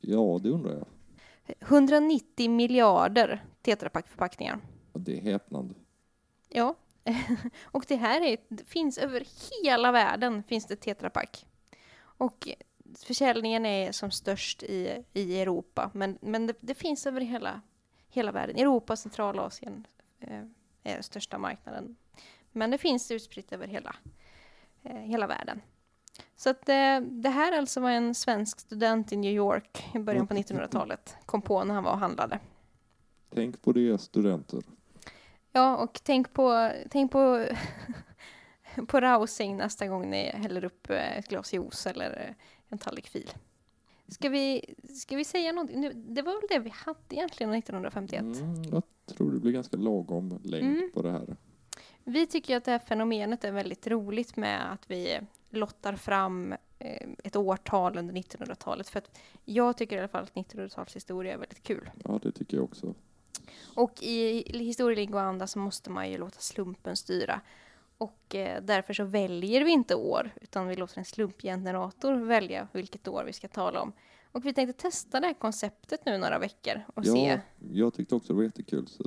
Ja, 0.00 0.38
det 0.42 0.48
undrar 0.50 0.72
jag. 0.72 0.86
190 1.60 2.50
miljarder 2.50 3.44
Tetra 3.62 3.88
Pak 3.88 4.08
förpackningar. 4.08 4.58
Det 4.92 5.18
är 5.18 5.20
häpnande. 5.22 5.74
Ja, 6.50 6.76
och 7.62 7.84
det 7.88 7.96
här 7.96 8.20
är, 8.20 8.36
det 8.48 8.64
finns 8.64 8.98
över 8.98 9.26
hela 9.62 9.92
världen 9.92 10.42
finns 10.42 10.66
det 10.66 10.76
Tetra 10.76 11.10
Pak. 11.10 11.46
Och 12.00 12.48
försäljningen 12.98 13.66
är 13.66 13.92
som 13.92 14.10
störst 14.10 14.62
i, 14.62 15.04
i 15.12 15.40
Europa, 15.40 15.90
men, 15.94 16.18
men 16.20 16.46
det, 16.46 16.54
det 16.60 16.74
finns 16.74 17.06
över 17.06 17.20
hela, 17.20 17.60
hela 18.08 18.32
världen. 18.32 18.56
Europa 18.56 18.92
och 18.92 18.98
Centralasien 18.98 19.86
eh, 20.20 20.42
är 20.82 21.02
största 21.02 21.38
marknaden. 21.38 21.96
Men 22.52 22.70
det 22.70 22.78
finns 22.78 23.10
utspritt 23.10 23.52
över 23.52 23.66
hela, 23.66 23.96
eh, 24.82 24.96
hela 24.96 25.26
världen. 25.26 25.60
Så 26.36 26.50
att 26.50 26.68
eh, 26.68 27.00
det 27.00 27.28
här 27.28 27.58
alltså 27.58 27.80
var 27.80 27.90
en 27.90 28.14
svensk 28.14 28.60
student 28.60 29.12
i 29.12 29.16
New 29.16 29.32
York 29.32 29.84
i 29.94 29.98
början 29.98 30.26
på 30.26 30.34
1900-talet 30.34 31.16
kom 31.26 31.42
på 31.42 31.64
när 31.64 31.74
han 31.74 31.84
var 31.84 31.92
och 31.92 31.98
handlade. 31.98 32.38
Tänk 33.34 33.62
på 33.62 33.72
det, 33.72 33.98
studenter. 33.98 34.62
Ja, 35.52 35.76
och 35.76 36.00
tänk 36.04 36.32
på, 36.32 36.72
tänk 36.90 37.12
på, 37.12 37.46
på 38.88 39.00
rousing 39.00 39.56
nästa 39.56 39.86
gång 39.86 40.10
ni 40.10 40.30
häller 40.30 40.64
upp 40.64 40.90
eh, 40.90 41.18
ett 41.18 41.28
glas 41.28 41.52
juice 41.52 41.86
eller 41.86 42.10
eh, 42.28 42.34
en 42.68 42.78
tallrik 42.78 43.08
fil. 43.08 43.30
Ska 44.08 44.28
vi, 44.28 44.74
ska 44.88 45.16
vi 45.16 45.24
säga 45.24 45.52
någonting? 45.52 45.80
Nu, 45.80 45.92
det 45.92 46.22
var 46.22 46.32
väl 46.32 46.48
det 46.48 46.58
vi 46.58 46.70
hade 46.74 46.98
egentligen 47.10 47.52
1951. 47.54 48.20
Mm, 48.20 48.62
jag 48.62 48.82
tror 49.06 49.32
det 49.32 49.38
blir 49.40 49.52
ganska 49.52 49.76
lagom 49.76 50.40
längd 50.44 50.76
Mm. 50.76 50.90
på 50.94 51.02
det 51.02 51.10
här. 51.12 51.36
Vi 52.04 52.26
tycker 52.26 52.56
att 52.56 52.64
det 52.64 52.70
här 52.70 52.78
fenomenet 52.78 53.44
är 53.44 53.52
väldigt 53.52 53.86
roligt 53.86 54.36
med 54.36 54.72
att 54.72 54.90
vi 54.90 55.20
lottar 55.50 55.96
fram 55.96 56.52
eh, 56.78 57.08
ett 57.24 57.36
årtal 57.36 57.98
under 57.98 58.14
1900-talet. 58.14 58.88
För 58.88 58.98
att 58.98 59.18
jag 59.44 59.76
tycker 59.76 59.96
i 59.96 59.98
alla 59.98 60.08
fall 60.08 60.22
att 60.22 60.34
1900-talshistoria 60.34 61.32
är 61.32 61.38
väldigt 61.38 61.62
kul. 61.62 61.90
Ja, 62.04 62.18
det 62.22 62.32
tycker 62.32 62.56
jag 62.56 62.64
också. 62.64 62.94
Och 63.74 64.02
i 64.02 64.58
historielingoanda 64.58 65.46
så 65.46 65.58
måste 65.58 65.90
man 65.90 66.10
ju 66.10 66.18
låta 66.18 66.40
slumpen 66.40 66.96
styra. 66.96 67.40
Och 67.98 68.34
eh, 68.34 68.62
därför 68.62 68.94
så 68.94 69.04
väljer 69.04 69.64
vi 69.64 69.70
inte 69.70 69.94
år, 69.94 70.30
utan 70.40 70.68
vi 70.68 70.76
låter 70.76 70.98
en 70.98 71.04
slumpgenerator 71.04 72.14
välja 72.14 72.68
vilket 72.72 73.08
år 73.08 73.24
vi 73.26 73.32
ska 73.32 73.48
tala 73.48 73.80
om. 73.82 73.92
Och 74.32 74.46
vi 74.46 74.52
tänkte 74.52 74.82
testa 74.82 75.20
det 75.20 75.26
här 75.26 75.34
konceptet 75.34 76.00
nu 76.06 76.18
några 76.18 76.38
veckor 76.38 76.82
och 76.94 77.04
Ja, 77.06 77.12
se. 77.14 77.40
jag 77.72 77.94
tyckte 77.94 78.14
också 78.14 78.32
det 78.32 78.36
var 78.36 78.42
jättekul. 78.44 78.86
Så, 78.86 79.04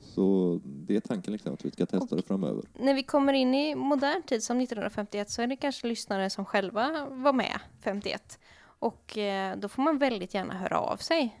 så 0.00 0.60
det 0.64 0.96
är 0.96 1.00
tanken 1.00 1.32
liksom 1.32 1.54
att 1.54 1.64
vi 1.64 1.70
ska 1.70 1.86
testa 1.86 2.14
Och- 2.14 2.16
det 2.16 2.22
framöver. 2.22 2.64
När 2.74 2.94
vi 2.94 3.02
kommer 3.02 3.32
in 3.32 3.54
i 3.54 3.74
modern 3.74 4.22
tid 4.22 4.42
som 4.42 4.58
1951 4.60 5.30
så 5.30 5.42
är 5.42 5.46
det 5.46 5.56
kanske 5.56 5.86
lyssnare 5.86 6.30
som 6.30 6.44
själva 6.44 7.06
var 7.10 7.32
med 7.32 7.58
51. 7.80 8.38
Och 8.62 9.18
eh, 9.18 9.56
då 9.58 9.68
får 9.68 9.82
man 9.82 9.98
väldigt 9.98 10.34
gärna 10.34 10.54
höra 10.54 10.78
av 10.78 10.96
sig 10.96 11.38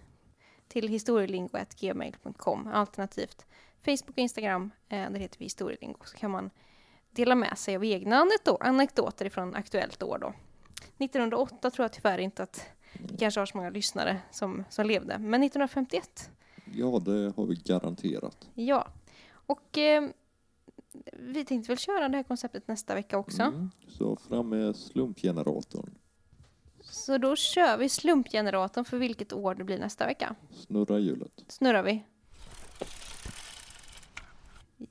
till 0.72 0.88
historielingo.gmail.com 0.88 2.66
alternativt 2.72 3.46
Facebook 3.84 4.10
och 4.10 4.18
Instagram, 4.18 4.70
eh, 4.88 5.10
där 5.10 5.18
heter 5.20 5.38
vi 5.38 5.44
historielingo, 5.44 5.98
så 6.04 6.16
kan 6.16 6.30
man 6.30 6.50
dela 7.10 7.34
med 7.34 7.58
sig 7.58 7.76
av 7.76 7.84
egna 7.84 8.16
anekdo- 8.24 8.56
anekdoter 8.60 9.28
från 9.28 9.54
aktuellt 9.54 10.02
år 10.02 10.18
då. 10.18 10.32
1908 10.98 11.70
tror 11.70 11.84
jag 11.84 11.92
tyvärr 11.92 12.18
inte 12.18 12.42
att 12.42 12.66
vi 12.92 13.16
kanske 13.16 13.40
har 13.40 13.46
så 13.46 13.56
många 13.56 13.70
lyssnare 13.70 14.20
som, 14.30 14.64
som 14.70 14.86
levde, 14.86 15.18
men 15.18 15.42
1951 15.42 16.30
Ja, 16.74 16.98
det 17.04 17.32
har 17.36 17.46
vi 17.46 17.54
garanterat. 17.54 18.48
Ja, 18.54 18.88
och 19.46 19.78
eh, 19.78 20.08
vi 21.12 21.44
tänkte 21.44 21.68
väl 21.72 21.78
köra 21.78 22.08
det 22.08 22.16
här 22.16 22.24
konceptet 22.24 22.68
nästa 22.68 22.94
vecka 22.94 23.18
också. 23.18 23.42
Mm, 23.42 23.70
så 23.88 24.16
fram 24.16 24.48
med 24.48 24.76
slumpgeneratorn. 24.76 25.90
Så 27.02 27.18
då 27.18 27.36
kör 27.36 27.76
vi 27.76 27.88
slumpgeneratorn 27.88 28.84
för 28.84 28.98
vilket 28.98 29.32
år 29.32 29.54
det 29.54 29.64
blir 29.64 29.78
nästa 29.78 30.06
vecka. 30.06 30.34
Snurra 30.50 30.98
hjulet. 30.98 31.44
Snurrar 31.48 31.82
vi. 31.82 32.04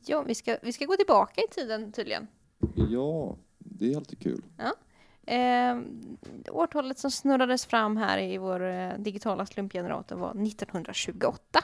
Ja, 0.05 0.21
vi 0.21 0.35
ska, 0.35 0.57
vi 0.61 0.73
ska 0.73 0.85
gå 0.85 0.95
tillbaka 0.95 1.41
i 1.41 1.53
tiden 1.53 1.91
tydligen. 1.91 2.27
Ja, 2.89 3.37
det 3.57 3.93
är 3.93 3.97
alltid 3.97 4.19
kul. 4.19 4.43
Eh, 5.25 5.77
årtalet 6.51 6.99
som 6.99 7.11
snurrades 7.11 7.65
fram 7.65 7.97
här 7.97 8.19
i 8.19 8.37
vår 8.37 8.63
eh, 8.63 8.93
digitala 8.97 9.45
slumpgenerator 9.45 10.15
var 10.15 10.31
1928. 10.31 11.59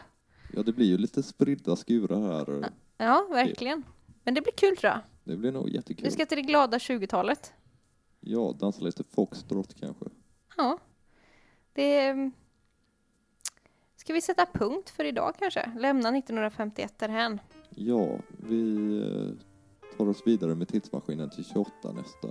Ja, 0.53 0.63
det 0.63 0.73
blir 0.73 0.85
ju 0.85 0.97
lite 0.97 1.23
spridda 1.23 1.75
skurar 1.75 2.21
här. 2.21 2.71
Ja, 2.97 3.27
verkligen. 3.29 3.83
Men 4.23 4.33
det 4.33 4.41
blir 4.41 4.53
kul 4.53 4.77
tror 4.77 4.91
jag. 4.91 4.99
Det 5.23 5.37
blir 5.37 5.51
nog 5.51 5.69
jättekul. 5.69 6.05
Vi 6.05 6.11
ska 6.11 6.25
till 6.25 6.37
det 6.37 6.41
glada 6.41 6.77
20-talet. 6.77 7.53
Ja, 8.19 8.55
dansa 8.59 8.81
lite 8.81 9.03
foxtrot 9.03 9.73
kanske. 9.79 10.05
Ja. 10.57 10.77
Det... 11.73 12.31
Ska 13.95 14.13
vi 14.13 14.21
sätta 14.21 14.45
punkt 14.45 14.89
för 14.89 15.03
idag 15.03 15.35
kanske? 15.39 15.71
Lämna 15.77 16.17
1951 16.17 16.93
därhän. 16.97 17.41
Ja, 17.69 18.19
vi 18.27 18.97
eh, 19.01 19.97
tar 19.97 20.09
oss 20.09 20.21
vidare 20.25 20.55
med 20.55 20.67
tidsmaskinen 20.67 21.29
till 21.29 21.45
28 21.45 21.91
nästa 21.91 22.27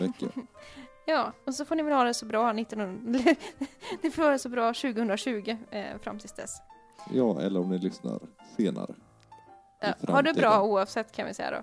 vecka. 0.00 0.26
Ja, 1.06 1.32
och 1.44 1.54
så 1.54 1.64
får 1.64 1.74
ni 1.74 1.82
väl 1.82 1.92
ha 1.92 2.04
det 2.04 2.14
så 2.14 2.26
bra 2.26 2.50
1900... 2.50 3.20
ni 4.02 4.10
får 4.10 4.22
ha 4.22 4.30
det 4.30 4.38
så 4.38 4.48
bra 4.48 4.74
2020 4.74 5.56
eh, 5.70 5.98
fram 5.98 6.18
tills 6.18 6.32
dess. 6.32 6.56
Ja, 7.12 7.40
eller 7.40 7.60
om 7.60 7.70
ni 7.70 7.78
lyssnar 7.78 8.20
senare. 8.56 8.94
Ja, 9.80 10.12
ha 10.12 10.22
det 10.22 10.34
bra 10.34 10.62
oavsett 10.62 11.12
kan 11.12 11.26
vi 11.26 11.34
säga 11.34 11.50
då. 11.50 11.62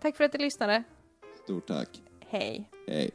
Tack 0.00 0.16
för 0.16 0.24
att 0.24 0.32
du 0.32 0.38
lyssnade. 0.38 0.82
Stort 1.44 1.66
tack. 1.66 2.02
Hej. 2.20 2.70
Hej. 2.86 3.10